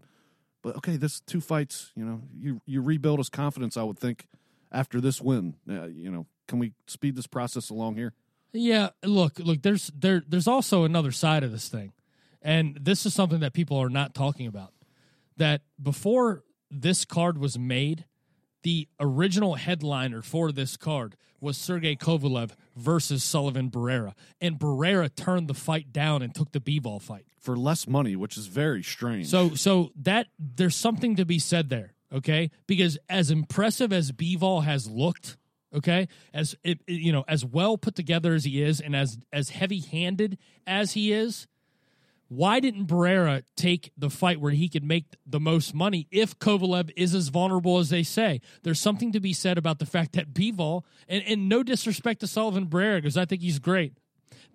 But 0.61 0.75
okay, 0.77 0.97
this 0.97 1.19
two 1.19 1.41
fights, 1.41 1.91
you 1.95 2.05
know, 2.05 2.21
you 2.39 2.61
you 2.65 2.81
rebuild 2.81 3.19
his 3.19 3.29
confidence. 3.29 3.77
I 3.77 3.83
would 3.83 3.99
think 3.99 4.27
after 4.71 5.01
this 5.01 5.21
win, 5.21 5.55
uh, 5.69 5.87
you 5.87 6.11
know, 6.11 6.27
can 6.47 6.59
we 6.59 6.73
speed 6.87 7.15
this 7.15 7.27
process 7.27 7.69
along 7.69 7.95
here? 7.95 8.13
Yeah, 8.53 8.89
look, 9.03 9.39
look. 9.39 9.61
There's 9.61 9.91
there 9.95 10.23
there's 10.27 10.47
also 10.47 10.83
another 10.83 11.11
side 11.11 11.43
of 11.43 11.51
this 11.51 11.69
thing, 11.69 11.93
and 12.41 12.77
this 12.79 13.05
is 13.05 13.13
something 13.13 13.39
that 13.39 13.53
people 13.53 13.77
are 13.77 13.89
not 13.89 14.13
talking 14.13 14.47
about. 14.47 14.73
That 15.37 15.61
before 15.81 16.43
this 16.69 17.05
card 17.05 17.37
was 17.37 17.57
made, 17.57 18.05
the 18.63 18.87
original 18.99 19.55
headliner 19.55 20.21
for 20.21 20.51
this 20.51 20.77
card 20.77 21.15
was 21.39 21.57
Sergey 21.57 21.95
Kovalev 21.95 22.51
versus 22.75 23.23
Sullivan 23.23 23.71
Barrera, 23.71 24.13
and 24.39 24.59
Barrera 24.59 25.13
turned 25.13 25.47
the 25.47 25.53
fight 25.53 25.91
down 25.91 26.21
and 26.21 26.33
took 26.33 26.51
the 26.51 26.59
Bivol 26.59 27.01
fight 27.01 27.25
for 27.39 27.57
less 27.57 27.87
money, 27.87 28.15
which 28.15 28.37
is 28.37 28.45
very 28.45 28.83
strange. 28.83 29.27
So, 29.27 29.55
so 29.55 29.91
that 29.95 30.27
there's 30.37 30.75
something 30.75 31.15
to 31.15 31.25
be 31.25 31.39
said 31.39 31.69
there, 31.69 31.93
okay? 32.13 32.51
Because 32.67 32.97
as 33.09 33.31
impressive 33.31 33.91
as 33.91 34.11
Bivol 34.11 34.63
has 34.63 34.87
looked, 34.87 35.37
okay, 35.75 36.07
as 36.33 36.55
it, 36.63 36.79
you 36.87 37.11
know, 37.11 37.25
as 37.27 37.43
well 37.43 37.77
put 37.77 37.95
together 37.95 38.35
as 38.35 38.43
he 38.43 38.61
is, 38.61 38.79
and 38.79 38.95
as 38.95 39.17
as 39.33 39.49
heavy 39.49 39.79
handed 39.79 40.37
as 40.67 40.93
he 40.93 41.11
is, 41.11 41.47
why 42.31 42.61
didn't 42.61 42.85
Barrera 42.85 43.43
take 43.57 43.91
the 43.97 44.09
fight 44.09 44.39
where 44.39 44.53
he 44.53 44.69
could 44.69 44.85
make 44.85 45.03
the 45.25 45.37
most 45.37 45.75
money 45.75 46.07
if 46.11 46.39
Kovalev 46.39 46.89
is 46.95 47.13
as 47.13 47.27
vulnerable 47.27 47.77
as 47.77 47.89
they 47.89 48.03
say? 48.03 48.39
There's 48.63 48.79
something 48.79 49.11
to 49.11 49.19
be 49.19 49.33
said 49.33 49.57
about 49.57 49.79
the 49.79 49.85
fact 49.85 50.13
that 50.13 50.33
Bivol, 50.33 50.83
and, 51.09 51.21
and 51.27 51.49
no 51.49 51.61
disrespect 51.61 52.21
to 52.21 52.27
Sullivan 52.27 52.67
Barrera, 52.67 52.99
because 52.99 53.17
I 53.17 53.25
think 53.25 53.41
he's 53.41 53.59
great, 53.59 53.97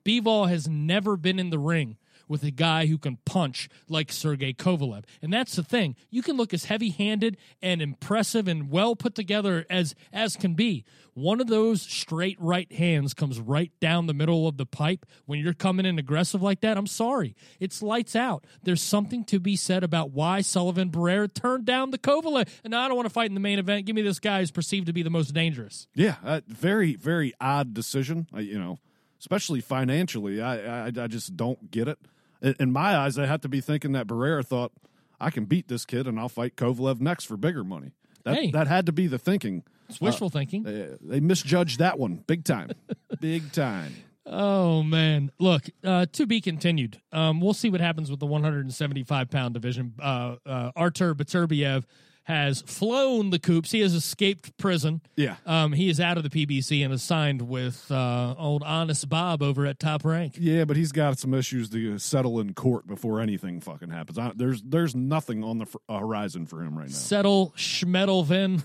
Bivol 0.06 0.48
has 0.48 0.66
never 0.66 1.18
been 1.18 1.38
in 1.38 1.50
the 1.50 1.58
ring 1.58 1.98
with 2.28 2.42
a 2.42 2.50
guy 2.50 2.86
who 2.86 2.98
can 2.98 3.18
punch 3.24 3.68
like 3.88 4.12
Sergey 4.12 4.52
Kovalev. 4.52 5.04
And 5.22 5.32
that's 5.32 5.56
the 5.56 5.62
thing. 5.62 5.96
You 6.10 6.22
can 6.22 6.36
look 6.36 6.52
as 6.52 6.66
heavy-handed 6.66 7.36
and 7.62 7.82
impressive 7.82 8.48
and 8.48 8.70
well 8.70 8.96
put 8.96 9.14
together 9.14 9.66
as 9.70 9.94
as 10.12 10.36
can 10.36 10.54
be. 10.54 10.84
One 11.14 11.40
of 11.40 11.46
those 11.46 11.80
straight 11.80 12.36
right 12.38 12.70
hands 12.70 13.14
comes 13.14 13.40
right 13.40 13.72
down 13.80 14.06
the 14.06 14.12
middle 14.12 14.46
of 14.46 14.58
the 14.58 14.66
pipe 14.66 15.06
when 15.24 15.38
you're 15.38 15.54
coming 15.54 15.86
in 15.86 15.98
aggressive 15.98 16.42
like 16.42 16.60
that. 16.60 16.76
I'm 16.76 16.86
sorry. 16.86 17.34
It's 17.58 17.80
lights 17.80 18.14
out. 18.14 18.44
There's 18.62 18.82
something 18.82 19.24
to 19.24 19.40
be 19.40 19.56
said 19.56 19.82
about 19.82 20.10
why 20.10 20.42
Sullivan 20.42 20.90
Barrera 20.90 21.32
turned 21.32 21.64
down 21.64 21.90
the 21.90 21.98
Kovalev. 21.98 22.48
And 22.64 22.74
I 22.74 22.86
don't 22.86 22.96
want 22.96 23.06
to 23.06 23.12
fight 23.12 23.30
in 23.30 23.34
the 23.34 23.40
main 23.40 23.58
event. 23.58 23.86
Give 23.86 23.96
me 23.96 24.02
this 24.02 24.18
guy 24.18 24.40
who's 24.40 24.50
perceived 24.50 24.86
to 24.88 24.92
be 24.92 25.02
the 25.02 25.10
most 25.10 25.32
dangerous. 25.32 25.88
Yeah, 25.94 26.16
uh, 26.22 26.42
very 26.46 26.96
very 26.96 27.32
odd 27.40 27.72
decision, 27.72 28.26
you 28.36 28.58
know 28.58 28.78
especially 29.18 29.62
financially. 29.62 30.42
I, 30.42 30.88
I, 30.88 30.92
I 30.94 31.06
just 31.06 31.36
don't 31.36 31.70
get 31.70 31.88
it 31.88 31.98
in 32.42 32.72
my 32.72 32.96
eyes, 32.96 33.18
I 33.18 33.26
have 33.26 33.40
to 33.42 33.48
be 33.48 33.60
thinking 33.60 33.92
that 33.92 34.06
Barrera 34.06 34.44
thought 34.44 34.72
I 35.20 35.30
can 35.30 35.44
beat 35.44 35.68
this 35.68 35.84
kid 35.84 36.06
and 36.06 36.18
I'll 36.18 36.28
fight 36.28 36.56
Kovalev 36.56 37.00
next 37.00 37.24
for 37.24 37.36
bigger 37.36 37.64
money. 37.64 37.92
That 38.24 38.34
hey, 38.34 38.50
that 38.50 38.66
had 38.66 38.86
to 38.86 38.92
be 38.92 39.06
the 39.06 39.18
thinking. 39.18 39.62
It's 39.88 40.00
wishful 40.00 40.26
uh, 40.26 40.30
thinking. 40.30 40.64
They, 40.64 40.96
they, 41.00 41.20
misjudged 41.20 41.78
that 41.78 41.98
one 41.98 42.16
big 42.26 42.44
time, 42.44 42.70
big 43.20 43.52
time. 43.52 43.94
Oh 44.26 44.82
man! 44.82 45.30
Look, 45.38 45.66
uh, 45.84 46.06
to 46.12 46.26
be 46.26 46.40
continued. 46.40 47.00
Um, 47.12 47.40
we'll 47.40 47.54
see 47.54 47.70
what 47.70 47.80
happens 47.80 48.10
with 48.10 48.18
the 48.18 48.26
175 48.26 49.30
pound 49.30 49.54
division. 49.54 49.94
Uh, 50.02 50.36
uh, 50.44 50.72
Artur 50.74 51.14
Beterbiev 51.14 51.84
has 52.26 52.62
flown 52.62 53.30
the 53.30 53.38
coops. 53.38 53.70
He 53.70 53.80
has 53.80 53.94
escaped 53.94 54.56
prison. 54.58 55.00
Yeah. 55.14 55.36
Um, 55.46 55.72
he 55.72 55.88
is 55.88 56.00
out 56.00 56.16
of 56.16 56.28
the 56.28 56.28
PBC 56.28 56.84
and 56.84 56.92
is 56.92 57.00
signed 57.02 57.42
with 57.42 57.88
uh, 57.88 58.34
old 58.36 58.64
Honest 58.64 59.08
Bob 59.08 59.42
over 59.42 59.64
at 59.64 59.78
Top 59.78 60.04
Rank. 60.04 60.34
Yeah, 60.36 60.64
but 60.64 60.76
he's 60.76 60.90
got 60.90 61.20
some 61.20 61.32
issues 61.32 61.70
to 61.70 61.98
settle 62.00 62.40
in 62.40 62.52
court 62.54 62.88
before 62.88 63.20
anything 63.20 63.60
fucking 63.60 63.90
happens. 63.90 64.18
I, 64.18 64.32
there's 64.34 64.60
there's 64.62 64.96
nothing 64.96 65.44
on 65.44 65.58
the 65.58 65.66
fr- 65.66 65.76
uh, 65.88 65.98
horizon 65.98 66.46
for 66.46 66.64
him 66.64 66.76
right 66.76 66.88
now. 66.88 66.94
Settle 66.94 67.54
Schmedelvin. 67.56 68.64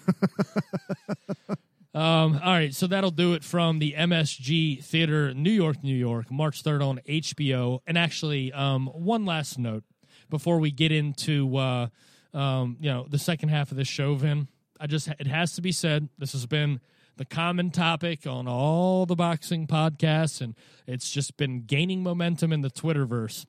um, 1.94 2.40
all 2.44 2.54
right, 2.54 2.74
so 2.74 2.88
that'll 2.88 3.12
do 3.12 3.34
it 3.34 3.44
from 3.44 3.78
the 3.78 3.94
MSG 3.96 4.84
Theater, 4.84 5.36
New 5.36 5.52
York, 5.52 5.84
New 5.84 5.96
York, 5.96 6.32
March 6.32 6.64
3rd 6.64 6.84
on 6.84 7.00
HBO. 7.08 7.82
And 7.86 7.96
actually, 7.96 8.52
um, 8.54 8.88
one 8.88 9.28
last 9.28 9.60
note 9.60 9.84
before 10.32 10.58
we 10.58 10.72
get 10.72 10.92
into 10.92 11.58
uh, 11.58 11.90
um, 12.34 12.78
you 12.80 12.90
know 12.90 13.06
the 13.10 13.20
second 13.20 13.50
half 13.50 13.72
of 13.72 13.78
this 13.78 13.88
show, 13.88 14.16
Vin. 14.16 14.48
I 14.80 14.88
just 14.88 15.08
it 15.08 15.28
has 15.28 15.54
to 15.54 15.62
be 15.62 15.72
said. 15.72 16.10
This 16.18 16.32
has 16.34 16.46
been 16.46 16.80
the 17.18 17.26
common 17.26 17.72
topic 17.72 18.26
on 18.26 18.48
all 18.48 19.06
the 19.06 19.16
boxing 19.16 19.68
podcasts, 19.68 20.42
and 20.42 20.56
it's 20.88 21.12
just 21.12 21.38
been 21.38 21.64
gaining 21.64 22.04
momentum 22.04 22.52
in 22.52 22.62
the 22.62 22.70
Twitterverse. 22.70 23.46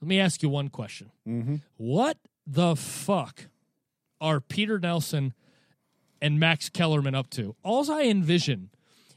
Let 0.00 0.08
me 0.08 0.20
ask 0.20 0.42
you 0.42 0.48
one 0.48 0.68
question: 0.68 1.10
Mm-hmm. 1.26 1.56
What 1.76 2.18
the 2.46 2.76
fuck 2.76 3.46
are 4.20 4.40
Peter 4.40 4.78
Nelson 4.78 5.32
and 6.20 6.40
Max 6.40 6.68
Kellerman 6.68 7.14
up 7.14 7.30
to? 7.30 7.54
All 7.62 7.90
I 7.90 8.02
envision 8.02 8.70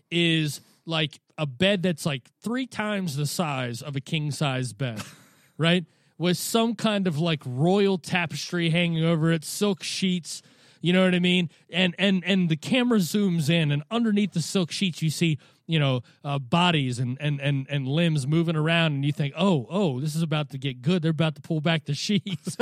is 0.10 0.62
like 0.86 1.20
a 1.38 1.46
bed 1.46 1.84
that's 1.84 2.06
like 2.06 2.30
three 2.42 2.68
times 2.68 3.16
the 3.16 3.26
size 3.26 3.82
of 3.82 3.96
a 3.96 4.02
king 4.02 4.32
size 4.32 4.74
bed, 4.74 5.02
right? 5.58 5.86
With 6.22 6.38
some 6.38 6.76
kind 6.76 7.08
of 7.08 7.18
like 7.18 7.42
royal 7.48 7.98
tapestry 7.98 8.70
hanging 8.70 9.04
over 9.04 9.32
it, 9.32 9.44
silk 9.44 9.82
sheets. 9.82 10.44
You 10.80 10.94
know 10.94 11.04
what 11.04 11.16
I 11.16 11.20
mean? 11.20 11.50
And 11.72 11.96
and 11.98 12.24
and 12.24 12.48
the 12.48 12.56
camera 12.56 13.00
zooms 13.00 13.50
in, 13.50 13.72
and 13.72 13.82
underneath 13.90 14.34
the 14.34 14.42
silk 14.44 14.70
sheets, 14.70 15.02
you 15.02 15.10
see 15.10 15.40
you 15.66 15.80
know 15.80 16.04
uh, 16.24 16.38
bodies 16.38 17.00
and, 17.00 17.18
and 17.20 17.42
and 17.42 17.66
and 17.72 17.88
limbs 17.88 18.28
moving 18.28 18.56
around, 18.56 18.94
and 18.94 19.04
you 19.04 19.12
think, 19.12 19.34
oh 19.36 19.66
oh, 19.72 20.00
this 20.00 20.16
is 20.16 20.22
about 20.22 20.52
to 20.52 20.60
get 20.60 20.84
good. 20.84 21.02
They're 21.02 21.10
about 21.10 21.34
to 21.38 21.42
pull 21.42 21.60
back 21.60 21.86
the 21.86 21.96
sheets, 21.96 22.56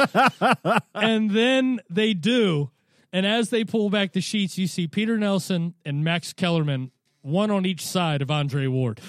and 0.96 1.32
then 1.32 1.82
they 1.90 2.14
do. 2.14 2.72
And 3.12 3.26
as 3.26 3.50
they 3.50 3.66
pull 3.66 3.90
back 3.90 4.14
the 4.14 4.22
sheets, 4.22 4.58
you 4.58 4.68
see 4.68 4.88
Peter 4.88 5.18
Nelson 5.18 5.74
and 5.84 6.02
Max 6.02 6.32
Kellerman, 6.32 6.92
one 7.24 7.52
on 7.52 7.66
each 7.66 7.86
side 7.86 8.22
of 8.22 8.32
Andre 8.32 8.68
Ward. 8.68 9.02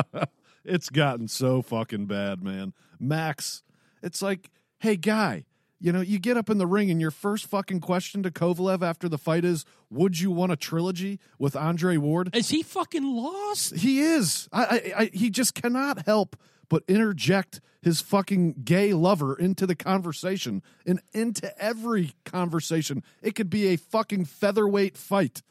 It's 0.65 0.89
gotten 0.89 1.27
so 1.27 1.61
fucking 1.61 2.07
bad, 2.07 2.43
man. 2.43 2.73
Max, 2.99 3.63
it's 4.01 4.21
like, 4.21 4.49
hey, 4.79 4.95
guy, 4.95 5.45
you 5.79 5.91
know, 5.91 6.01
you 6.01 6.19
get 6.19 6.37
up 6.37 6.49
in 6.49 6.57
the 6.57 6.67
ring 6.67 6.89
and 6.89 7.01
your 7.01 7.11
first 7.11 7.47
fucking 7.47 7.81
question 7.81 8.23
to 8.23 8.31
Kovalev 8.31 8.81
after 8.81 9.09
the 9.09 9.17
fight 9.17 9.45
is, 9.45 9.65
would 9.89 10.19
you 10.19 10.31
want 10.31 10.51
a 10.51 10.55
trilogy 10.55 11.19
with 11.37 11.55
Andre 11.55 11.97
Ward? 11.97 12.35
Is 12.35 12.49
he 12.49 12.63
fucking 12.63 13.03
lost? 13.03 13.75
He 13.75 13.99
is. 13.99 14.47
I, 14.51 14.63
I, 14.63 14.93
I 15.01 15.09
he 15.13 15.29
just 15.29 15.53
cannot 15.53 16.05
help 16.05 16.35
but 16.69 16.83
interject 16.87 17.61
his 17.81 18.01
fucking 18.01 18.61
gay 18.63 18.93
lover 18.93 19.35
into 19.35 19.67
the 19.67 19.75
conversation 19.75 20.63
and 20.87 21.01
into 21.13 21.55
every 21.61 22.13
conversation. 22.23 23.03
It 23.21 23.35
could 23.35 23.49
be 23.49 23.67
a 23.67 23.75
fucking 23.75 24.25
featherweight 24.25 24.97
fight. 24.97 25.43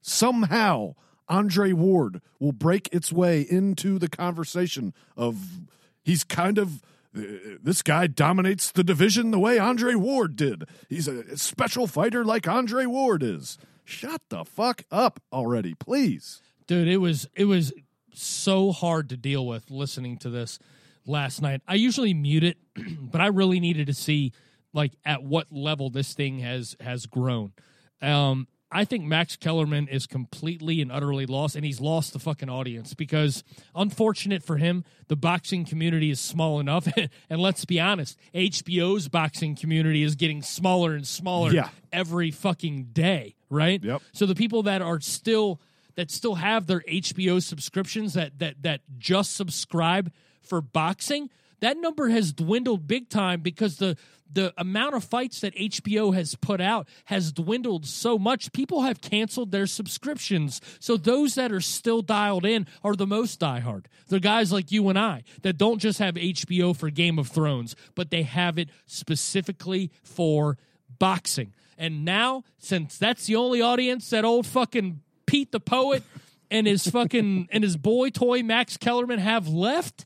Somehow, 0.00 0.94
Andre 1.28 1.72
Ward 1.72 2.20
will 2.38 2.52
break 2.52 2.88
its 2.92 3.12
way 3.12 3.40
into 3.40 3.98
the 3.98 4.08
conversation 4.08 4.94
of 5.16 5.60
he's 6.02 6.24
kind 6.24 6.58
of 6.58 6.82
uh, 7.16 7.22
this 7.62 7.82
guy 7.82 8.06
dominates 8.06 8.70
the 8.70 8.84
division 8.84 9.30
the 9.30 9.38
way 9.38 9.58
Andre 9.58 9.94
Ward 9.94 10.36
did. 10.36 10.64
He's 10.88 11.08
a 11.08 11.36
special 11.36 11.86
fighter 11.86 12.24
like 12.24 12.46
Andre 12.46 12.86
Ward 12.86 13.22
is. 13.22 13.58
Shut 13.84 14.22
the 14.28 14.44
fuck 14.44 14.84
up 14.90 15.20
already, 15.32 15.74
please. 15.74 16.42
Dude, 16.66 16.86
it 16.86 16.98
was 16.98 17.28
it 17.34 17.46
was 17.46 17.72
so 18.14 18.70
hard 18.70 19.08
to 19.08 19.16
deal 19.16 19.46
with 19.46 19.70
listening 19.70 20.18
to 20.18 20.30
this 20.30 20.58
last 21.06 21.42
night. 21.42 21.62
I 21.66 21.74
usually 21.74 22.14
mute 22.14 22.44
it, 22.44 22.58
but 23.00 23.20
I 23.20 23.26
really 23.26 23.58
needed 23.58 23.88
to 23.88 23.94
see 23.94 24.32
like 24.72 24.92
at 25.04 25.24
what 25.24 25.50
level 25.50 25.90
this 25.90 26.14
thing 26.14 26.38
has 26.38 26.76
has 26.80 27.06
grown. 27.06 27.52
Um 28.00 28.46
I 28.72 28.84
think 28.84 29.04
Max 29.04 29.34
Kellerman 29.36 29.88
is 29.88 30.06
completely 30.06 30.80
and 30.80 30.92
utterly 30.92 31.26
lost, 31.26 31.56
and 31.56 31.64
he's 31.64 31.80
lost 31.80 32.12
the 32.12 32.18
fucking 32.20 32.48
audience 32.48 32.94
because, 32.94 33.42
unfortunate 33.74 34.42
for 34.44 34.58
him, 34.58 34.84
the 35.08 35.16
boxing 35.16 35.64
community 35.64 36.10
is 36.10 36.20
small 36.20 36.60
enough. 36.60 36.86
and 37.30 37.40
let's 37.40 37.64
be 37.64 37.80
honest, 37.80 38.16
HBO's 38.34 39.08
boxing 39.08 39.56
community 39.56 40.02
is 40.04 40.14
getting 40.14 40.42
smaller 40.42 40.94
and 40.94 41.06
smaller 41.06 41.52
Yeah. 41.52 41.70
every 41.92 42.30
fucking 42.30 42.90
day, 42.92 43.34
right? 43.48 43.82
Yep. 43.82 44.02
So 44.12 44.26
the 44.26 44.34
people 44.36 44.62
that 44.64 44.82
are 44.82 45.00
still 45.00 45.60
that 45.96 46.10
still 46.10 46.36
have 46.36 46.66
their 46.66 46.80
HBO 46.88 47.42
subscriptions 47.42 48.14
that 48.14 48.38
that 48.38 48.62
that 48.62 48.80
just 48.98 49.34
subscribe 49.36 50.12
for 50.42 50.60
boxing, 50.60 51.28
that 51.60 51.76
number 51.78 52.08
has 52.08 52.32
dwindled 52.32 52.86
big 52.86 53.08
time 53.08 53.40
because 53.40 53.76
the 53.76 53.96
the 54.32 54.52
amount 54.56 54.94
of 54.94 55.04
fights 55.04 55.40
that 55.40 55.54
HBO 55.54 56.14
has 56.14 56.34
put 56.36 56.60
out 56.60 56.88
has 57.06 57.32
dwindled 57.32 57.86
so 57.86 58.18
much. 58.18 58.52
People 58.52 58.82
have 58.82 59.00
canceled 59.00 59.50
their 59.50 59.66
subscriptions. 59.66 60.60
So 60.78 60.96
those 60.96 61.34
that 61.34 61.50
are 61.52 61.60
still 61.60 62.02
dialed 62.02 62.46
in 62.46 62.66
are 62.84 62.94
the 62.94 63.06
most 63.06 63.40
diehard. 63.40 63.86
They're 64.08 64.20
guys 64.20 64.52
like 64.52 64.70
you 64.70 64.88
and 64.88 64.98
I 64.98 65.24
that 65.42 65.58
don't 65.58 65.78
just 65.78 65.98
have 65.98 66.14
HBO 66.14 66.76
for 66.76 66.90
Game 66.90 67.18
of 67.18 67.28
Thrones, 67.28 67.74
but 67.94 68.10
they 68.10 68.22
have 68.22 68.58
it 68.58 68.70
specifically 68.86 69.90
for 70.02 70.58
boxing. 70.98 71.52
And 71.76 72.04
now, 72.04 72.44
since 72.58 72.98
that's 72.98 73.26
the 73.26 73.36
only 73.36 73.62
audience 73.62 74.10
that 74.10 74.24
old 74.24 74.46
fucking 74.46 75.00
Pete 75.26 75.50
the 75.50 75.60
Poet 75.60 76.02
and 76.50 76.66
his 76.66 76.86
fucking 76.86 77.48
and 77.50 77.64
his 77.64 77.76
boy 77.76 78.10
toy 78.10 78.42
Max 78.42 78.76
Kellerman 78.76 79.18
have 79.18 79.48
left, 79.48 80.04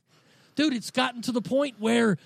dude, 0.55 0.73
it's 0.73 0.91
gotten 0.91 1.21
to 1.23 1.31
the 1.31 1.41
point 1.41 1.75
where 1.79 2.17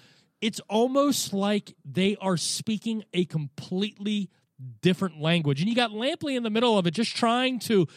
it's 0.41 0.59
almost 0.69 1.33
like 1.33 1.73
they 1.83 2.15
are 2.21 2.37
speaking 2.37 3.03
a 3.13 3.25
completely 3.25 4.29
different 4.81 5.19
language. 5.19 5.61
And 5.61 5.69
you 5.69 5.75
got 5.75 5.91
Lampley 5.91 6.35
in 6.35 6.43
the 6.43 6.49
middle 6.49 6.77
of 6.77 6.87
it, 6.87 6.91
just 6.91 7.15
trying 7.15 7.59
to 7.59 7.87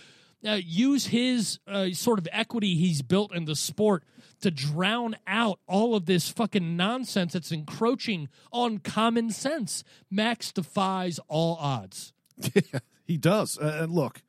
uh, 0.46 0.58
use 0.64 1.06
his 1.06 1.58
uh, 1.66 1.90
sort 1.92 2.18
of 2.18 2.28
equity 2.32 2.74
he's 2.74 3.02
built 3.02 3.34
in 3.34 3.44
the 3.44 3.54
sport 3.54 4.04
to 4.40 4.50
drown 4.50 5.16
out 5.26 5.60
all 5.68 5.94
of 5.94 6.06
this 6.06 6.28
fucking 6.28 6.76
nonsense 6.76 7.32
that's 7.32 7.52
encroaching 7.52 8.28
on 8.52 8.78
common 8.78 9.30
sense. 9.30 9.84
Max 10.10 10.50
defies 10.50 11.20
all 11.28 11.56
odds. 11.60 12.12
he 13.04 13.16
does. 13.16 13.56
Uh, 13.56 13.80
and 13.82 13.92
look, 13.92 14.22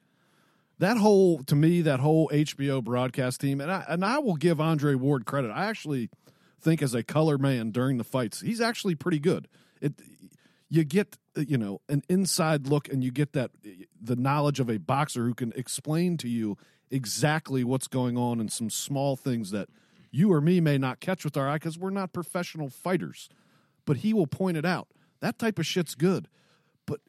that 0.84 0.98
whole 0.98 1.44
to 1.44 1.56
me, 1.56 1.82
that 1.82 2.00
whole 2.00 2.30
HBO 2.30 2.84
broadcast 2.84 3.42
team, 3.42 3.62
and 3.62 3.72
I 3.72 3.86
and 3.88 4.04
I 4.04 4.20
will 4.20 4.36
give 4.36 4.60
Andre 4.60 4.96
Ward 4.96 5.26
credit. 5.26 5.52
I 5.52 5.66
actually 5.66 6.10
think 6.62 6.82
as 6.82 6.94
a 6.94 7.04
color 7.04 7.38
man 7.38 7.72
during 7.72 7.98
the 7.98 8.04
fights, 8.04 8.42
he's 8.42 8.62
actually 8.62 8.96
pretty 8.96 9.20
good. 9.20 9.48
It 9.82 9.94
you 10.70 10.84
get 10.84 11.18
you 11.36 11.58
know 11.58 11.82
an 11.90 12.04
inside 12.10 12.68
look, 12.68 12.88
and 12.90 13.04
you 13.04 13.12
get 13.12 13.34
that 13.34 13.52
the 14.02 14.16
knowledge 14.16 14.60
of 14.60 14.70
a 14.70 14.78
boxer 14.78 15.26
who 15.26 15.34
can 15.34 15.54
explain 15.56 16.18
to 16.18 16.28
you 16.28 16.58
exactly 16.90 17.64
what's 17.64 17.88
going 17.88 18.18
on 18.18 18.40
and 18.40 18.52
some 18.52 18.70
small 18.70 19.16
things 19.16 19.52
that 19.52 19.68
you 20.12 20.32
or 20.32 20.42
me 20.42 20.62
may 20.62 20.78
not 20.78 21.00
catch 21.00 21.24
with 21.24 21.36
our 21.36 21.50
eye 21.50 21.56
because 21.56 21.78
we're 21.78 21.90
not 21.90 22.14
professional 22.14 22.70
fighters. 22.70 23.30
But 23.86 23.98
he 23.98 24.14
will 24.14 24.28
point 24.28 24.58
it 24.58 24.66
out. 24.66 24.88
That 25.20 25.40
type 25.40 25.60
of 25.60 25.66
shit's 25.66 25.96
good. 25.96 26.28
But 26.86 27.00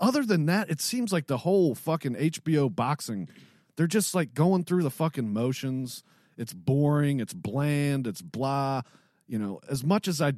other 0.00 0.24
than 0.24 0.46
that, 0.46 0.70
it 0.70 0.80
seems 0.80 1.12
like 1.12 1.26
the 1.26 1.38
whole 1.38 1.74
fucking 1.74 2.14
HBO 2.14 2.74
boxing, 2.74 3.28
they're 3.76 3.86
just 3.86 4.14
like 4.14 4.34
going 4.34 4.64
through 4.64 4.82
the 4.82 4.90
fucking 4.90 5.32
motions. 5.32 6.02
It's 6.36 6.52
boring, 6.52 7.20
it's 7.20 7.34
bland, 7.34 8.06
it's 8.06 8.22
blah. 8.22 8.82
You 9.26 9.38
know, 9.38 9.60
as 9.68 9.84
much 9.84 10.08
as 10.08 10.20
I 10.20 10.32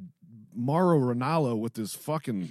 Mauro 0.55 0.99
Ranallo 0.99 1.59
with 1.59 1.77
his 1.77 1.95
fucking, 1.95 2.51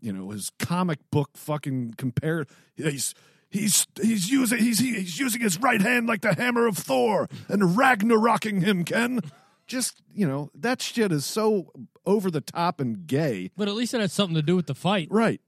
you 0.00 0.12
know, 0.12 0.30
his 0.30 0.50
comic 0.58 0.98
book 1.10 1.30
fucking 1.34 1.94
compare 1.96 2.46
he's 2.76 3.14
he's 3.50 3.86
he's 4.00 4.30
using 4.30 4.58
he's 4.58 4.78
he's 4.78 5.18
using 5.18 5.40
his 5.40 5.58
right 5.60 5.80
hand 5.80 6.06
like 6.06 6.22
the 6.22 6.34
hammer 6.34 6.66
of 6.66 6.76
Thor 6.76 7.28
and 7.48 7.76
Ragnaroking 7.76 8.62
him, 8.62 8.84
Ken. 8.84 9.20
Just, 9.66 10.02
you 10.12 10.28
know, 10.28 10.50
that 10.54 10.82
shit 10.82 11.10
is 11.10 11.24
so 11.24 11.72
over 12.04 12.30
the 12.30 12.42
top 12.42 12.80
and 12.80 13.06
gay. 13.06 13.50
But 13.56 13.68
at 13.68 13.74
least 13.74 13.94
it 13.94 14.00
has 14.00 14.12
something 14.12 14.34
to 14.34 14.42
do 14.42 14.56
with 14.56 14.66
the 14.66 14.74
fight. 14.74 15.08
Right. 15.10 15.40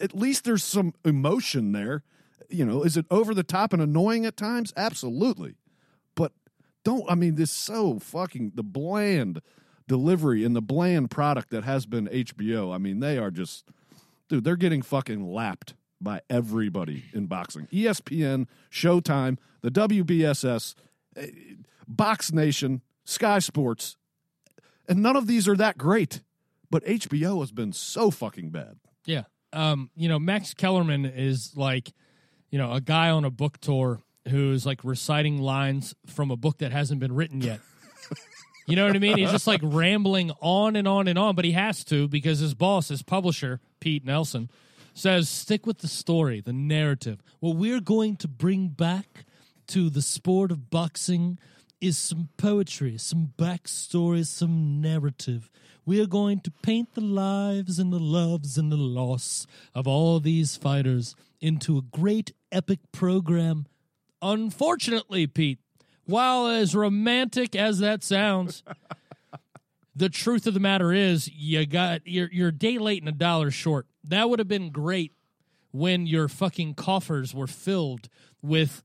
At 0.00 0.14
least 0.14 0.44
there's 0.44 0.64
some 0.64 0.94
emotion 1.04 1.72
there. 1.72 2.02
You 2.48 2.64
know, 2.64 2.82
is 2.82 2.96
it 2.96 3.06
over 3.10 3.34
the 3.34 3.42
top 3.42 3.72
and 3.72 3.82
annoying 3.82 4.24
at 4.24 4.36
times? 4.36 4.72
Absolutely. 4.76 5.56
But 6.14 6.32
don't, 6.84 7.04
I 7.10 7.14
mean, 7.14 7.34
this 7.34 7.50
so 7.50 7.98
fucking, 7.98 8.52
the 8.54 8.62
bland 8.62 9.42
delivery 9.86 10.44
and 10.44 10.54
the 10.54 10.62
bland 10.62 11.10
product 11.10 11.50
that 11.50 11.64
has 11.64 11.86
been 11.86 12.06
HBO. 12.06 12.74
I 12.74 12.78
mean, 12.78 13.00
they 13.00 13.18
are 13.18 13.30
just, 13.30 13.68
dude, 14.28 14.44
they're 14.44 14.56
getting 14.56 14.82
fucking 14.82 15.26
lapped 15.32 15.74
by 16.00 16.20
everybody 16.30 17.04
in 17.12 17.26
boxing. 17.26 17.66
ESPN, 17.72 18.46
Showtime, 18.70 19.38
the 19.62 19.70
WBSS, 19.70 20.74
eh, 21.16 21.26
Box 21.88 22.32
Nation, 22.32 22.82
Sky 23.04 23.38
Sports, 23.40 23.96
and 24.88 25.02
none 25.02 25.16
of 25.16 25.26
these 25.26 25.48
are 25.48 25.56
that 25.56 25.76
great. 25.76 26.22
But 26.70 26.84
HBO 26.84 27.40
has 27.40 27.50
been 27.50 27.72
so 27.72 28.10
fucking 28.10 28.50
bad. 28.50 28.78
Yeah. 29.04 29.24
Um, 29.52 29.90
you 29.96 30.08
know, 30.08 30.18
Max 30.18 30.54
Kellerman 30.54 31.04
is 31.06 31.56
like, 31.56 31.92
you 32.50 32.58
know, 32.58 32.72
a 32.72 32.80
guy 32.80 33.10
on 33.10 33.24
a 33.24 33.30
book 33.30 33.58
tour 33.60 34.00
who's 34.28 34.66
like 34.66 34.84
reciting 34.84 35.38
lines 35.38 35.94
from 36.06 36.30
a 36.30 36.36
book 36.36 36.58
that 36.58 36.72
hasn't 36.72 37.00
been 37.00 37.14
written 37.14 37.40
yet. 37.40 37.60
you 38.66 38.76
know 38.76 38.86
what 38.86 38.94
I 38.94 38.98
mean? 38.98 39.18
He's 39.18 39.30
just 39.30 39.46
like 39.46 39.60
rambling 39.62 40.30
on 40.40 40.76
and 40.76 40.86
on 40.86 41.08
and 41.08 41.18
on, 41.18 41.34
but 41.34 41.44
he 41.44 41.52
has 41.52 41.84
to 41.84 42.08
because 42.08 42.38
his 42.38 42.54
boss, 42.54 42.88
his 42.88 43.02
publisher, 43.02 43.60
Pete 43.80 44.04
Nelson, 44.04 44.50
says 44.94 45.28
stick 45.28 45.66
with 45.66 45.78
the 45.78 45.88
story, 45.88 46.40
the 46.40 46.52
narrative. 46.52 47.22
What 47.40 47.56
we're 47.56 47.80
going 47.80 48.16
to 48.16 48.28
bring 48.28 48.68
back 48.68 49.24
to 49.68 49.90
the 49.90 50.02
sport 50.02 50.50
of 50.50 50.70
boxing 50.70 51.38
is 51.80 51.96
some 51.96 52.28
poetry, 52.36 52.98
some 52.98 53.32
backstory, 53.38 54.26
some 54.26 54.80
narrative. 54.80 55.50
We 55.88 56.02
are 56.02 56.06
going 56.06 56.40
to 56.40 56.50
paint 56.50 56.92
the 56.92 57.00
lives 57.00 57.78
and 57.78 57.90
the 57.90 57.98
loves 57.98 58.58
and 58.58 58.70
the 58.70 58.76
loss 58.76 59.46
of 59.74 59.88
all 59.88 60.20
these 60.20 60.54
fighters 60.54 61.16
into 61.40 61.78
a 61.78 61.80
great 61.80 62.34
epic 62.52 62.80
program. 62.92 63.64
Unfortunately, 64.20 65.26
Pete, 65.26 65.60
while 66.04 66.46
as 66.46 66.74
romantic 66.74 67.56
as 67.56 67.78
that 67.78 68.04
sounds, 68.04 68.62
the 69.96 70.10
truth 70.10 70.46
of 70.46 70.52
the 70.52 70.60
matter 70.60 70.92
is 70.92 71.30
you 71.32 71.64
got 71.64 72.06
you're 72.06 72.28
you're 72.30 72.50
day 72.50 72.76
late 72.76 73.00
and 73.00 73.08
a 73.08 73.12
dollar 73.12 73.50
short. 73.50 73.86
That 74.04 74.28
would 74.28 74.40
have 74.40 74.46
been 74.46 74.68
great 74.68 75.14
when 75.70 76.06
your 76.06 76.28
fucking 76.28 76.74
coffers 76.74 77.32
were 77.32 77.46
filled 77.46 78.10
with 78.42 78.82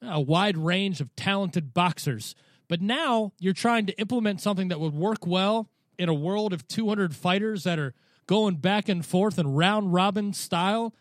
a 0.00 0.20
wide 0.20 0.56
range 0.56 1.00
of 1.00 1.16
talented 1.16 1.74
boxers. 1.74 2.36
But 2.68 2.80
now 2.80 3.32
you're 3.40 3.54
trying 3.54 3.86
to 3.86 3.98
implement 3.98 4.40
something 4.40 4.68
that 4.68 4.78
would 4.78 4.94
work 4.94 5.26
well 5.26 5.68
in 5.98 6.08
a 6.08 6.14
world 6.14 6.52
of 6.52 6.66
200 6.68 7.14
fighters 7.14 7.64
that 7.64 7.78
are 7.78 7.94
going 8.26 8.56
back 8.56 8.88
and 8.88 9.04
forth 9.04 9.38
in 9.38 9.54
round 9.54 9.92
robin 9.92 10.32
style. 10.32 10.94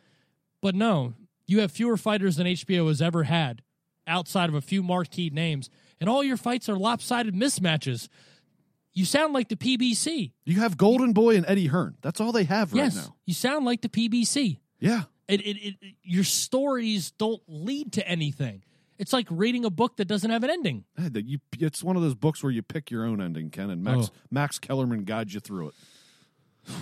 But 0.62 0.76
no, 0.76 1.14
you 1.48 1.60
have 1.62 1.72
fewer 1.72 1.98
fighters 1.98 2.38
than 2.38 2.48
HBO 2.48 2.88
has 2.88 3.02
ever 3.02 3.24
had 3.24 3.62
outside 4.08 4.50
of 4.50 4.56
a 4.56 4.62
few 4.62 4.84
marquee 4.84 5.30
names, 5.30 5.70
and 6.00 6.10
all 6.10 6.24
your 6.24 6.38
fights 6.38 6.68
are 6.70 6.76
lopsided 6.76 7.34
mismatches. 7.34 8.10
You 8.94 9.06
sound 9.06 9.34
like 9.34 9.50
the 9.50 9.56
PBC. 9.56 10.34
You 10.46 10.60
have 10.60 10.78
Golden 10.78 11.14
Boy 11.14 11.36
and 11.36 11.46
Eddie 11.48 11.68
Hearn. 11.68 11.96
That's 12.02 12.22
all 12.22 12.32
they 12.32 12.44
have 12.44 12.74
right 12.74 12.84
yes, 12.84 12.96
now. 12.96 13.16
you 13.26 13.34
sound 13.34 13.66
like 13.66 13.82
the 13.82 13.89
PBC. 13.89 14.60
Yeah. 14.80 15.04
It, 15.28 15.41
it, 15.41 15.58
it, 15.58 15.76
your 16.04 16.24
stories 16.24 17.12
don't 17.12 17.41
lead 17.48 17.94
to 17.94 18.08
anything. 18.08 18.64
It's 19.04 19.12
like 19.12 19.28
reading 19.30 19.66
a 19.66 19.70
book 19.70 19.97
that 19.97 20.06
doesn't 20.06 20.32
have 20.32 20.45
an 20.45 20.49
ending. 20.49 20.86
You, 21.14 21.39
it's 21.60 21.84
one 21.84 21.97
of 21.97 22.01
those 22.01 22.16
books 22.16 22.41
where 22.41 22.54
you 22.54 22.62
pick 22.62 22.89
your 22.89 23.04
own 23.04 23.20
ending, 23.20 23.49
Ken, 23.49 23.70
and 23.70 23.84
Max 23.84 24.08
Oh. 24.10 24.16
Max 24.32 24.60
Kellerman 24.60 25.04
guides 25.04 25.34
you 25.34 25.41
through 25.41 25.68
it. 25.68 25.74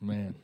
Man. 0.00 0.36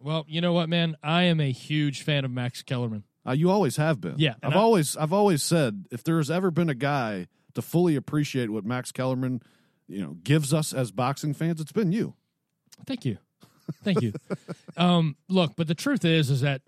well, 0.00 0.24
you 0.28 0.40
know 0.40 0.54
what, 0.54 0.70
man? 0.70 0.96
I 1.02 1.24
am 1.24 1.40
a 1.40 1.52
huge 1.52 2.00
fan 2.02 2.24
of 2.24 2.30
Max 2.30 2.62
Kellerman. 2.62 3.04
Uh, 3.26 3.32
you 3.32 3.50
always 3.50 3.76
have 3.76 4.00
been. 4.00 4.14
Yeah, 4.16 4.32
I've 4.42 4.54
I- 4.54 4.58
always 4.58 4.96
I've 4.96 5.12
always 5.12 5.42
said 5.42 5.84
if 5.90 6.02
there's 6.02 6.30
ever 6.30 6.50
been 6.50 6.70
a 6.70 6.74
guy 6.74 7.26
to 7.54 7.60
fully 7.60 7.96
appreciate 7.96 8.48
what 8.48 8.64
Max 8.64 8.92
Kellerman, 8.92 9.42
you 9.88 10.00
know, 10.00 10.16
gives 10.24 10.54
us 10.54 10.72
as 10.72 10.90
boxing 10.90 11.34
fans, 11.34 11.60
it's 11.60 11.72
been 11.72 11.92
you. 11.92 12.14
Thank 12.86 13.04
you. 13.04 13.18
Thank 13.84 14.00
you. 14.00 14.14
um, 14.78 15.16
look, 15.28 15.52
but 15.54 15.66
the 15.68 15.74
truth 15.74 16.06
is, 16.06 16.30
is 16.30 16.40
that 16.40 16.62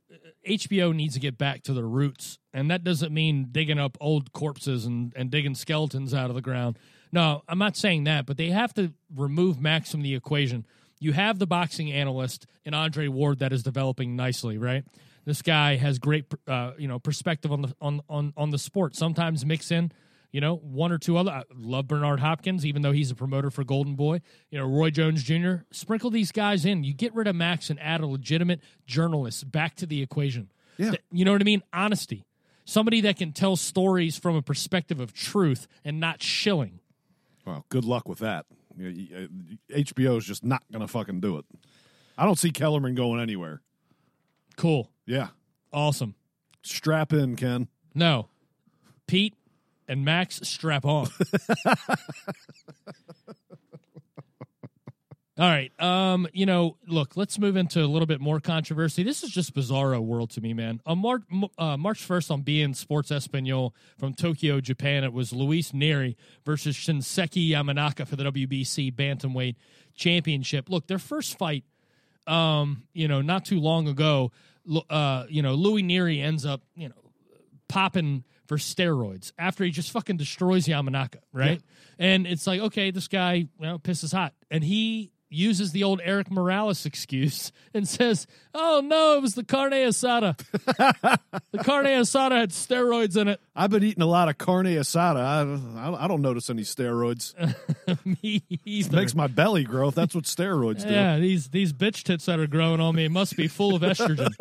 HBO 0.49 0.95
needs 0.95 1.14
to 1.14 1.20
get 1.20 1.36
back 1.36 1.62
to 1.64 1.72
their 1.72 1.86
roots, 1.86 2.38
and 2.53 2.70
that 2.70 2.82
doesn't 2.82 3.12
mean 3.12 3.49
digging 3.51 3.78
up 3.78 3.99
old 4.01 4.32
corpses 4.32 4.86
and, 4.86 5.12
and 5.14 5.30
digging 5.30 5.55
skeletons 5.55 6.14
out 6.14 6.30
of 6.30 6.36
the 6.36 6.43
ground. 6.43 6.78
No, 7.12 7.43
I'm 7.49 7.59
not 7.59 7.76
saying 7.76 8.05
that, 8.05 8.26
but 8.26 8.36
they 8.36 8.49
have 8.49 8.72
to 8.74 8.93
remove 9.14 9.61
Max 9.61 9.91
from 9.91 10.03
the 10.03 10.14
equation. 10.14 10.66
You 10.99 11.12
have 11.12 11.38
the 11.38 11.47
boxing 11.47 11.91
analyst 11.93 12.47
in 12.64 12.74
Andre 12.74 13.09
Ward 13.09 13.38
that 13.41 13.53
is 13.53 13.62
developing 13.62 14.16
nicely, 14.16 14.59
right? 14.59 14.84
This 15.24 15.43
guy 15.43 15.76
has 15.76 15.99
great, 15.99 16.26
uh, 16.47 16.72
you 16.78 16.88
know, 16.88 16.99
perspective 16.99 17.53
on 17.53 17.62
the 17.62 17.74
on 17.80 18.01
on 18.09 18.32
on 18.36 18.51
the 18.51 18.59
sport. 18.59 18.97
Sometimes 18.97 19.45
mix 19.45 19.70
in 19.70 19.93
you 20.33 20.41
know, 20.41 20.57
one 20.57 20.93
or 20.93 20.99
two 20.99 21.16
other. 21.16 21.31
I 21.31 21.43
love 21.55 21.89
Bernard 21.89 22.20
Hopkins, 22.20 22.64
even 22.66 22.83
though 22.83 22.93
he's 22.93 23.11
a 23.11 23.14
promoter 23.14 23.51
for 23.51 23.64
Golden 23.64 23.95
Boy. 23.97 24.20
You 24.51 24.59
know, 24.59 24.66
Roy 24.66 24.91
Jones 24.91 25.22
Jr. 25.22 25.57
Sprinkle 25.70 26.11
these 26.11 26.33
guys 26.33 26.64
in. 26.64 26.85
You 26.85 26.95
get 26.95 27.14
rid 27.14 27.26
of 27.26 27.35
Max 27.37 27.70
and 27.70 27.81
add 27.81 28.01
a 28.01 28.07
legitimate 28.07 28.61
journalist 28.87 29.51
back 29.51 29.74
to 29.76 29.87
the 29.87 30.03
equation. 30.03 30.51
Yeah. 30.76 30.93
You 31.11 31.24
know 31.24 31.33
what 31.33 31.41
I 31.41 31.45
mean? 31.45 31.62
Honesty. 31.72 32.24
Somebody 32.64 33.01
that 33.03 33.16
can 33.16 33.33
tell 33.33 33.57
stories 33.57 34.16
from 34.16 34.37
a 34.37 34.43
perspective 34.43 35.01
of 35.01 35.12
truth 35.12 35.66
and 35.85 35.99
not 35.99 36.22
shilling. 36.22 36.78
Well, 37.45 37.64
good 37.68 37.85
luck 37.85 38.09
with 38.09 38.20
that. 38.20 38.47
You- 38.76 39.28
uh, 39.72 39.74
HBO 39.76 40.16
is 40.18 40.24
just 40.24 40.45
not 40.45 40.62
going 40.70 40.81
to 40.81 40.89
fucking 40.89 41.20
do 41.20 41.39
it. 41.39 41.45
I 42.16 42.24
don't 42.24 42.39
see 42.39 42.51
Kellerman 42.51 42.95
going 42.95 43.20
anywhere. 43.20 43.61
Cool. 44.57 44.91
Yeah, 45.07 45.28
Awesome. 45.72 46.14
strap 46.62 47.12
in, 47.12 47.35
Ken. 47.37 47.66
No. 47.95 48.28
Pete 49.07 49.35
and 49.91 50.05
Max 50.05 50.41
strap 50.45 50.84
on. 50.86 51.09
All 55.38 55.49
right. 55.49 55.72
Um, 55.80 56.28
you 56.34 56.45
know, 56.45 56.76
look, 56.86 57.16
let's 57.16 57.38
move 57.38 57.57
into 57.57 57.82
a 57.82 57.86
little 57.86 58.05
bit 58.05 58.20
more 58.20 58.41
controversy. 58.41 59.03
This 59.03 59.22
is 59.22 59.30
just 59.30 59.55
bizarro 59.55 60.01
world 60.01 60.30
to 60.32 60.41
me, 60.43 60.53
man. 60.53 60.80
On 60.84 60.99
March, 60.99 61.22
uh, 61.57 61.78
March 61.78 62.07
1st 62.07 62.30
on 62.30 62.43
beIN 62.43 62.76
Sports 62.76 63.11
Espanol 63.11 63.74
from 63.99 64.12
Tokyo, 64.12 64.61
Japan, 64.61 65.03
it 65.03 65.14
was 65.14 65.32
Luis 65.32 65.72
Nery 65.72 66.16
versus 66.45 66.76
Shinsuke 66.76 67.51
Yamanaka 67.51 68.07
for 68.07 68.16
the 68.16 68.24
WBC 68.24 68.95
Bantamweight 68.95 69.57
Championship. 69.95 70.68
Look, 70.68 70.88
their 70.88 70.99
first 70.99 71.38
fight 71.38 71.64
um, 72.26 72.84
you 72.93 73.09
know, 73.09 73.20
not 73.22 73.45
too 73.45 73.61
long 73.61 73.88
ago, 73.88 74.30
uh, 74.88 75.24
you 75.28 75.43
know, 75.43 75.55
Louis 75.55 75.82
Nery 75.82 76.22
ends 76.22 76.47
up, 76.47 76.62
you 76.74 76.88
know, 76.88 76.95
popping 77.68 78.24
for 78.51 78.57
steroids 78.57 79.31
after 79.39 79.63
he 79.63 79.71
just 79.71 79.93
fucking 79.93 80.17
destroys 80.17 80.67
Yamanaka, 80.67 81.19
right? 81.33 81.63
And 82.01 82.27
it's 82.27 82.49
like, 82.49 82.61
okay, 82.61 82.91
this 82.91 83.07
guy, 83.07 83.35
you 83.35 83.49
know, 83.61 83.79
pisses 83.79 84.13
hot. 84.13 84.35
And 84.51 84.65
he 84.65 85.13
uses 85.29 85.71
the 85.71 85.85
old 85.85 86.01
Erik 86.03 86.33
Morales 86.33 86.85
excuse 86.85 87.53
and 87.75 87.87
says, 87.87 88.27
oh 88.53 88.83
no, 88.85 89.15
it 89.15 89.23
was 89.23 89.37
the 89.37 89.45
carne 89.45 89.71
asada. 89.71 90.37
the 91.53 91.59
carne 91.59 91.87
asada 91.87 92.41
had 92.41 92.51
steroids 92.51 93.17
in 93.17 93.29
it. 93.29 93.41
I've 93.55 93.71
been 93.71 93.85
eating 93.85 94.03
a 94.03 94.07
lot 94.07 94.29
of 94.29 94.37
carne 94.37 94.67
asada. 94.67 95.77
I, 95.77 96.05
I, 96.05 96.09
don't 96.09 96.23
notice 96.23 96.51
any 96.51 96.63
steroids. 96.63 97.35
Me 98.25 98.43
either. 98.65 98.97
Makes 98.97 99.15
my 99.15 99.29
belly 99.29 99.63
grow. 99.63 99.93
That's 99.93 100.17
what 100.17 100.25
steroids 100.25 100.83
do. 100.83 100.93
Yeah, 100.93 101.19
these 101.19 101.51
these 101.51 101.73
bitch 101.73 102.03
tits 102.03 102.27
that 102.27 102.41
are 102.41 102.49
growing 102.49 102.81
on 102.81 102.97
me 102.97 103.07
must 103.07 103.37
be 103.37 103.47
full 103.47 103.77
of 103.77 103.83
estrogen. 103.83 104.35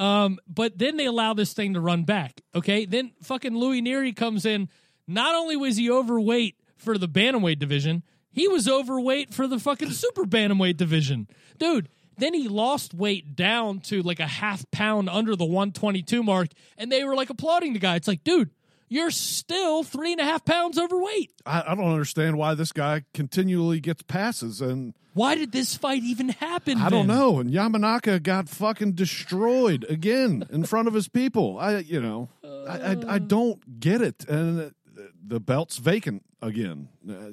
Um, 0.00 0.38
but 0.48 0.78
then 0.78 0.96
they 0.96 1.04
allow 1.04 1.34
this 1.34 1.52
thing 1.52 1.74
to 1.74 1.80
run 1.80 2.04
back. 2.04 2.40
Okay, 2.54 2.86
then 2.86 3.12
fucking 3.22 3.54
Louis 3.54 3.82
Nery 3.82 4.16
comes 4.16 4.46
in. 4.46 4.70
Not 5.06 5.34
only 5.34 5.56
was 5.56 5.76
he 5.76 5.90
overweight 5.90 6.56
for 6.78 6.96
the 6.96 7.06
bantamweight 7.06 7.58
division, 7.58 8.02
he 8.30 8.48
was 8.48 8.66
overweight 8.66 9.34
for 9.34 9.46
the 9.46 9.58
fucking 9.58 9.90
super 9.90 10.24
bantamweight 10.24 10.78
division, 10.78 11.28
dude. 11.58 11.90
Then 12.16 12.32
he 12.32 12.48
lost 12.48 12.94
weight 12.94 13.36
down 13.36 13.80
to 13.80 14.02
like 14.02 14.20
a 14.20 14.26
half 14.26 14.70
pound 14.70 15.10
under 15.10 15.36
the 15.36 15.44
122 15.44 16.22
mark, 16.22 16.48
and 16.78 16.90
they 16.90 17.04
were 17.04 17.14
like 17.14 17.28
applauding 17.28 17.74
the 17.74 17.78
guy. 17.78 17.96
It's 17.96 18.08
like, 18.08 18.24
dude, 18.24 18.50
you're 18.88 19.10
still 19.10 19.82
three 19.82 20.12
and 20.12 20.20
a 20.20 20.24
half 20.24 20.44
pounds 20.44 20.78
overweight. 20.78 21.32
I, 21.44 21.62
I 21.68 21.74
don't 21.74 21.92
understand 21.92 22.38
why 22.38 22.54
this 22.54 22.72
guy 22.72 23.04
continually 23.12 23.80
gets 23.80 24.02
passes, 24.02 24.62
and 24.62 24.94
Why 25.12 25.34
did 25.34 25.52
this 25.52 25.76
fight 25.76 26.02
even 26.02 26.28
happen? 26.28 26.78
I 26.78 26.88
don't 26.88 27.06
then? 27.06 27.16
know. 27.16 27.38
And 27.40 27.50
Yamanaka 27.50 28.22
got 28.22 28.48
fucking 28.48 28.92
destroyed 28.92 29.84
again 29.88 30.46
in 30.50 30.64
front 30.64 30.88
of 30.88 30.94
his 30.94 31.08
people. 31.08 31.58
I, 31.58 31.78
you 31.78 32.00
know, 32.00 32.28
I, 32.44 32.92
I, 32.92 33.14
I 33.14 33.18
don't 33.18 33.80
get 33.80 34.00
it. 34.02 34.24
And 34.28 34.60
uh, 34.60 35.02
the 35.26 35.40
belt's 35.40 35.78
vacant 35.78 36.24
again. 36.40 36.88
Uh, 37.08 37.30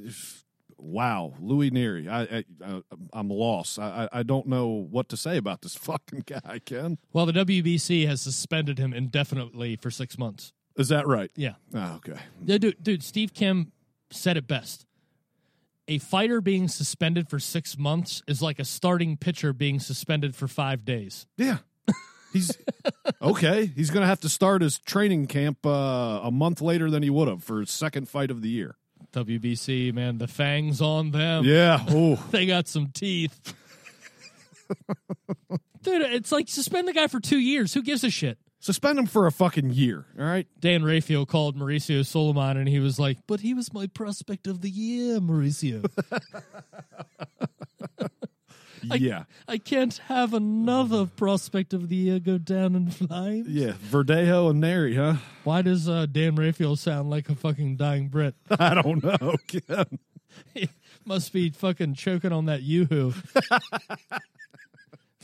wow, 0.78 1.34
Louis 1.40 1.72
Nery. 1.72 2.08
I, 2.08 2.22
I, 2.22 2.44
I 2.66 2.82
I'm 3.14 3.30
lost. 3.30 3.78
I, 3.80 4.08
I 4.12 4.20
I 4.20 4.24
don't 4.24 4.48
know 4.48 4.68
what 4.68 5.10
to 5.10 5.18
say 5.18 5.38
about 5.38 5.62
this 5.62 5.76
fucking 5.88 6.24
guy. 6.26 6.60
Ken, 6.66 6.98
Well, 7.14 7.26
the 7.26 7.34
WBC 7.34 8.08
has 8.08 8.22
suspended 8.22 8.78
him 8.80 8.94
indefinitely 8.94 9.76
for 9.76 9.92
six 9.92 10.18
months. 10.18 10.52
is 10.78 10.90
that 10.90 11.08
right? 11.08 11.32
Yeah. 11.36 11.54
Oh, 11.74 11.96
okay. 11.98 12.20
Yeah, 12.46 12.58
Dude, 12.58 12.82
dude, 12.84 13.04
Steve 13.04 13.34
Kim 13.34 13.72
said 14.12 14.38
it 14.38 14.48
best. 14.48 14.86
A 15.88 16.00
fighter 16.00 16.42
being 16.42 16.68
suspended 16.68 17.30
for 17.30 17.40
six 17.40 17.78
months 17.78 18.22
is 18.28 18.42
like 18.42 18.60
a 18.60 18.66
starting 18.66 19.16
pitcher 19.16 19.54
being 19.54 19.80
suspended 19.80 20.36
for 20.36 20.48
five 20.48 20.84
days. 20.84 21.28
Yeah. 21.38 21.60
He's 22.34 22.58
okay. 23.22 23.68
He's 23.68 23.90
going 23.90 24.02
to 24.02 24.08
have 24.08 24.20
to 24.22 24.30
start 24.30 24.62
his 24.62 24.80
training 24.80 25.28
camp 25.28 25.66
uh, 25.66 26.20
a 26.24 26.32
month 26.32 26.62
later 26.62 26.90
than 26.92 27.04
he 27.04 27.10
would 27.10 27.28
have 27.30 27.44
for 27.44 27.62
his 27.62 27.72
second 27.72 28.10
fight 28.10 28.32
of 28.32 28.42
the 28.42 28.50
year. 28.50 28.76
WBC, 29.14 29.94
man, 29.94 30.18
the 30.18 30.28
fangs 30.28 30.82
on 30.82 31.12
them. 31.12 31.46
Yeah. 31.46 31.84
Oh, 31.88 32.16
They 32.32 32.46
got 32.46 32.68
some 32.68 32.88
teeth. 32.88 33.54
Dude, 35.84 36.02
it's 36.02 36.32
like 36.34 36.50
suspend 36.50 36.88
the 36.88 36.94
guy 36.94 37.08
for 37.08 37.22
two 37.22 37.40
years. 37.40 37.74
Who 37.74 37.82
gives 37.82 38.04
a 38.04 38.10
shit? 38.10 38.38
Suspend 38.60 38.97
him 38.97 39.05
for 39.05 39.28
a 39.28 39.32
fucking 39.32 39.72
year. 39.72 40.05
All 40.20 40.26
right. 40.26 40.47
Dan 40.60 40.84
Rafael 40.84 41.26
called 41.26 41.58
Mauricio 41.58 42.01
Sulaimán 42.01 42.58
and 42.58 42.68
he 42.68 42.80
was 42.80 42.99
like, 42.99 43.20
But 43.28 43.41
he 43.41 43.53
was 43.53 43.74
my 43.74 43.88
prospect 43.88 44.47
of 44.47 44.62
the 44.62 44.70
year, 44.70 45.20
Mauricio. 45.20 45.86
yeah. 48.95 49.24
I 49.47 49.58
can't 49.58 49.95
have 50.08 50.34
another 50.34 51.05
prospect 51.05 51.74
of 51.74 51.89
the 51.89 51.95
year 51.95 52.20
go 52.20 52.38
down 52.38 52.76
in 52.76 52.89
flames. 52.89 53.47
Yeah. 53.47 53.74
Verdejo 53.74 54.49
and 54.49 54.64
Nery, 54.64 54.95
huh? 54.95 55.20
Why 55.43 55.62
does 55.62 55.88
uh, 55.88 56.08
Dan 56.08 56.36
Rafael 56.36 56.76
sound 56.76 57.10
like 57.10 57.30
a 57.30 57.36
fucking 57.36 57.78
dying 57.78 58.08
Brit? 58.10 58.36
I 58.60 58.74
don't 58.74 59.03
know. 59.03 59.36
Ken. 59.47 59.99
he 60.53 60.70
must 61.05 61.32
be 61.32 61.51
fucking 61.51 61.93
choking 61.93 62.32
on 62.32 62.45
that 62.45 62.64
yoo-hoo. 62.64 63.14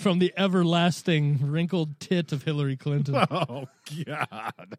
From 0.03 0.19
the 0.19 0.33
everlasting 0.35 1.39
wrinkled 1.49 1.97
tit 2.01 2.33
of 2.33 2.43
Hillary 2.43 2.75
Clinton. 2.75 3.15
Oh 3.31 3.67
God. 4.05 4.77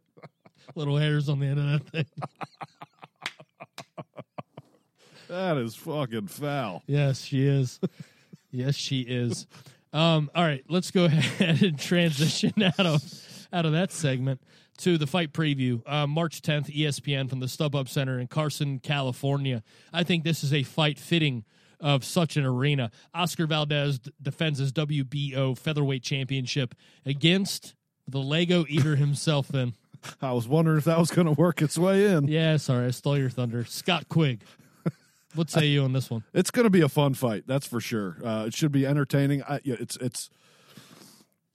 Little 0.74 0.98
hairs 0.98 1.30
on 1.30 1.40
the 1.40 1.46
end 1.46 1.58
of 1.60 1.64
that 1.64 1.90
thing. 1.90 2.06
That 5.28 5.56
is 5.56 5.74
fucking 5.76 6.26
foul. 6.26 6.82
Yes, 6.86 7.22
she 7.22 7.46
is. 7.46 7.80
yes, 8.50 8.74
she 8.74 9.00
is. 9.00 9.46
Um, 9.94 10.30
all 10.34 10.44
right, 10.44 10.62
let's 10.68 10.90
go 10.90 11.04
ahead 11.06 11.62
and 11.62 11.78
transition 11.78 12.52
out 12.62 12.78
of 12.86 13.02
out 13.52 13.64
of 13.64 13.72
that 13.72 13.92
segment 13.92 14.42
to 14.78 14.98
the 14.98 15.06
fight 15.06 15.32
preview. 15.32 15.80
Uh, 15.86 16.06
March 16.06 16.42
10th, 16.42 16.66
ESPN 16.66 17.30
from 17.30 17.40
the 17.40 17.46
StubHub 17.46 17.88
Center 17.88 18.18
in 18.18 18.26
Carson, 18.26 18.78
California. 18.78 19.62
I 19.92 20.02
think 20.02 20.24
this 20.24 20.44
is 20.44 20.52
a 20.52 20.64
fight 20.64 20.98
fitting 20.98 21.44
of 21.80 22.04
such 22.04 22.36
an 22.36 22.44
arena. 22.44 22.90
Oscar 23.14 23.46
Valdez 23.46 23.98
d- 23.98 24.12
defends 24.22 24.58
his 24.58 24.72
WBO 24.72 25.56
featherweight 25.56 26.02
championship 26.02 26.74
against 27.04 27.74
the 28.08 28.18
Lego 28.18 28.64
eater 28.68 28.96
himself. 28.96 29.48
Then, 29.48 29.74
I 30.22 30.32
was 30.32 30.46
wondering 30.48 30.78
if 30.78 30.84
that 30.84 30.98
was 30.98 31.10
going 31.10 31.26
to 31.26 31.32
work 31.32 31.62
its 31.62 31.78
way 31.78 32.06
in. 32.06 32.28
yeah, 32.28 32.56
sorry, 32.56 32.86
I 32.86 32.90
stole 32.90 33.18
your 33.18 33.30
thunder. 33.30 33.64
Scott 33.64 34.08
Quigg. 34.08 34.42
What 35.34 35.50
say 35.50 35.66
you 35.66 35.82
on 35.82 35.92
this 35.92 36.10
one? 36.10 36.22
It's 36.32 36.52
going 36.52 36.62
to 36.62 36.70
be 36.70 36.82
a 36.82 36.88
fun 36.88 37.14
fight, 37.14 37.42
that's 37.44 37.66
for 37.66 37.80
sure. 37.80 38.18
Uh, 38.24 38.44
it 38.46 38.54
should 38.54 38.70
be 38.70 38.86
entertaining. 38.86 39.42
I, 39.42 39.58
yeah, 39.64 39.74
it's 39.80 39.96
it's 39.96 40.30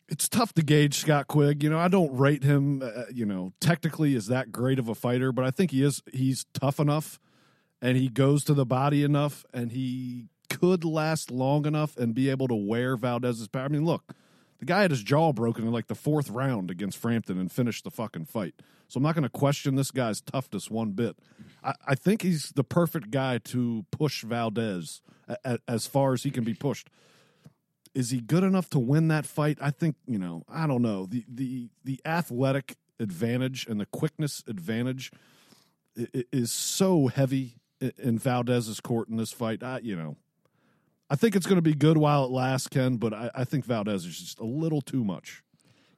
it's 0.09 0.27
tough 0.27 0.51
to 0.55 0.61
gauge 0.61 0.97
Scott 0.97 1.29
Quigg. 1.29 1.63
You 1.63 1.69
know, 1.69 1.79
I 1.79 1.87
don't 1.87 2.13
rate 2.17 2.43
him. 2.43 2.81
Uh, 2.81 3.03
you 3.13 3.25
know, 3.25 3.53
technically 3.61 4.15
is 4.15 4.27
that 4.27 4.51
great 4.51 4.79
of 4.79 4.89
a 4.89 4.95
fighter, 4.95 5.31
but 5.31 5.45
I 5.45 5.51
think 5.51 5.71
he 5.71 5.81
is. 5.81 6.03
He's 6.11 6.45
tough 6.53 6.77
enough, 6.81 7.21
and 7.81 7.97
he 7.97 8.09
goes 8.09 8.43
to 8.45 8.53
the 8.53 8.65
body 8.65 9.03
enough, 9.03 9.45
and 9.53 9.71
he 9.71 10.27
could 10.49 10.83
last 10.83 11.31
long 11.31 11.65
enough 11.65 11.95
and 11.97 12.13
be 12.13 12.29
able 12.29 12.47
to 12.47 12.55
wear 12.55 12.97
Valdez's 12.97 13.47
power. 13.47 13.65
I 13.65 13.67
mean, 13.69 13.85
look, 13.85 14.13
the 14.59 14.65
guy 14.65 14.81
had 14.81 14.91
his 14.91 15.03
jaw 15.03 15.31
broken 15.31 15.65
in 15.65 15.71
like 15.71 15.87
the 15.87 15.95
fourth 15.95 16.29
round 16.29 16.69
against 16.69 16.97
Frampton 16.97 17.39
and 17.39 17.51
finished 17.51 17.83
the 17.83 17.91
fucking 17.91 18.25
fight. 18.25 18.55
So 18.87 18.97
I'm 18.97 19.03
not 19.03 19.15
going 19.15 19.23
to 19.23 19.29
question 19.29 19.75
this 19.75 19.91
guy's 19.91 20.19
toughness 20.19 20.69
one 20.69 20.91
bit. 20.91 21.15
I, 21.63 21.73
I 21.87 21.95
think 21.95 22.23
he's 22.23 22.51
the 22.55 22.63
perfect 22.63 23.11
guy 23.11 23.37
to 23.45 23.85
push 23.91 24.23
Valdez 24.23 25.01
a, 25.27 25.37
a, 25.45 25.59
as 25.67 25.87
far 25.87 26.13
as 26.13 26.23
he 26.23 26.31
can 26.31 26.43
be 26.43 26.53
pushed. 26.53 26.89
Is 27.95 28.09
he 28.09 28.19
good 28.19 28.43
enough 28.43 28.69
to 28.71 28.79
win 28.79 29.07
that 29.07 29.25
fight? 29.25 29.57
I 29.61 29.71
think 29.71 29.95
you 30.05 30.19
know. 30.19 30.43
I 30.47 30.67
don't 30.67 30.81
know 30.81 31.05
the 31.05 31.25
the 31.27 31.69
the 31.83 31.99
athletic 32.05 32.75
advantage 32.99 33.65
and 33.67 33.79
the 33.79 33.85
quickness 33.87 34.43
advantage 34.47 35.11
is 35.95 36.51
so 36.51 37.07
heavy 37.07 37.55
in 37.97 38.19
Valdez's 38.19 38.79
court 38.79 39.09
in 39.09 39.17
this 39.17 39.31
fight. 39.31 39.63
I, 39.63 39.79
you 39.79 39.95
know, 39.95 40.17
I 41.09 41.15
think 41.15 41.35
it's 41.35 41.45
going 41.45 41.57
to 41.57 41.61
be 41.61 41.73
good 41.73 41.97
while 41.97 42.25
it 42.25 42.31
lasts, 42.31 42.67
Ken. 42.67 42.97
But 42.97 43.13
I, 43.13 43.31
I 43.35 43.43
think 43.43 43.65
Valdez 43.65 44.05
is 44.05 44.19
just 44.19 44.39
a 44.39 44.45
little 44.45 44.81
too 44.81 45.03
much. 45.03 45.43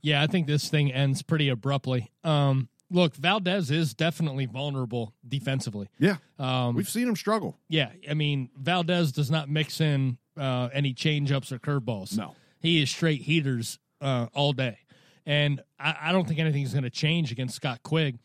Yeah, 0.02 0.22
I 0.24 0.28
think 0.28 0.48
this 0.48 0.68
thing 0.70 0.92
ends 0.92 1.22
pretty 1.22 1.48
abruptly. 1.50 2.12
Um, 2.24 2.70
look, 2.90 3.16
Valdez 3.16 3.70
is 3.70 3.94
definitely 3.94 4.46
vulnerable 4.48 5.14
defensively. 5.28 5.90
Yeah, 6.00 6.16
Um, 6.40 6.76
we've 6.76 6.90
seen 6.90 7.08
him 7.08 7.16
struggle. 7.16 7.58
yeah, 7.70 7.92
I 8.10 8.16
mean, 8.16 8.50
Valdez 8.58 9.12
does 9.12 9.30
not 9.30 9.48
mix 9.50 9.80
in 9.80 10.18
uh, 10.38 10.70
any 10.74 10.94
change 10.94 11.32
ups 11.32 11.52
or 11.52 11.60
curveballs. 11.60 12.18
No. 12.18 12.34
He 12.60 12.82
is 12.82 12.90
straight 12.90 13.22
heaters 13.22 13.78
uh, 14.02 14.28
all 14.34 14.54
day. 14.54 14.80
And 15.24 15.62
I, 15.80 15.96
I 16.02 16.12
don't 16.12 16.28
think 16.28 16.40
anything's 16.40 16.72
going 16.74 16.84
to 16.84 16.90
change 16.90 17.32
against 17.32 17.56
Scott 17.56 17.84
Quigg. 17.84 18.18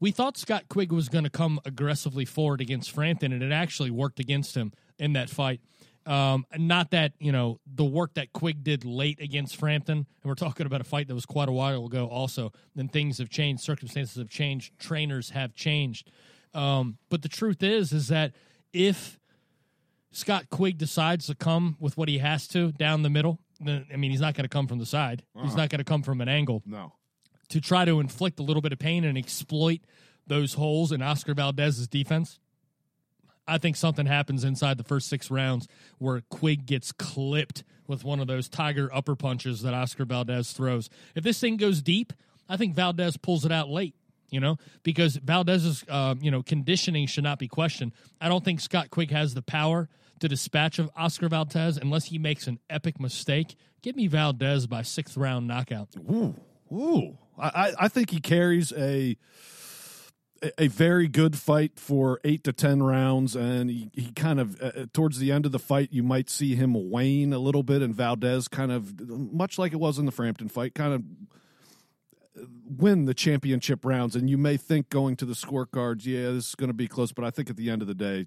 We 0.00 0.10
thought 0.10 0.36
Scott 0.36 0.64
Quigg 0.68 0.92
was 0.92 1.08
going 1.08 1.24
to 1.24 1.30
come 1.30 1.60
aggressively 1.64 2.24
forward 2.24 2.60
against 2.60 2.90
Frampton, 2.90 3.32
and 3.32 3.42
it 3.42 3.52
actually 3.52 3.90
worked 3.90 4.20
against 4.20 4.54
him 4.54 4.72
in 4.98 5.14
that 5.14 5.30
fight. 5.30 5.60
Um, 6.06 6.44
not 6.58 6.90
that 6.90 7.12
you 7.18 7.32
know 7.32 7.60
the 7.66 7.84
work 7.84 8.14
that 8.14 8.32
Quigg 8.32 8.62
did 8.62 8.84
late 8.84 9.20
against 9.20 9.56
Frampton, 9.56 9.98
and 9.98 10.06
we're 10.24 10.34
talking 10.34 10.66
about 10.66 10.80
a 10.82 10.84
fight 10.84 11.08
that 11.08 11.14
was 11.14 11.24
quite 11.24 11.48
a 11.48 11.52
while 11.52 11.86
ago. 11.86 12.06
Also, 12.06 12.52
then 12.74 12.88
things 12.88 13.18
have 13.18 13.30
changed, 13.30 13.62
circumstances 13.62 14.16
have 14.16 14.28
changed, 14.28 14.78
trainers 14.78 15.30
have 15.30 15.54
changed. 15.54 16.10
Um, 16.52 16.98
but 17.08 17.22
the 17.22 17.28
truth 17.28 17.62
is, 17.62 17.92
is 17.92 18.08
that 18.08 18.32
if 18.72 19.18
Scott 20.12 20.50
Quigg 20.50 20.76
decides 20.76 21.26
to 21.26 21.34
come 21.34 21.76
with 21.80 21.96
what 21.96 22.08
he 22.08 22.18
has 22.18 22.46
to 22.48 22.72
down 22.72 23.02
the 23.02 23.10
middle, 23.10 23.40
then 23.58 23.86
I 23.92 23.96
mean 23.96 24.10
he's 24.10 24.20
not 24.20 24.34
going 24.34 24.44
to 24.44 24.48
come 24.48 24.66
from 24.66 24.78
the 24.78 24.86
side. 24.86 25.22
He's 25.42 25.56
not 25.56 25.70
going 25.70 25.78
to 25.78 25.84
come 25.84 26.02
from 26.02 26.20
an 26.20 26.28
angle 26.28 26.62
No, 26.66 26.92
to 27.48 27.60
try 27.60 27.84
to 27.84 28.00
inflict 28.00 28.38
a 28.38 28.42
little 28.42 28.62
bit 28.62 28.72
of 28.72 28.78
pain 28.78 29.04
and 29.04 29.16
exploit 29.18 29.80
those 30.26 30.54
holes 30.54 30.92
in 30.92 31.02
Oscar 31.02 31.34
Valdez's 31.34 31.88
defense. 31.88 32.38
I 33.46 33.58
think 33.58 33.76
something 33.76 34.06
happens 34.06 34.44
inside 34.44 34.78
the 34.78 34.84
first 34.84 35.08
six 35.08 35.30
rounds 35.30 35.68
where 35.98 36.22
Quigg 36.30 36.66
gets 36.66 36.92
clipped 36.92 37.62
with 37.86 38.04
one 38.04 38.20
of 38.20 38.26
those 38.26 38.48
tiger 38.48 38.88
upper 38.92 39.14
punches 39.14 39.62
that 39.62 39.74
Oscar 39.74 40.06
Valdez 40.06 40.52
throws. 40.52 40.88
If 41.14 41.24
this 41.24 41.38
thing 41.38 41.58
goes 41.58 41.82
deep, 41.82 42.12
I 42.48 42.56
think 42.56 42.74
Valdez 42.74 43.16
pulls 43.16 43.44
it 43.44 43.52
out 43.52 43.68
late. 43.68 43.94
You 44.30 44.40
know, 44.40 44.56
because 44.82 45.14
Valdez's 45.16 45.84
uh, 45.88 46.16
you 46.20 46.30
know 46.30 46.42
conditioning 46.42 47.06
should 47.06 47.22
not 47.22 47.38
be 47.38 47.46
questioned. 47.46 47.92
I 48.20 48.28
don't 48.28 48.44
think 48.44 48.58
Scott 48.58 48.90
Quigg 48.90 49.12
has 49.12 49.34
the 49.34 49.42
power 49.42 49.88
to 50.18 50.26
dispatch 50.26 50.80
of 50.80 50.90
Oscar 50.96 51.28
Valdez 51.28 51.76
unless 51.76 52.06
he 52.06 52.18
makes 52.18 52.48
an 52.48 52.58
epic 52.68 52.98
mistake. 52.98 53.54
Give 53.82 53.94
me 53.94 54.08
Valdez 54.08 54.66
by 54.66 54.82
sixth 54.82 55.16
round 55.16 55.46
knockout. 55.46 55.90
Ooh, 56.10 56.34
ooh. 56.72 57.16
I, 57.38 57.72
I- 57.78 57.88
think 57.88 58.10
he 58.10 58.20
carries 58.20 58.72
a 58.72 59.16
a- 60.58 60.68
very 60.68 61.08
good 61.08 61.36
fight 61.38 61.72
for 61.78 62.20
eight 62.24 62.44
to 62.44 62.52
ten 62.52 62.82
rounds, 62.82 63.34
and 63.34 63.70
he, 63.70 63.90
he 63.94 64.12
kind 64.12 64.38
of 64.40 64.60
uh, 64.62 64.86
towards 64.92 65.18
the 65.18 65.32
end 65.32 65.46
of 65.46 65.52
the 65.52 65.58
fight, 65.58 65.88
you 65.90 66.02
might 66.02 66.28
see 66.28 66.54
him 66.54 66.90
wane 66.90 67.32
a 67.32 67.38
little 67.38 67.62
bit, 67.62 67.80
and 67.82 67.94
Valdez 67.94 68.46
kind 68.48 68.70
of 68.70 69.00
much 69.08 69.58
like 69.58 69.72
it 69.72 69.80
was 69.80 69.98
in 69.98 70.04
the 70.06 70.12
Frampton 70.12 70.48
fight, 70.48 70.74
kind 70.74 70.92
of 70.92 71.02
win 72.68 73.04
the 73.04 73.14
championship 73.14 73.84
rounds. 73.84 74.16
And 74.16 74.28
you 74.28 74.36
may 74.38 74.56
think 74.56 74.90
going 74.90 75.16
to 75.16 75.24
the 75.24 75.34
scorecards, 75.34 76.04
yeah, 76.04 76.30
this 76.32 76.48
is 76.48 76.54
going 76.54 76.68
to 76.68 76.74
be 76.74 76.88
close, 76.88 77.12
but 77.12 77.24
I 77.24 77.30
think 77.30 77.48
at 77.50 77.56
the 77.56 77.70
end 77.70 77.80
of 77.82 77.88
the 77.88 77.94
day, 77.94 78.26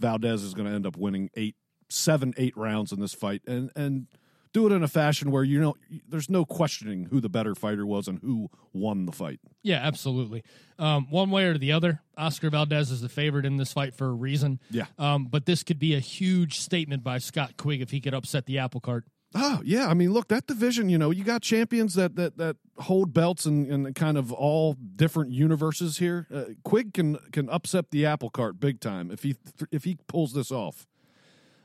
Valdez 0.00 0.42
is 0.42 0.54
going 0.54 0.68
to 0.68 0.74
end 0.74 0.86
up 0.86 0.96
winning 0.96 1.28
eight, 1.34 1.56
seven, 1.88 2.32
eight 2.36 2.56
rounds 2.56 2.92
in 2.92 3.00
this 3.00 3.14
fight, 3.14 3.42
and 3.46 3.70
and 3.76 4.06
do 4.52 4.66
it 4.66 4.72
in 4.72 4.82
a 4.82 4.88
fashion 4.88 5.30
where 5.30 5.44
you 5.44 5.60
know 5.60 5.74
there's 6.08 6.30
no 6.30 6.44
questioning 6.44 7.06
who 7.06 7.20
the 7.20 7.28
better 7.28 7.54
fighter 7.54 7.86
was 7.86 8.08
and 8.08 8.18
who 8.20 8.50
won 8.72 9.06
the 9.06 9.12
fight. 9.12 9.40
Yeah, 9.62 9.80
absolutely. 9.82 10.42
Um, 10.78 11.10
one 11.10 11.30
way 11.30 11.44
or 11.44 11.58
the 11.58 11.72
other, 11.72 12.00
Oscar 12.16 12.50
Valdez 12.50 12.90
is 12.90 13.00
the 13.00 13.08
favorite 13.08 13.44
in 13.44 13.56
this 13.56 13.72
fight 13.72 13.94
for 13.94 14.06
a 14.06 14.12
reason. 14.12 14.60
Yeah. 14.70 14.86
Um, 14.98 15.26
but 15.26 15.46
this 15.46 15.62
could 15.62 15.78
be 15.78 15.94
a 15.94 16.00
huge 16.00 16.60
statement 16.60 17.02
by 17.02 17.18
Scott 17.18 17.56
Quigg 17.56 17.80
if 17.82 17.90
he 17.90 18.00
could 18.00 18.14
upset 18.14 18.46
the 18.46 18.58
apple 18.58 18.80
cart. 18.80 19.04
Oh 19.34 19.60
yeah, 19.62 19.88
I 19.88 19.94
mean, 19.94 20.12
look 20.12 20.28
that 20.28 20.46
division. 20.46 20.88
You 20.88 20.96
know, 20.96 21.10
you 21.10 21.22
got 21.22 21.42
champions 21.42 21.94
that 21.94 22.16
that 22.16 22.38
that 22.38 22.56
hold 22.78 23.12
belts 23.12 23.44
and 23.44 23.66
in 23.66 23.92
kind 23.92 24.16
of 24.16 24.32
all 24.32 24.72
different 24.72 25.32
universes 25.32 25.98
here. 25.98 26.26
Uh, 26.32 26.44
Quigg 26.64 26.94
can 26.94 27.18
can 27.30 27.50
upset 27.50 27.90
the 27.90 28.06
apple 28.06 28.30
cart 28.30 28.58
big 28.58 28.80
time 28.80 29.10
if 29.10 29.22
he 29.22 29.36
if 29.70 29.84
he 29.84 29.98
pulls 30.06 30.32
this 30.32 30.50
off. 30.50 30.86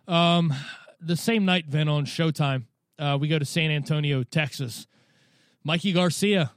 Um, 0.09 0.53
the 0.99 1.15
same 1.15 1.45
night, 1.45 1.67
Vin, 1.67 1.87
on 1.87 2.05
Showtime, 2.05 2.65
uh, 3.03 3.17
we 3.17 3.27
go 3.27 3.37
to 3.37 3.45
San 3.45 3.69
Antonio, 3.69 4.23
Texas. 4.23 4.87
Mikey 5.63 5.91
Garcia 5.91 6.51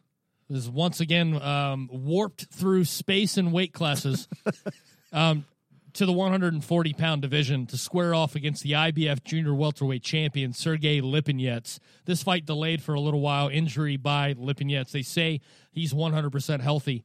is 0.49 0.71
once 0.71 1.01
again 1.01 1.41
um, 1.43 1.91
warped 1.93 2.47
through 2.53 2.85
space 2.85 3.37
and 3.37 3.53
weight 3.53 3.73
classes 3.73 4.29
um, 5.13 5.45
to 5.93 6.07
the 6.07 6.13
140 6.13 6.93
pound 6.93 7.23
division 7.23 7.67
to 7.67 7.77
square 7.77 8.15
off 8.15 8.37
against 8.37 8.63
the 8.63 8.73
IBF 8.73 9.25
junior 9.25 9.55
welterweight 9.55 10.03
champion 10.03 10.53
Sergey 10.53 11.01
Lipinets. 11.01 11.81
This 12.05 12.23
fight 12.23 12.47
delayed 12.47 12.83
for 12.83 12.95
a 12.95 13.01
little 13.01 13.21
while, 13.21 13.49
injury 13.49 13.97
by 13.97 14.35
Lipinets. 14.35 14.93
They 14.93 15.03
say 15.03 15.41
he's 15.73 15.93
100% 15.93 16.61
healthy. 16.61 17.05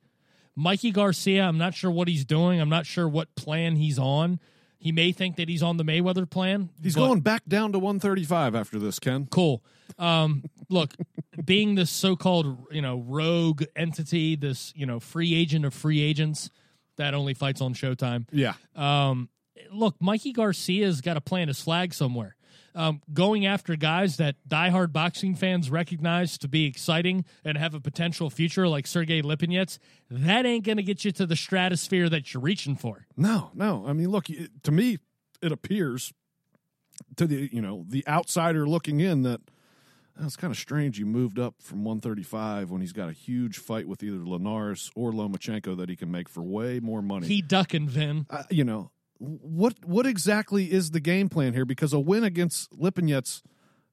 Mikey 0.56 0.92
Garcia, 0.92 1.46
I'm 1.46 1.58
not 1.58 1.74
sure 1.74 1.90
what 1.90 2.08
he's 2.08 2.26
doing. 2.26 2.60
I'm 2.60 2.70
not 2.70 2.86
sure 2.86 3.08
what 3.08 3.34
plan 3.36 3.78
he's 3.78 3.98
on. 3.98 4.40
He 4.82 4.92
may 4.92 5.12
think 5.12 5.36
that 5.36 5.48
he's 5.48 5.62
on 5.62 5.78
the 5.78 5.84
Mayweather 5.84 6.28
plan. 6.28 6.70
He's 6.82 6.96
going 6.96 7.20
back 7.22 7.44
down 7.48 7.72
to 7.74 7.80
135 7.80 8.56
after 8.56 8.80
this, 8.80 8.98
Ken. 8.98 9.28
cool. 9.30 9.64
Um, 10.00 10.44
look, 10.70 10.92
being 11.46 11.76
this 11.76 11.92
so-called 11.92 12.68
you 12.72 12.82
know 12.82 13.04
rogue 13.08 13.64
entity, 13.76 14.36
this 14.36 14.74
you 14.76 14.88
know 14.88 15.00
free 15.00 15.36
agent 15.36 15.66
of 15.66 15.74
free 15.76 16.02
agents 16.02 16.50
that 16.98 17.14
only 17.14 17.36
fights 17.36 17.62
on 17.62 17.74
Showtime. 17.76 18.26
Yeah, 18.32 18.54
Um, 18.76 19.30
look, 19.72 19.96
Mikey 20.02 20.34
Garcia's 20.34 21.00
got 21.02 21.14
to 21.14 21.22
plant 21.22 21.48
his 21.50 21.62
flag 21.62 21.94
somewhere. 21.94 22.36
Um, 22.76 23.02
going 23.14 23.46
after 23.46 23.76
guys 23.76 24.18
that 24.18 24.36
diehard 24.48 24.92
boxing 24.94 25.36
fans 25.36 25.70
recognize 25.70 26.38
to 26.40 26.48
be 26.48 26.66
exciting 26.66 27.26
and 27.44 27.58
have 27.58 27.74
a 27.74 27.80
potential 27.80 28.30
future, 28.30 28.68
like 28.68 28.88
Sergey 28.88 29.22
Lipinets, 29.22 29.78
that 30.10 30.46
ain't 30.46 30.64
going 30.66 30.78
to 30.78 30.84
get 30.84 31.04
you 31.06 31.12
to 31.14 31.26
the 31.26 31.36
stratosphere 31.36 32.08
that 32.10 32.34
you're 32.34 32.42
reaching 32.42 32.76
for. 32.76 33.06
No, 33.18 33.52
no. 33.54 33.84
I 33.88 33.94
mean, 33.94 34.10
look, 34.10 34.30
it- 34.30 34.64
to 34.64 34.72
me, 34.72 35.00
it 35.42 35.52
appears 35.52 36.14
to 37.16 37.26
the 37.26 37.50
you 37.52 37.62
know 37.62 37.84
the 37.88 38.08
outsider 38.08 38.68
looking 38.68 39.00
in 39.00 39.24
that 39.24 39.42
oh, 40.20 40.26
it's 40.26 40.36
kind 40.36 40.52
of 40.52 40.58
strange. 40.58 41.00
You 41.00 41.06
moved 41.08 41.40
up 41.40 41.56
from 41.60 41.84
135 41.84 42.70
when 42.70 42.80
he's 42.82 42.94
got 42.94 43.10
a 43.10 43.14
huge 43.14 43.58
fight 43.58 43.88
with 43.88 44.04
either 44.04 44.18
Linares 44.18 44.92
or 44.96 45.12
Lomachenko 45.12 45.76
that 45.78 45.90
he 45.90 45.96
can 45.96 46.12
make 46.12 46.30
for 46.30 46.42
way 46.44 46.80
more 46.80 47.02
money. 47.02 47.28
He 47.28 47.42
ducking 47.42 47.88
Vin. 47.88 48.28
uh, 48.30 48.44
you 48.52 48.64
know 48.64 48.92
what 49.22 49.86
what 49.86 50.08
exactly 50.08 50.72
is 50.72 50.92
the 50.92 51.00
game 51.00 51.30
plan 51.30 51.54
here? 51.54 51.66
Because 51.66 51.94
a 51.94 52.00
win 52.00 52.24
against 52.24 52.72
Lipinets 52.78 53.44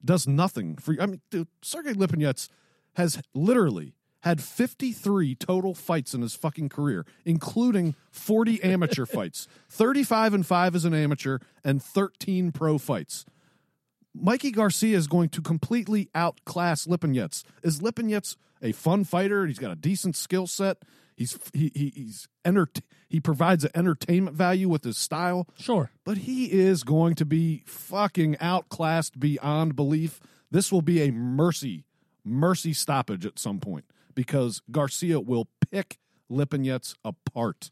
does 0.03 0.27
nothing 0.27 0.75
for 0.77 0.93
you. 0.93 1.01
I 1.01 1.05
mean, 1.05 1.21
dude, 1.29 1.47
Sergey 1.61 1.93
Lipinets 1.93 2.49
has 2.95 3.21
literally 3.33 3.93
had 4.21 4.41
53 4.41 5.35
total 5.35 5.73
fights 5.73 6.13
in 6.13 6.21
his 6.21 6.33
fucking 6.35 6.69
career, 6.69 7.05
including 7.25 7.95
40 8.11 8.63
amateur 8.63 9.05
fights, 9.05 9.47
35 9.69 10.33
and 10.33 10.45
5 10.45 10.75
as 10.75 10.85
an 10.85 10.93
amateur, 10.93 11.37
and 11.63 11.81
13 11.81 12.51
pro 12.51 12.77
fights. 12.77 13.25
Mikey 14.13 14.51
Garcia 14.51 14.97
is 14.97 15.07
going 15.07 15.29
to 15.29 15.41
completely 15.41 16.09
outclass 16.15 16.87
Lipinets. 16.87 17.43
Is 17.63 17.79
Lipinets 17.81 18.35
a 18.61 18.71
fun 18.71 19.03
fighter? 19.03 19.45
He's 19.45 19.59
got 19.59 19.71
a 19.71 19.75
decent 19.75 20.15
skill 20.15 20.47
set. 20.47 20.79
He's 21.19 21.37
he, 21.53 21.69
he 21.75 21.91
he's 21.93 22.27
enter, 22.45 22.67
he 23.09 23.19
provides 23.19 23.65
an 23.65 23.71
entertainment 23.75 24.35
value 24.37 24.69
with 24.69 24.83
his 24.85 24.97
style, 24.97 25.47
Sure. 25.57 25.91
but 26.05 26.19
he 26.19 26.45
is 26.45 26.83
going 26.83 27.13
to 27.15 27.25
be 27.25 27.61
fucking 27.67 28.37
outclassed 28.39 29.19
beyond 29.19 29.75
belief. 29.75 30.21
This 30.49 30.71
will 30.71 30.81
be 30.81 31.01
a 31.03 31.11
mercy 31.11 31.83
mercy 32.23 32.71
stoppage 32.73 33.25
at 33.25 33.37
some 33.37 33.59
point 33.59 33.85
because 34.15 34.61
Garcia 34.71 35.19
will 35.19 35.47
pick 35.71 35.97
Lipinets 36.31 36.95
apart. 37.03 37.69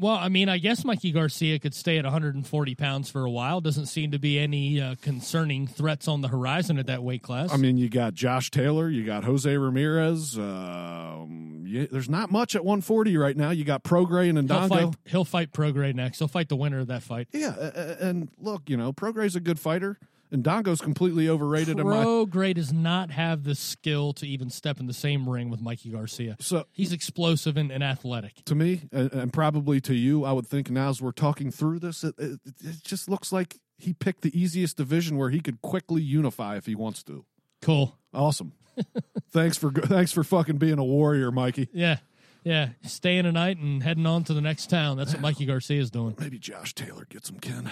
Well, 0.00 0.14
I 0.14 0.28
mean, 0.28 0.48
I 0.48 0.58
guess 0.58 0.84
Mikey 0.84 1.10
Garcia 1.10 1.58
could 1.58 1.74
stay 1.74 1.98
at 1.98 2.04
140 2.04 2.74
pounds 2.76 3.10
for 3.10 3.24
a 3.24 3.30
while. 3.30 3.60
Doesn't 3.60 3.86
seem 3.86 4.12
to 4.12 4.18
be 4.18 4.38
any 4.38 4.80
uh, 4.80 4.94
concerning 5.02 5.66
threats 5.66 6.06
on 6.06 6.20
the 6.20 6.28
horizon 6.28 6.78
at 6.78 6.86
that 6.86 7.02
weight 7.02 7.22
class. 7.22 7.52
I 7.52 7.56
mean, 7.56 7.78
you 7.78 7.88
got 7.88 8.14
Josh 8.14 8.50
Taylor, 8.52 8.88
you 8.88 9.04
got 9.04 9.24
Jose 9.24 9.56
Ramirez. 9.56 10.38
Um, 10.38 11.64
yeah, 11.66 11.86
there's 11.90 12.08
not 12.08 12.30
much 12.30 12.54
at 12.54 12.64
140 12.64 13.16
right 13.16 13.36
now. 13.36 13.50
You 13.50 13.64
got 13.64 13.82
Prograis 13.82 14.38
and 14.38 14.48
he'll 14.48 14.68
fight, 14.68 14.94
he'll 15.04 15.24
fight 15.24 15.52
Prograis 15.52 15.94
next. 15.94 16.18
He'll 16.18 16.28
fight 16.28 16.48
the 16.48 16.56
winner 16.56 16.78
of 16.78 16.86
that 16.86 17.02
fight. 17.02 17.28
Yeah, 17.32 17.54
uh, 17.58 17.72
uh, 17.74 17.96
and 18.00 18.28
look, 18.40 18.70
you 18.70 18.76
know, 18.76 18.92
Prograis's 18.92 19.36
a 19.36 19.40
good 19.40 19.58
fighter, 19.58 19.98
and 20.30 20.44
Dongo's 20.44 20.80
completely 20.80 21.28
overrated. 21.28 21.78
in 21.78 21.86
my, 21.86 22.04
Prograis 22.04 22.54
does 22.54 22.72
not 22.72 23.10
have 23.10 23.44
the 23.44 23.54
skill 23.54 24.12
to 24.14 24.26
even 24.26 24.50
step 24.50 24.80
in 24.80 24.86
the 24.86 24.92
same 24.92 25.28
ring 25.28 25.50
with 25.50 25.60
Mikey 25.60 25.90
Garcia. 25.90 26.36
so 26.40 26.64
He's 26.72 26.92
explosive 26.92 27.56
and, 27.56 27.70
and 27.70 27.82
athletic. 27.82 28.44
to 28.44 28.54
me, 28.54 28.82
and, 28.92 29.12
and 29.12 29.32
probably 29.32 29.80
to 29.82 29.94
you, 29.94 30.24
I 30.24 30.32
would 30.32 30.46
think 30.46 30.70
now 30.70 30.90
as 30.90 31.00
we're 31.00 31.12
talking 31.12 31.50
through 31.50 31.78
this, 31.80 32.04
it, 32.04 32.14
it, 32.18 32.40
it 32.64 32.82
just 32.82 33.08
looks 33.08 33.32
like 33.32 33.58
he 33.78 33.94
picked 33.94 34.22
the 34.22 34.38
easiest 34.38 34.76
division 34.76 35.16
where 35.16 35.30
he 35.30 35.40
could 35.40 35.62
quickly 35.62 36.02
unify 36.02 36.56
if 36.56 36.66
he 36.66 36.74
wants 36.74 37.02
to. 37.04 37.24
Cool. 37.62 37.96
Awesome. 38.12 38.52
thanks 39.32 39.56
for 39.56 39.70
thanks 39.70 40.12
for 40.12 40.22
fucking 40.24 40.58
being 40.58 40.78
a 40.78 40.84
warrior, 40.84 41.30
Mikey. 41.30 41.68
Yeah. 41.72 41.98
Yeah. 42.44 42.70
Staying 42.82 43.26
a 43.26 43.32
night 43.32 43.58
and 43.58 43.82
heading 43.82 44.06
on 44.06 44.24
to 44.24 44.34
the 44.34 44.40
next 44.40 44.70
town. 44.70 44.96
That's 44.96 45.12
what 45.12 45.20
Mikey 45.20 45.46
Garcia 45.46 45.80
is 45.80 45.90
doing. 45.90 46.16
Maybe 46.18 46.38
Josh 46.38 46.74
Taylor 46.74 47.06
gets 47.08 47.28
him, 47.30 47.38
Ken. 47.40 47.70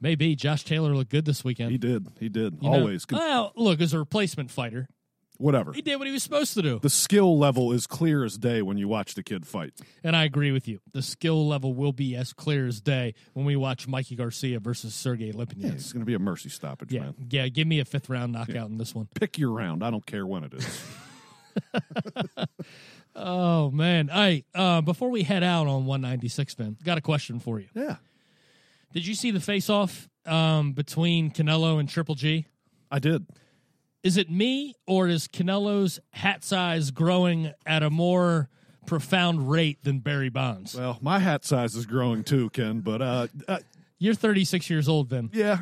Maybe 0.00 0.36
Josh 0.36 0.64
Taylor 0.64 0.94
looked 0.94 1.10
good 1.10 1.24
this 1.24 1.42
weekend. 1.44 1.70
He 1.72 1.78
did. 1.78 2.06
He 2.20 2.28
did. 2.28 2.58
You 2.60 2.70
know? 2.70 2.76
Always. 2.78 3.06
Well, 3.10 3.52
look, 3.56 3.80
as 3.80 3.92
a 3.94 3.98
replacement 3.98 4.50
fighter, 4.50 4.88
Whatever. 5.38 5.72
he 5.74 5.82
did 5.82 5.96
what 5.96 6.06
he 6.06 6.12
was 6.12 6.22
supposed 6.22 6.54
to 6.54 6.62
do. 6.62 6.78
The 6.80 6.88
skill 6.90 7.38
level 7.38 7.70
is 7.72 7.86
clear 7.86 8.24
as 8.24 8.38
day 8.38 8.62
when 8.62 8.78
you 8.78 8.88
watch 8.88 9.14
the 9.14 9.22
kid 9.22 9.46
fight. 9.46 9.74
And 10.02 10.16
I 10.16 10.24
agree 10.24 10.50
with 10.50 10.66
you. 10.66 10.80
The 10.92 11.02
skill 11.02 11.46
level 11.46 11.74
will 11.74 11.92
be 11.92 12.16
as 12.16 12.32
clear 12.32 12.66
as 12.66 12.80
day 12.80 13.14
when 13.34 13.44
we 13.44 13.54
watch 13.56 13.86
Mikey 13.86 14.16
Garcia 14.16 14.60
versus 14.60 14.94
Sergey 14.94 15.32
Yeah, 15.36 15.72
it's 15.72 15.92
going 15.92 16.00
to 16.00 16.06
be 16.06 16.14
a 16.14 16.18
mercy 16.18 16.48
stoppage, 16.48 16.90
Yeah, 16.92 17.00
man. 17.02 17.14
yeah. 17.30 17.48
Give 17.48 17.66
me 17.66 17.80
a 17.80 17.84
fifth 17.84 18.08
round 18.08 18.32
knockout 18.32 18.68
in 18.70 18.78
this 18.78 18.94
one. 18.94 19.08
Pick 19.14 19.36
your 19.38 19.50
round. 19.50 19.82
I 19.84 19.90
don't 19.90 20.06
care 20.06 20.26
when 20.26 20.44
it 20.44 20.54
is. 20.54 20.80
Oh 23.18 23.70
man! 23.70 24.08
Hey, 24.08 24.44
uh, 24.54 24.82
before 24.82 25.08
we 25.08 25.22
head 25.22 25.42
out 25.42 25.66
on 25.66 25.86
196, 25.86 26.54
Ben, 26.54 26.76
got 26.84 26.98
a 26.98 27.00
question 27.00 27.38
for 27.40 27.58
you. 27.58 27.66
yeah, 27.74 27.96
Did 28.92 29.06
you 29.06 29.14
see 29.14 29.30
the 29.30 29.40
face-off 29.40 30.08
um, 30.24 30.72
between 30.72 31.30
Canelo 31.30 31.78
and 31.78 31.88
Triple 31.88 32.14
G? 32.14 32.46
I 32.90 32.98
did. 32.98 33.26
Is 34.02 34.16
it 34.16 34.30
me 34.30 34.74
or 34.86 35.08
is 35.08 35.26
Canelo's 35.26 35.98
hat 36.10 36.44
size 36.44 36.90
growing 36.92 37.52
at 37.66 37.82
a 37.82 37.90
more 37.90 38.48
profound 38.86 39.50
rate 39.50 39.82
than 39.82 39.98
Barry 39.98 40.28
Bonds? 40.28 40.74
Well, 40.76 40.98
my 41.00 41.18
hat 41.18 41.44
size 41.44 41.74
is 41.74 41.86
growing 41.86 42.22
too, 42.22 42.50
Ken. 42.50 42.80
But 42.80 43.02
uh, 43.02 43.26
uh 43.48 43.58
You're 43.98 44.14
36 44.14 44.70
years 44.70 44.88
old, 44.88 45.08
Ben. 45.08 45.30
yeah, 45.32 45.58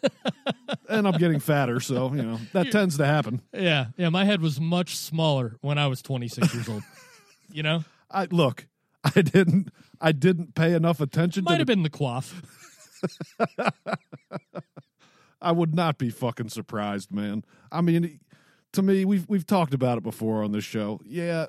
and 0.88 1.08
I'm 1.08 1.18
getting 1.18 1.40
fatter, 1.40 1.80
so 1.80 2.14
you 2.14 2.22
know 2.22 2.38
that 2.52 2.70
tends 2.70 2.96
to 2.98 3.06
happen. 3.06 3.42
Yeah, 3.52 3.86
yeah. 3.96 4.08
My 4.08 4.24
head 4.24 4.40
was 4.40 4.60
much 4.60 4.96
smaller 4.96 5.56
when 5.60 5.78
I 5.78 5.88
was 5.88 6.00
26 6.02 6.54
years 6.54 6.68
old. 6.68 6.82
You 7.50 7.62
know, 7.62 7.82
I 8.10 8.26
look. 8.26 8.66
I 9.02 9.22
didn't. 9.22 9.70
I 10.00 10.12
didn't 10.12 10.54
pay 10.54 10.74
enough 10.74 11.00
attention 11.00 11.44
might 11.44 11.52
to. 11.52 11.58
have 11.58 11.66
The, 11.66 11.72
been 11.72 11.82
the 11.82 11.90
quaff. 11.90 12.42
I 15.40 15.52
would 15.52 15.74
not 15.74 15.98
be 15.98 16.10
fucking 16.10 16.48
surprised, 16.48 17.12
man. 17.12 17.44
I 17.70 17.80
mean, 17.80 18.20
to 18.72 18.82
me, 18.82 19.04
we've 19.04 19.28
we've 19.28 19.46
talked 19.46 19.74
about 19.74 19.98
it 19.98 20.02
before 20.04 20.42
on 20.42 20.52
this 20.52 20.64
show. 20.64 21.00
Yeah, 21.04 21.46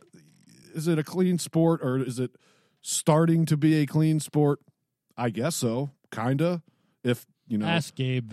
is 0.74 0.88
it 0.88 1.00
a 1.00 1.04
clean 1.04 1.40
sport 1.40 1.82
or 1.84 1.98
is 1.98 2.20
it 2.20 2.32
starting 2.82 3.46
to 3.48 3.58
be 3.58 3.76
a 3.82 3.86
clean 3.86 4.20
sport? 4.20 4.60
I 5.18 5.30
guess 5.32 5.56
so, 5.56 5.90
kinda. 6.12 6.62
If 7.04 7.26
you 7.48 7.58
know, 7.58 7.66
Ask 7.66 7.96
Gabe, 7.96 8.32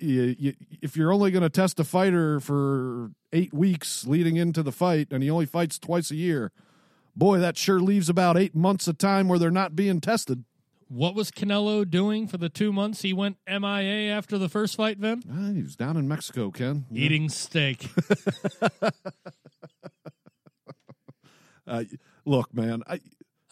you, 0.00 0.54
if 0.82 0.96
you're 0.96 1.12
only 1.12 1.30
going 1.30 1.42
to 1.42 1.48
test 1.48 1.80
a 1.80 1.84
fighter 1.84 2.40
for 2.40 3.10
eight 3.32 3.54
weeks 3.54 4.06
leading 4.06 4.36
into 4.36 4.62
the 4.62 4.72
fight 4.72 5.08
and 5.10 5.22
he 5.22 5.30
only 5.30 5.46
fights 5.46 5.78
twice 5.78 6.10
a 6.10 6.16
year, 6.16 6.52
boy, 7.16 7.38
that 7.38 7.56
sure 7.56 7.80
leaves 7.80 8.08
about 8.08 8.36
eight 8.36 8.54
months 8.54 8.88
of 8.88 8.98
time 8.98 9.28
where 9.28 9.38
they're 9.38 9.50
not 9.50 9.74
being 9.76 10.00
tested. 10.00 10.44
What 10.88 11.14
was 11.14 11.30
Canelo 11.30 11.88
doing 11.88 12.26
for 12.26 12.36
the 12.36 12.48
two 12.48 12.72
months 12.72 13.02
he 13.02 13.12
went 13.12 13.36
MIA 13.48 14.10
after 14.12 14.38
the 14.38 14.48
first 14.48 14.74
fight, 14.76 15.00
Ben? 15.00 15.22
Uh, 15.30 15.52
he 15.52 15.62
was 15.62 15.76
down 15.76 15.96
in 15.96 16.08
Mexico, 16.08 16.50
Ken. 16.50 16.86
Know, 16.90 17.00
Eating 17.00 17.28
steak. 17.28 17.88
Uh, 21.66 21.84
look, 22.24 22.52
man, 22.52 22.82
I, 22.88 22.98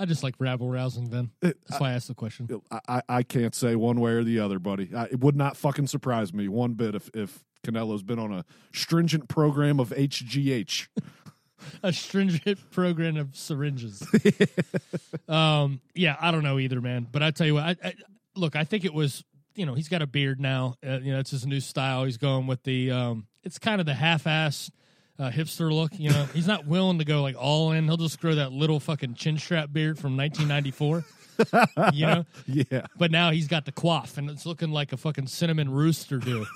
I 0.00 0.04
just 0.04 0.24
like 0.24 0.34
rabble 0.40 0.68
rousing, 0.68 1.08
Ben. 1.08 1.30
That's 1.40 1.78
why 1.78 1.90
I 1.90 1.92
asked 1.92 2.08
the 2.08 2.14
question. 2.14 2.48
I, 2.70 2.80
I- 2.88 3.02
I 3.08 3.22
can't 3.22 3.54
say 3.54 3.76
one 3.76 4.00
way 4.00 4.12
or 4.12 4.24
the 4.24 4.40
other, 4.40 4.58
buddy. 4.58 4.90
I, 4.92 5.04
it 5.04 5.20
would 5.20 5.36
not 5.36 5.56
fucking 5.56 5.86
surprise 5.86 6.32
me 6.34 6.48
one 6.48 6.72
bit 6.74 6.96
if, 6.96 7.10
if 7.14 7.44
Canelo's 7.64 8.02
been 8.02 8.18
on 8.18 8.32
a 8.32 8.44
stringent 8.72 9.28
program 9.28 9.78
of 9.78 9.90
HGH. 9.90 10.88
A 11.82 11.92
stringent 11.92 12.70
program 12.70 13.16
of 13.16 13.36
syringes. 13.36 14.06
um, 15.28 15.80
yeah, 15.94 16.16
I 16.20 16.30
don't 16.30 16.42
know 16.42 16.58
either, 16.58 16.80
man. 16.80 17.06
But 17.10 17.22
I 17.22 17.30
tell 17.30 17.46
you 17.46 17.54
what, 17.54 17.64
I, 17.64 17.76
I, 17.82 17.94
look, 18.34 18.56
I 18.56 18.64
think 18.64 18.84
it 18.84 18.94
was, 18.94 19.24
you 19.54 19.66
know, 19.66 19.74
he's 19.74 19.88
got 19.88 20.02
a 20.02 20.06
beard 20.06 20.40
now. 20.40 20.76
Uh, 20.86 20.98
you 20.98 21.12
know, 21.12 21.18
it's 21.18 21.30
his 21.30 21.46
new 21.46 21.60
style. 21.60 22.04
He's 22.04 22.16
going 22.16 22.46
with 22.46 22.62
the, 22.62 22.90
um, 22.90 23.26
it's 23.42 23.58
kind 23.58 23.80
of 23.80 23.86
the 23.86 23.94
half-ass 23.94 24.70
uh, 25.18 25.30
hipster 25.30 25.72
look. 25.72 25.92
You 25.98 26.10
know, 26.10 26.26
he's 26.32 26.46
not 26.46 26.66
willing 26.66 26.98
to 26.98 27.04
go 27.04 27.22
like 27.22 27.36
all 27.36 27.72
in. 27.72 27.84
He'll 27.84 27.96
just 27.96 28.20
grow 28.20 28.36
that 28.36 28.52
little 28.52 28.80
fucking 28.80 29.14
chin 29.14 29.38
strap 29.38 29.72
beard 29.72 29.98
from 29.98 30.16
1994. 30.16 31.04
you 31.92 32.06
know, 32.06 32.26
yeah. 32.46 32.86
but 32.96 33.10
now 33.10 33.30
he's 33.30 33.48
got 33.48 33.64
the 33.64 33.72
quaff, 33.72 34.18
and 34.18 34.28
it's 34.30 34.44
looking 34.44 34.70
like 34.70 34.92
a 34.92 34.96
fucking 34.96 35.26
cinnamon 35.26 35.70
rooster, 35.70 36.18
dude. 36.18 36.46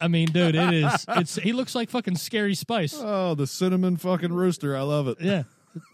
I 0.00 0.08
mean, 0.08 0.28
dude, 0.28 0.54
it 0.54 0.72
is. 0.72 1.06
It's 1.08 1.34
he 1.36 1.52
looks 1.52 1.74
like 1.74 1.90
fucking 1.90 2.16
scary 2.16 2.54
spice. 2.54 2.94
Oh, 3.02 3.34
the 3.34 3.46
cinnamon 3.46 3.96
fucking 3.96 4.32
rooster. 4.32 4.76
I 4.76 4.82
love 4.82 5.08
it. 5.08 5.18
Yeah, 5.20 5.42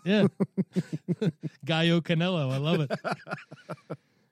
yeah. 0.05 0.27
Gallo 1.65 2.01
Canelo, 2.01 2.53
I 2.53 2.59
love 2.59 2.81
it. 2.81 2.91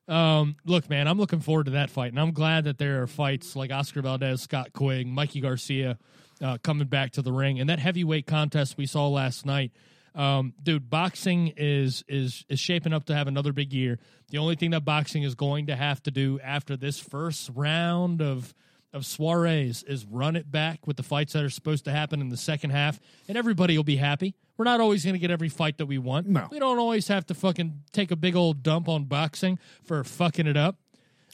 Um, 0.07 0.57
look, 0.67 0.91
man, 0.91 1.09
I'm 1.09 1.19
looking 1.19 1.41
forward 1.41 1.65
to 1.65 1.73
that 1.73 1.91
fight, 1.91 2.13
and 2.13 2.21
I'm 2.21 2.33
glad 2.33 2.65
that 2.65 2.79
there 2.79 3.03
are 3.03 3.07
fights 3.07 3.57
like 3.57 3.73
Oscar 3.73 4.03
Valdez, 4.03 4.43
Scott 4.43 4.73
Quigg, 4.75 5.07
Mikey 5.07 5.41
Garcia 5.41 5.99
uh, 6.43 6.59
coming 6.63 6.87
back 6.89 7.13
to 7.13 7.23
the 7.23 7.33
ring, 7.33 7.59
and 7.59 7.71
that 7.71 7.79
heavyweight 7.79 8.27
contest 8.27 8.77
we 8.77 8.87
saw 8.87 9.09
last 9.09 9.47
night. 9.47 9.73
Um, 10.15 10.53
dude, 10.63 10.91
boxing 10.91 11.55
is 11.57 12.05
is 12.07 12.45
is 12.49 12.61
shaping 12.61 12.93
up 12.93 13.07
to 13.07 13.15
have 13.15 13.27
another 13.27 13.53
big 13.53 13.73
year. 13.73 13.99
The 14.29 14.39
only 14.39 14.57
thing 14.57 14.71
that 14.71 14.85
boxing 14.85 15.23
is 15.23 15.35
going 15.35 15.67
to 15.67 15.77
have 15.77 16.03
to 16.05 16.11
do 16.11 16.39
after 16.41 16.77
this 16.77 17.01
first 17.01 17.51
round 17.55 18.21
of 18.23 18.55
of 18.95 19.05
soirees 19.05 19.83
is 19.83 20.07
run 20.07 20.37
it 20.37 20.51
back 20.51 20.87
with 20.87 20.97
the 20.97 21.03
fights 21.03 21.33
that 21.35 21.43
are 21.43 21.51
supposed 21.51 21.85
to 21.85 21.91
happen 21.91 22.21
in 22.21 22.29
the 22.29 22.37
second 22.37 22.71
half, 22.71 23.01
and 23.29 23.37
everybody 23.37 23.77
will 23.77 23.85
be 23.85 23.97
happy. 23.97 24.35
We're 24.57 24.65
not 24.65 24.81
always 24.81 25.05
going 25.05 25.15
to 25.15 25.19
get 25.19 25.33
every 25.33 25.49
fight 25.49 25.79
that 25.79 25.87
we 25.87 25.99
want. 25.99 26.29
No. 26.29 26.49
we 26.51 26.61
don't 26.61 26.79
always 26.79 27.09
have 27.09 27.27
to 27.27 27.35
fucking 27.35 27.83
take 27.93 28.13
a 28.13 28.17
big 28.17 28.37
old 28.37 28.63
dump 28.63 28.89
on 28.89 29.05
boxing 29.05 29.59
for 29.83 30.03
fucking 30.05 30.47
it 30.47 30.57
up. 30.57 30.79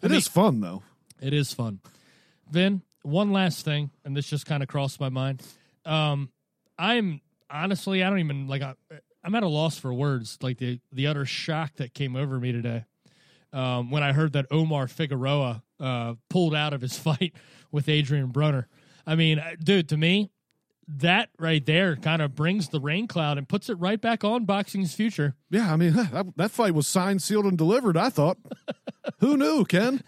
It 0.03 0.11
is 0.11 0.27
fun 0.27 0.61
though. 0.61 0.83
It 1.21 1.35
is 1.35 1.53
fun. 1.53 1.81
Vin, 2.51 2.81
one 3.03 3.31
last 3.31 3.65
thing, 3.65 3.91
and 4.05 4.17
this 4.17 4.27
just 4.27 4.47
kind 4.47 4.63
of 4.63 4.69
crossed 4.69 4.99
my 4.99 5.11
mind. 5.11 5.43
Um, 5.85 6.31
I'm 6.79 7.21
honestly, 7.51 8.03
I 8.03 8.09
don't 8.09 8.21
even 8.21 8.49
like. 8.49 8.63
I, 8.63 8.75
I'm 9.23 9.35
at 9.35 9.43
a 9.43 9.49
loss 9.49 9.79
for 9.79 9.93
words. 9.93 10.39
Like 10.41 10.57
the 10.57 10.81
the 10.91 11.07
utter 11.07 11.27
shock 11.27 11.77
that 11.77 11.93
came 11.93 12.17
over 12.17 12.41
me 12.41 12.53
today 12.53 12.87
um, 13.53 13.91
when 13.91 14.03
I 14.03 14.13
heard 14.13 14.33
that 14.33 14.47
Omar 14.51 14.89
Figueroa 14.89 15.63
uh, 15.81 16.15
pulled 16.29 16.55
out 16.55 16.73
of 16.73 16.81
his 16.81 16.99
fight 16.99 17.35
with 17.73 17.89
Adrien 17.89 18.33
Broner. 18.33 18.67
I 19.07 19.15
mean, 19.15 19.39
uh, 19.39 19.57
dude, 19.63 19.89
to 19.89 19.97
me, 19.97 20.31
that 20.99 21.29
right 21.39 21.65
there 21.65 21.97
kind 21.97 22.21
of 22.21 22.35
brings 22.35 22.69
the 22.69 22.81
rain 22.81 23.07
cloud 23.07 23.39
and 23.39 23.49
puts 23.49 23.69
it 23.69 23.75
right 23.75 24.01
back 24.01 24.25
on 24.25 24.45
boxing's 24.45 24.95
future. 24.95 25.35
Yeah, 25.49 25.73
I 25.73 25.77
mean 25.77 25.93
that, 26.13 26.33
that 26.37 26.51
fight 26.51 26.75
was 26.75 26.87
signed, 26.87 27.23
sealed, 27.23 27.47
and 27.47 27.57
delivered. 27.57 27.97
I 27.97 28.11
thought. 28.11 28.39
Who 29.21 29.37
knew, 29.37 29.65
Ken? 29.65 30.03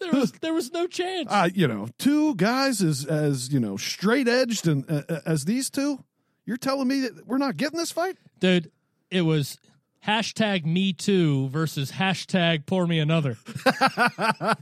There 0.00 0.12
was 0.12 0.32
there 0.32 0.52
was 0.54 0.72
no 0.72 0.86
chance. 0.86 1.28
Uh, 1.30 1.48
you 1.54 1.68
know, 1.68 1.88
two 1.98 2.34
guys 2.34 2.82
as 2.82 3.04
as 3.04 3.52
you 3.52 3.60
know 3.60 3.76
straight 3.76 4.28
edged 4.28 4.66
and 4.66 4.84
uh, 4.90 5.02
uh, 5.08 5.20
as 5.26 5.44
these 5.44 5.70
two. 5.70 6.04
You're 6.44 6.56
telling 6.56 6.88
me 6.88 7.00
that 7.00 7.26
we're 7.26 7.36
not 7.36 7.58
getting 7.58 7.78
this 7.78 7.92
fight? 7.92 8.16
Dude, 8.40 8.70
it 9.10 9.20
was 9.22 9.58
hashtag 10.06 10.64
me 10.64 10.92
too 10.92 11.48
versus 11.48 11.92
hashtag 11.92 12.66
pour 12.66 12.86
me 12.86 12.98
another. 12.98 13.36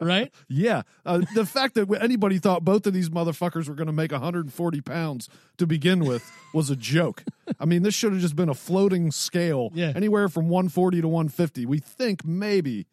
right? 0.00 0.32
Yeah. 0.48 0.82
Uh, 1.04 1.22
the 1.34 1.46
fact 1.46 1.74
that 1.74 1.90
anybody 2.00 2.38
thought 2.38 2.64
both 2.64 2.86
of 2.86 2.94
these 2.94 3.10
motherfuckers 3.10 3.68
were 3.68 3.74
going 3.74 3.86
to 3.86 3.92
make 3.92 4.12
140 4.12 4.80
pounds 4.80 5.28
to 5.58 5.66
begin 5.66 6.04
with 6.04 6.30
was 6.52 6.70
a 6.70 6.76
joke. 6.76 7.24
I 7.60 7.64
mean, 7.64 7.82
this 7.82 7.94
should 7.94 8.12
have 8.12 8.20
just 8.20 8.36
been 8.36 8.48
a 8.48 8.54
floating 8.54 9.10
scale, 9.10 9.70
Yeah. 9.74 9.92
anywhere 9.94 10.28
from 10.28 10.48
140 10.48 11.00
to 11.02 11.08
150. 11.08 11.66
We 11.66 11.78
think 11.78 12.24
maybe 12.24 12.86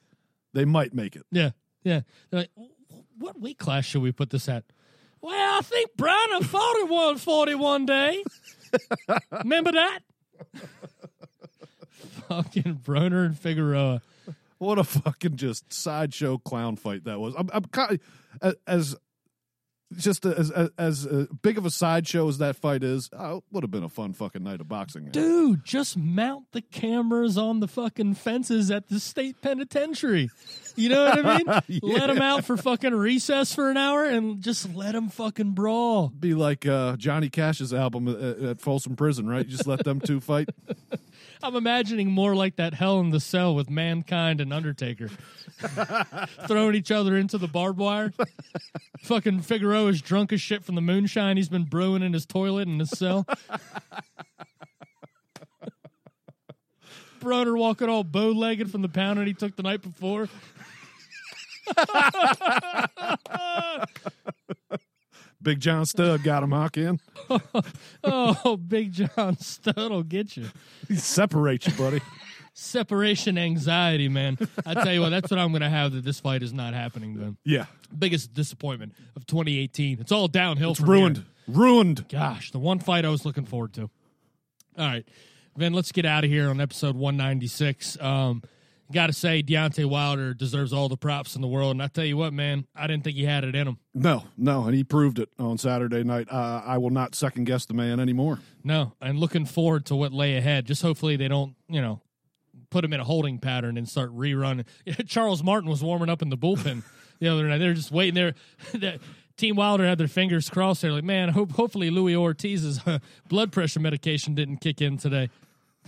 they 0.53 0.65
might 0.65 0.93
make 0.93 1.15
it. 1.15 1.23
Yeah. 1.31 1.51
Yeah. 1.83 2.01
They're 2.29 2.41
like, 2.41 2.51
what 3.17 3.39
weight 3.39 3.59
class 3.59 3.85
should 3.85 4.01
we 4.01 4.11
put 4.11 4.29
this 4.29 4.49
at? 4.49 4.63
Well, 5.21 5.57
I 5.57 5.61
think 5.61 5.95
Brown 5.95 6.43
fought 6.43 6.75
at 6.83 6.89
140 6.89 7.55
one 7.55 7.85
day. 7.85 8.23
Remember 9.43 9.71
that? 9.71 9.99
Fucking 12.27 12.81
Broner 12.83 13.25
and 13.25 13.37
Figueroa. 13.37 14.01
What 14.57 14.79
a 14.79 14.83
fucking 14.83 15.35
just 15.35 15.73
sideshow 15.73 16.37
clown 16.37 16.77
fight 16.77 17.03
that 17.03 17.19
was. 17.19 17.35
I'm, 17.37 17.49
I'm 17.53 17.99
as 18.65 18.95
just 19.97 20.25
as 20.25 20.51
as, 20.51 20.69
as 20.77 21.07
uh, 21.07 21.25
big 21.41 21.57
of 21.57 21.65
a 21.65 21.69
sideshow 21.69 22.27
as 22.27 22.37
that 22.39 22.55
fight 22.55 22.83
is. 22.83 23.09
Oh, 23.13 23.37
it 23.37 23.43
would 23.51 23.63
have 23.63 23.71
been 23.71 23.83
a 23.83 23.89
fun 23.89 24.13
fucking 24.13 24.43
night 24.43 24.61
of 24.61 24.67
boxing. 24.67 25.05
Dude, 25.05 25.63
just 25.63 25.97
mount 25.97 26.45
the 26.51 26.61
cameras 26.61 27.37
on 27.37 27.59
the 27.59 27.67
fucking 27.67 28.15
fences 28.15 28.71
at 28.71 28.89
the 28.89 28.99
state 28.99 29.41
penitentiary. 29.41 30.29
You 30.75 30.89
know 30.89 31.05
what 31.05 31.25
I 31.25 31.37
mean? 31.37 31.79
Let 31.83 32.07
them 32.07 32.21
out 32.21 32.45
for 32.45 32.57
fucking 32.57 32.93
recess 32.93 33.53
for 33.53 33.69
an 33.69 33.77
hour 33.77 34.05
and 34.05 34.41
just 34.41 34.73
let 34.73 34.93
them 34.93 35.09
fucking 35.09 35.51
brawl. 35.51 36.07
Be 36.07 36.33
like 36.33 36.65
uh, 36.65 36.95
Johnny 36.97 37.29
Cash's 37.29 37.73
album 37.73 38.07
at, 38.07 38.39
at 38.39 38.61
Folsom 38.61 38.95
Prison, 38.95 39.27
right? 39.27 39.45
You 39.45 39.51
just 39.51 39.67
let 39.67 39.83
them 39.83 39.99
two 39.99 40.19
fight. 40.19 40.49
I'm 41.43 41.57
imagining 41.57 42.09
more 42.09 42.35
like 42.35 42.55
that 42.55 42.73
Hell 42.73 43.01
in 43.01 43.09
the 43.09 43.19
Cell 43.19 43.53
with 43.53 43.69
Mankind 43.69 44.39
and 44.39 44.53
Undertaker. 44.53 45.09
Throwing 46.47 46.75
each 46.75 46.89
other 46.89 47.17
into 47.17 47.37
the 47.37 47.49
barbed 47.49 47.79
wire. 47.79 48.13
Fucking 49.01 49.41
Figueroa 49.41 49.89
is 49.89 50.01
drunk 50.01 50.31
as 50.31 50.39
shit 50.39 50.63
from 50.63 50.75
the 50.75 50.81
moonshine 50.81 51.35
he's 51.35 51.49
been 51.49 51.65
brewing 51.65 52.01
in 52.01 52.13
his 52.13 52.25
toilet 52.25 52.69
in 52.69 52.79
his 52.79 52.91
cell. 52.91 53.27
Broner 57.19 57.57
walking 57.57 57.89
all 57.89 58.05
bow 58.05 58.31
legged 58.31 58.71
from 58.71 58.81
the 58.81 58.89
pounding 58.89 59.27
he 59.27 59.33
took 59.33 59.57
the 59.57 59.63
night 59.63 59.81
before. 59.81 60.29
Big 65.43 65.59
John 65.59 65.85
Studd 65.85 66.23
got 66.23 66.41
him, 66.43 66.51
huh, 66.51 66.69
Ken? 66.69 66.99
Oh, 68.03 68.57
Big 68.57 68.91
John 68.93 69.37
Studd 69.37 69.77
will 69.91 70.03
get 70.03 70.35
you. 70.37 70.47
He 70.87 70.95
separates 70.95 71.67
you, 71.67 71.73
buddy. 71.73 72.01
Separation 72.55 73.37
anxiety, 73.37 74.07
man. 74.09 74.37
I 74.65 74.73
tell 74.75 74.93
you 74.93 75.01
what, 75.01 75.09
that's 75.09 75.31
what 75.31 75.39
I'm 75.39 75.49
going 75.51 75.61
to 75.63 75.69
have 75.69 75.91
that 75.93 76.05
this 76.05 76.19
fight 76.19 76.43
is 76.43 76.53
not 76.53 76.73
happening, 76.75 77.15
then. 77.17 77.37
Yeah. 77.43 77.65
Biggest 77.97 78.33
disappointment 78.33 78.93
of 79.15 79.25
2018. 79.25 79.99
It's 79.99 80.11
all 80.11 80.27
downhill 80.27 80.71
It's 80.71 80.79
from 80.79 80.89
ruined. 80.89 81.17
here. 81.17 81.25
Ruined. 81.47 82.07
Gosh, 82.09 82.51
the 82.51 82.59
one 82.59 82.79
fight 82.79 83.05
I 83.05 83.09
was 83.09 83.25
looking 83.25 83.45
forward 83.45 83.73
to. 83.73 83.81
All 84.77 84.85
right, 84.87 85.05
Vin, 85.57 85.73
let's 85.73 85.91
get 85.91 86.05
out 86.05 86.23
of 86.23 86.29
here 86.29 86.49
on 86.49 86.61
episode 86.61 86.95
196. 86.95 87.99
Um, 88.01 88.43
Got 88.91 89.07
to 89.07 89.13
say, 89.13 89.41
Deontay 89.41 89.85
Wilder 89.85 90.33
deserves 90.33 90.73
all 90.73 90.89
the 90.89 90.97
props 90.97 91.35
in 91.35 91.41
the 91.41 91.47
world. 91.47 91.71
And 91.71 91.81
I 91.81 91.87
tell 91.87 92.05
you 92.05 92.17
what, 92.17 92.33
man, 92.33 92.67
I 92.75 92.85
didn't 92.85 93.03
think 93.03 93.15
he 93.15 93.23
had 93.25 93.43
it 93.43 93.55
in 93.55 93.67
him. 93.67 93.77
No, 93.93 94.25
no, 94.37 94.65
and 94.65 94.75
he 94.75 94.83
proved 94.83 95.19
it 95.19 95.29
on 95.39 95.57
Saturday 95.57 96.03
night. 96.03 96.27
Uh, 96.29 96.61
I 96.65 96.77
will 96.77 96.89
not 96.89 97.15
second 97.15 97.45
guess 97.45 97.65
the 97.65 97.73
man 97.73 97.99
anymore. 97.99 98.39
No, 98.63 98.93
and 99.01 99.17
looking 99.19 99.45
forward 99.45 99.85
to 99.87 99.95
what 99.95 100.11
lay 100.13 100.37
ahead. 100.37 100.65
Just 100.65 100.81
hopefully 100.81 101.15
they 101.15 101.27
don't, 101.27 101.55
you 101.67 101.81
know, 101.81 102.01
put 102.69 102.83
him 102.83 102.93
in 102.93 102.99
a 102.99 103.03
holding 103.03 103.39
pattern 103.39 103.77
and 103.77 103.87
start 103.87 104.15
rerunning. 104.15 104.65
Charles 105.07 105.43
Martin 105.43 105.69
was 105.69 105.81
warming 105.83 106.09
up 106.09 106.21
in 106.21 106.29
the 106.29 106.37
bullpen 106.37 106.83
the 107.19 107.29
other 107.29 107.47
night. 107.47 107.59
They're 107.59 107.73
just 107.73 107.91
waiting 107.91 108.15
there. 108.15 108.33
The 108.73 108.99
Team 109.35 109.55
Wilder 109.55 109.87
had 109.87 109.97
their 109.97 110.07
fingers 110.07 110.47
crossed. 110.47 110.83
They're 110.83 110.91
like, 110.91 111.03
man, 111.03 111.29
hope, 111.29 111.53
hopefully 111.53 111.89
Louis 111.89 112.15
Ortiz's 112.15 112.79
blood 113.29 113.51
pressure 113.51 113.79
medication 113.79 114.35
didn't 114.35 114.57
kick 114.57 114.79
in 114.79 114.97
today. 114.97 115.29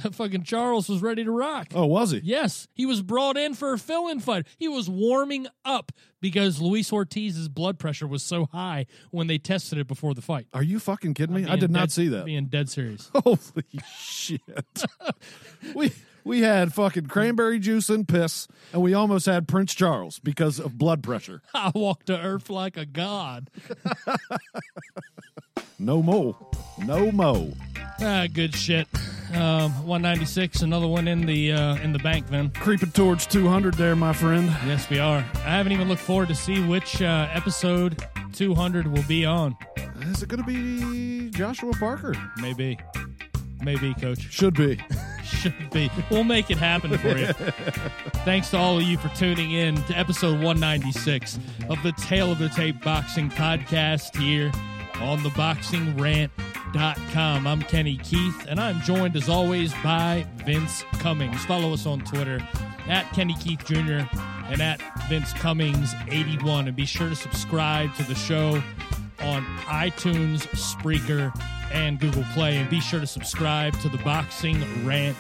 fucking 0.12 0.44
Charles 0.44 0.90
was 0.90 1.02
ready 1.02 1.24
to 1.24 1.32
rock. 1.32 1.68
Oh, 1.74 1.86
was 1.86 2.12
he? 2.12 2.22
Yes, 2.24 2.68
he 2.74 2.86
was 2.86 3.02
brought 3.02 3.38
in 3.38 3.54
for 3.54 3.74
a 3.74 3.78
fill-in 3.78 4.20
fight. 4.20 4.48
He 4.58 4.68
was 4.68 4.90
warming 4.90 5.48
up 5.64 5.92
because 6.22 6.62
Luis 6.62 6.92
Ortiz's 6.92 7.50
blood 7.50 7.80
pressure 7.80 8.08
was 8.08 8.24
so 8.24 8.48
high 8.52 8.88
when 9.12 9.28
they 9.28 9.38
tested 9.38 9.78
it 9.80 9.88
before 9.88 10.14
the 10.14 10.22
fight. 10.22 10.48
Are 10.54 10.64
you 10.64 10.80
fucking 10.80 11.14
kidding 11.14 11.36
me? 11.36 11.46
I 11.46 11.56
did 11.56 11.72
not 11.72 11.92
see 11.92 12.08
that. 12.10 12.26
Being 12.26 12.48
dead 12.48 12.70
serious. 12.70 13.10
Holy 13.16 13.40
shit. 13.98 14.42
we 15.76 15.92
we 16.26 16.42
had 16.42 16.74
fucking 16.74 17.06
cranberry 17.06 17.60
juice 17.60 17.88
and 17.90 18.06
piss, 18.06 18.48
and 18.74 18.82
we 18.82 18.94
almost 18.94 19.28
had 19.28 19.48
Prince 19.48 19.74
Charles 19.74 20.20
because 20.20 20.60
of 20.60 20.78
blood 20.78 21.02
pressure. 21.02 21.42
I 21.54 21.72
walked 21.74 22.08
to 22.08 22.20
earth 22.20 22.50
like 22.50 22.76
a 22.76 22.86
god. 22.86 23.50
No 25.80 26.02
mo. 26.02 26.36
No 26.86 27.12
mo. 27.12 27.54
Ah, 28.02 28.28
good 28.34 28.56
shit. 28.56 28.88
Um, 29.34 29.72
196, 29.86 30.62
another 30.62 30.88
one 30.88 31.08
in 31.08 31.26
the 31.26 31.52
uh, 31.52 31.76
in 31.78 31.92
the 31.92 32.00
bank, 32.00 32.28
Vin. 32.28 32.50
Creeping 32.52 32.92
towards 32.92 33.26
200 33.26 33.74
there, 33.74 33.96
my 33.96 34.14
friend. 34.14 34.48
Yes, 34.66 34.90
we 34.90 35.00
are. 35.00 35.18
I 35.18 35.58
haven't 35.58 35.74
even 35.74 35.88
looked 35.90 36.02
forward 36.02 36.30
to 36.30 36.36
see 36.36 36.62
which 36.66 37.02
uh, 37.02 37.28
episode 37.34 38.02
200 38.34 38.88
will 38.88 39.04
be 39.04 39.26
on. 39.26 39.58
Is 40.02 40.24
it 40.24 40.30
going 40.30 40.44
to 40.44 40.48
be 40.48 41.30
Joshua 41.32 41.74
Parker? 41.74 42.14
Maybe, 42.38 42.78
maybe, 43.62 43.94
Coach. 43.96 44.32
Should 44.32 44.54
be. 44.56 44.80
Should 45.24 45.70
be. 45.72 45.90
We'll 46.10 46.24
make 46.24 46.50
it 46.52 46.58
happen 46.58 46.98
for 46.98 47.18
you. 47.18 47.28
Thanks 48.24 48.50
to 48.52 48.58
all 48.58 48.78
of 48.78 48.84
you 48.84 48.98
for 48.98 49.10
tuning 49.10 49.52
in 49.52 49.76
to 49.86 49.98
episode 49.98 50.34
196 50.34 51.40
of 51.70 51.82
the 51.84 51.92
Tale 51.94 52.32
of 52.32 52.40
the 52.40 52.50
Tape 52.50 52.82
Boxing 52.84 53.30
Podcast 53.30 54.16
here 54.20 54.52
on 55.02 55.22
the 55.24 55.30
boxingrant.com. 55.30 57.48
I'm 57.48 57.62
Kenny 57.64 57.98
Keith, 57.98 58.46
and 58.48 58.60
I'm 58.60 58.82
joined 58.82 59.16
as 59.16 59.30
always 59.30 59.74
by 59.84 60.26
Vince 60.46 60.84
Cummings. 61.00 61.44
Follow 61.46 61.74
us 61.74 61.86
on 61.86 62.02
Twitter 62.02 62.40
at 62.88 63.12
Kenny 63.14 63.36
Keith 63.36 63.64
Jr. 63.66 64.02
and 64.50 64.62
at 64.62 64.82
Vince 65.10 65.34
Cummings 65.34 65.94
81. 66.10 66.68
And 66.68 66.76
be 66.76 66.86
sure 66.86 67.10
to 67.10 67.16
subscribe 67.16 67.94
to 67.96 68.04
the 68.04 68.16
show 68.16 68.62
on 69.22 69.44
iTunes, 69.66 70.42
Spreaker, 70.56 71.34
and 71.72 72.00
Google 72.00 72.24
Play. 72.34 72.58
And 72.58 72.70
be 72.70 72.80
sure 72.80 73.00
to 73.00 73.08
subscribe 73.08 73.80
to 73.82 73.90
the 73.90 73.98
Boxing 74.00 74.86
Rant 74.86 75.18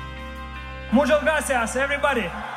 Muchas 0.92 1.22
gracias, 1.22 1.74
everybody. 1.76 2.51